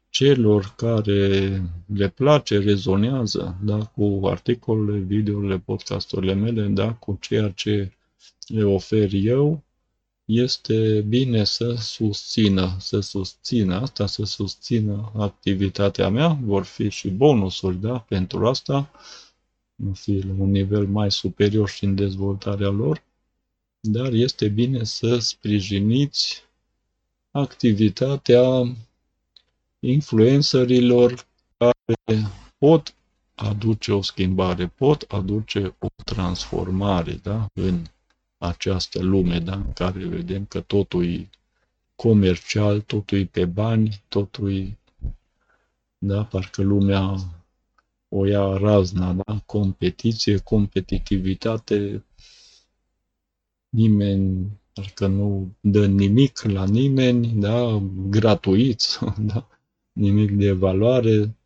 celor 0.08 0.74
care 0.76 1.62
le 1.86 2.08
place, 2.08 2.58
rezonează 2.58 3.56
da, 3.62 3.84
cu 3.84 4.20
articolele, 4.24 4.98
videourile, 4.98 5.58
podcasturile 5.58 6.34
mele, 6.34 6.66
da, 6.66 6.92
cu 6.92 7.18
ceea 7.20 7.50
ce 7.50 7.92
le 8.46 8.64
ofer 8.64 9.12
eu, 9.12 9.62
este 10.24 11.00
bine 11.00 11.44
să 11.44 11.74
susțină, 11.78 12.76
să 12.78 13.00
susțină 13.00 13.74
asta, 13.80 14.06
să 14.06 14.24
susțină 14.24 15.12
activitatea 15.16 16.08
mea, 16.08 16.38
vor 16.42 16.64
fi 16.64 16.88
și 16.88 17.10
bonusuri, 17.10 17.80
da, 17.80 17.98
pentru 17.98 18.46
asta, 18.46 18.90
nu 19.74 19.92
fi 19.92 20.26
la 20.26 20.32
un 20.38 20.50
nivel 20.50 20.86
mai 20.86 21.10
superior 21.10 21.68
și 21.68 21.84
în 21.84 21.94
dezvoltarea 21.94 22.68
lor, 22.68 23.02
dar 23.80 24.12
este 24.12 24.48
bine 24.48 24.84
să 24.84 25.18
sprijiniți 25.18 26.42
activitatea 27.32 28.76
influencerilor 29.80 31.26
care 31.56 32.28
pot 32.58 32.94
aduce 33.34 33.92
o 33.92 34.02
schimbare, 34.02 34.66
pot 34.66 35.02
aduce 35.08 35.76
o 35.78 35.86
transformare 36.04 37.12
da? 37.12 37.46
în 37.54 37.84
această 38.38 39.02
lume 39.02 39.38
da? 39.38 39.54
în 39.54 39.72
care 39.72 40.04
vedem 40.06 40.44
că 40.44 40.60
totul 40.60 41.06
e 41.06 41.28
comercial, 41.94 42.80
totul 42.80 43.18
e 43.18 43.24
pe 43.24 43.44
bani, 43.44 44.02
totul 44.08 44.52
e, 44.56 44.78
da? 45.98 46.24
parcă 46.24 46.62
lumea 46.62 47.14
o 48.08 48.26
ia 48.26 48.56
razna, 48.56 49.12
da? 49.12 49.42
competiție, 49.46 50.38
competitivitate, 50.38 52.04
nimeni 53.68 54.60
parcă 54.72 55.06
nu 55.06 55.56
dă 55.60 55.86
nimic 55.86 56.42
la 56.42 56.64
nimeni, 56.64 57.28
da? 57.28 57.82
gratuit, 58.08 58.98
da? 59.32 59.48
nimic 59.92 60.30
de 60.30 60.52
valoare, 60.52 61.36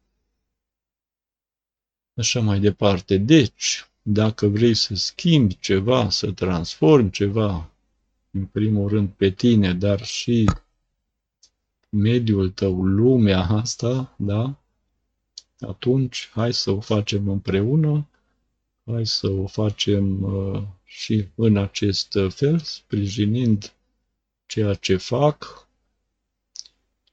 așa 2.14 2.40
mai 2.40 2.60
departe. 2.60 3.16
Deci, 3.16 3.90
dacă 4.02 4.46
vrei 4.46 4.74
să 4.74 4.94
schimbi 4.94 5.58
ceva, 5.58 6.10
să 6.10 6.32
transformi 6.32 7.10
ceva, 7.10 7.70
în 8.30 8.44
primul 8.46 8.88
rând 8.88 9.08
pe 9.08 9.30
tine, 9.30 9.74
dar 9.74 10.04
și 10.04 10.44
mediul 11.88 12.50
tău, 12.50 12.84
lumea 12.84 13.40
asta, 13.40 14.14
da? 14.18 14.62
Atunci, 15.58 16.28
hai 16.32 16.52
să 16.52 16.70
o 16.70 16.80
facem 16.80 17.28
împreună, 17.28 18.08
hai 18.86 19.06
să 19.06 19.28
o 19.28 19.46
facem 19.46 20.22
uh, 20.22 20.62
și 20.84 21.28
în 21.34 21.56
acest 21.56 22.18
fel, 22.28 22.58
sprijinind 22.58 23.72
ceea 24.46 24.74
ce 24.74 24.96
fac, 24.96 25.68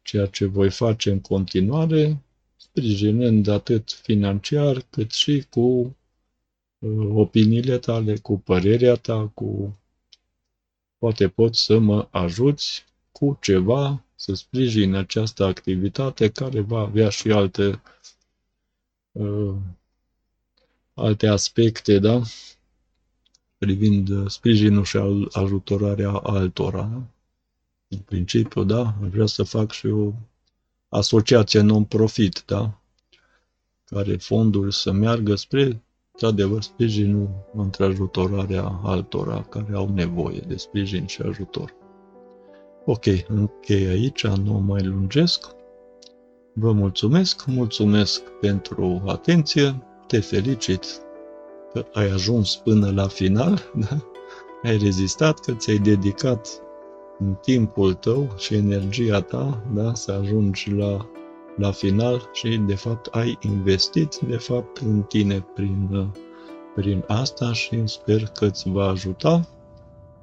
ceea 0.01 0.26
ce 0.26 0.45
voi 0.45 0.69
face 0.69 1.11
în 1.11 1.19
continuare, 1.19 2.24
sprijinând 2.55 3.47
atât 3.47 3.91
financiar 3.91 4.86
cât 4.89 5.11
și 5.11 5.45
cu 5.49 5.95
uh, 6.80 7.09
opiniile 7.13 7.78
tale, 7.78 8.17
cu 8.17 8.39
părerea 8.39 8.95
ta, 8.95 9.32
cu 9.34 9.78
poate 10.97 11.28
poți 11.30 11.63
să 11.63 11.80
mă 11.80 12.07
ajuți 12.11 12.86
cu 13.11 13.38
ceva 13.41 14.03
să 14.15 14.34
sprijine 14.34 14.97
această 14.97 15.43
activitate 15.43 16.30
care 16.30 16.59
va 16.59 16.80
avea 16.80 17.09
și 17.09 17.32
alte 17.32 17.82
uh, 19.11 19.55
alte 20.93 21.27
aspecte, 21.27 21.99
da? 21.99 22.21
Privind 23.57 24.29
sprijinul 24.29 24.83
și 24.83 24.97
ajutorarea 25.31 26.11
altora. 26.11 26.81
Da? 26.81 27.01
În 27.87 27.97
principiu, 27.97 28.63
da? 28.63 28.95
Vreau 28.99 29.27
să 29.27 29.43
fac 29.43 29.71
și 29.71 29.87
o 29.87 30.11
asociație 30.89 31.61
non-profit, 31.61 32.43
da? 32.45 32.79
Care 33.85 34.15
fonduri 34.17 34.73
să 34.73 34.91
meargă 34.91 35.35
spre, 35.35 35.83
într-adevăr, 36.11 36.61
sprijinul 36.61 37.29
între 37.53 37.85
ajutorarea 37.85 38.79
altora 38.83 39.43
care 39.43 39.73
au 39.73 39.89
nevoie 39.93 40.39
de 40.47 40.55
sprijin 40.55 41.05
și 41.05 41.21
ajutor. 41.21 41.73
Ok, 42.85 43.05
închei 43.27 43.85
aici, 43.87 44.27
nu 44.27 44.53
mai 44.53 44.83
lungesc. 44.83 45.45
Vă 46.53 46.71
mulțumesc, 46.71 47.45
mulțumesc 47.45 48.21
pentru 48.29 49.03
atenție, 49.05 49.83
te 50.08 50.20
felicit 50.20 50.86
că 51.74 51.86
ai 51.93 52.10
ajuns 52.10 52.56
până 52.56 52.91
la 52.91 53.08
final, 53.08 53.62
da? 53.89 53.97
ai 54.64 54.78
rezistat, 54.78 55.39
că 55.39 55.54
ți-ai 55.54 55.78
dedicat 55.78 56.62
în 57.20 57.36
timpul 57.41 57.93
tău 57.93 58.34
și 58.38 58.56
energia 58.56 59.22
ta 59.22 59.64
da? 59.74 59.93
să 59.93 60.12
ajungi 60.12 60.72
la, 60.72 61.10
la 61.58 61.72
final 61.72 62.30
și 62.34 62.58
de 62.58 62.76
fapt 62.76 63.06
ai 63.12 63.38
investit 63.41 64.20
de 64.28 64.38
fapt 64.38 64.78
în 64.78 65.01
tine 65.01 65.45
prin, 65.56 66.12
prin 66.76 67.04
asta 67.08 67.54
și 67.54 67.82
sper 67.86 68.24
că 68.24 68.45
îți 68.45 68.70
va 68.70 68.88
ajuta 68.88 69.47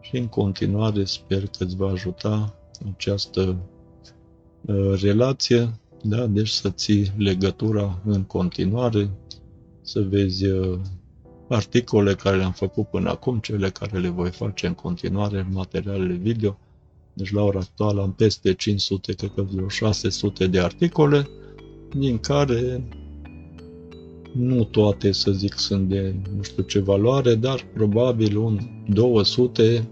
și 0.00 0.16
în 0.16 0.26
continuare 0.26 1.04
sper 1.04 1.40
că 1.40 1.64
îți 1.64 1.76
va 1.76 1.90
ajuta 1.90 2.54
această 2.94 3.56
uh, 4.66 5.00
relație, 5.02 5.70
da? 6.02 6.26
deci 6.26 6.48
să 6.48 6.70
ții 6.70 7.12
legătura 7.16 7.98
în 8.04 8.22
continuare, 8.22 9.10
să 9.90 10.00
vezi 10.00 10.46
uh, 10.46 10.78
articole 11.48 12.14
care 12.14 12.36
le-am 12.36 12.52
făcut 12.52 12.86
până 12.86 13.10
acum, 13.10 13.38
cele 13.38 13.70
care 13.70 13.98
le 13.98 14.08
voi 14.08 14.30
face 14.30 14.66
în 14.66 14.74
continuare, 14.74 15.46
materialele 15.52 16.14
video. 16.14 16.58
Deci 17.12 17.32
la 17.32 17.42
ora 17.42 17.58
actuală 17.58 18.02
am 18.02 18.12
peste 18.12 18.54
500, 18.54 19.12
cred 19.12 19.32
că 19.34 19.42
vreo 19.42 19.68
600 19.68 20.46
de 20.46 20.60
articole, 20.60 21.28
din 21.96 22.18
care 22.18 22.88
nu 24.32 24.64
toate, 24.64 25.12
să 25.12 25.30
zic, 25.30 25.58
sunt 25.58 25.88
de 25.88 26.14
nu 26.36 26.42
știu 26.42 26.62
ce 26.62 26.78
valoare, 26.78 27.34
dar 27.34 27.66
probabil 27.74 28.36
un 28.36 28.58
200 28.88 29.88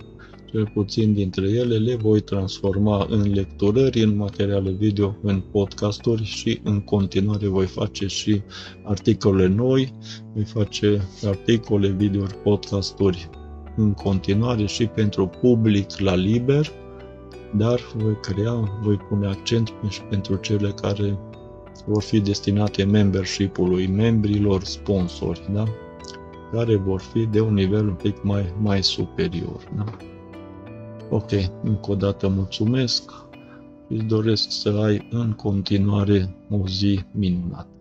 cel 0.50 0.70
puțin 0.74 1.12
dintre 1.12 1.50
ele 1.50 1.76
le 1.76 1.94
voi 1.94 2.20
transforma 2.20 3.06
în 3.08 3.32
lecturări, 3.32 4.02
în 4.02 4.16
materiale 4.16 4.70
video, 4.70 5.16
în 5.22 5.40
podcasturi 5.40 6.24
și 6.24 6.60
în 6.64 6.80
continuare 6.80 7.46
voi 7.46 7.66
face 7.66 8.06
și 8.06 8.42
articole 8.84 9.46
noi, 9.46 9.92
voi 10.34 10.44
face 10.44 11.02
articole, 11.24 11.88
video, 11.88 12.22
podcasturi 12.42 13.30
în 13.76 13.92
continuare 13.92 14.66
și 14.66 14.86
pentru 14.86 15.26
public 15.26 15.98
la 15.98 16.14
liber, 16.14 16.72
dar 17.56 17.80
voi 17.96 18.16
crea, 18.20 18.78
voi 18.82 18.96
pune 18.96 19.26
accent 19.26 19.72
și 19.88 20.02
pentru 20.02 20.36
cele 20.36 20.70
care 20.70 21.18
vor 21.86 22.02
fi 22.02 22.20
destinate 22.20 22.84
membership-ului, 22.84 23.86
membrilor, 23.86 24.64
sponsori, 24.64 25.48
da? 25.52 25.64
care 26.52 26.76
vor 26.76 27.00
fi 27.00 27.26
de 27.26 27.40
un 27.40 27.54
nivel 27.54 27.88
un 27.88 27.94
pic 27.94 28.22
mai, 28.22 28.54
mai 28.60 28.82
superior. 28.82 29.68
Da? 29.76 29.84
Ok, 31.10 31.30
încă 31.62 31.90
o 31.90 31.94
dată 31.94 32.28
mulțumesc 32.28 33.12
și 33.90 33.96
doresc 33.96 34.50
să 34.50 34.68
ai 34.68 35.08
în 35.10 35.32
continuare 35.32 36.36
o 36.50 36.66
zi 36.66 37.00
minunată. 37.12 37.77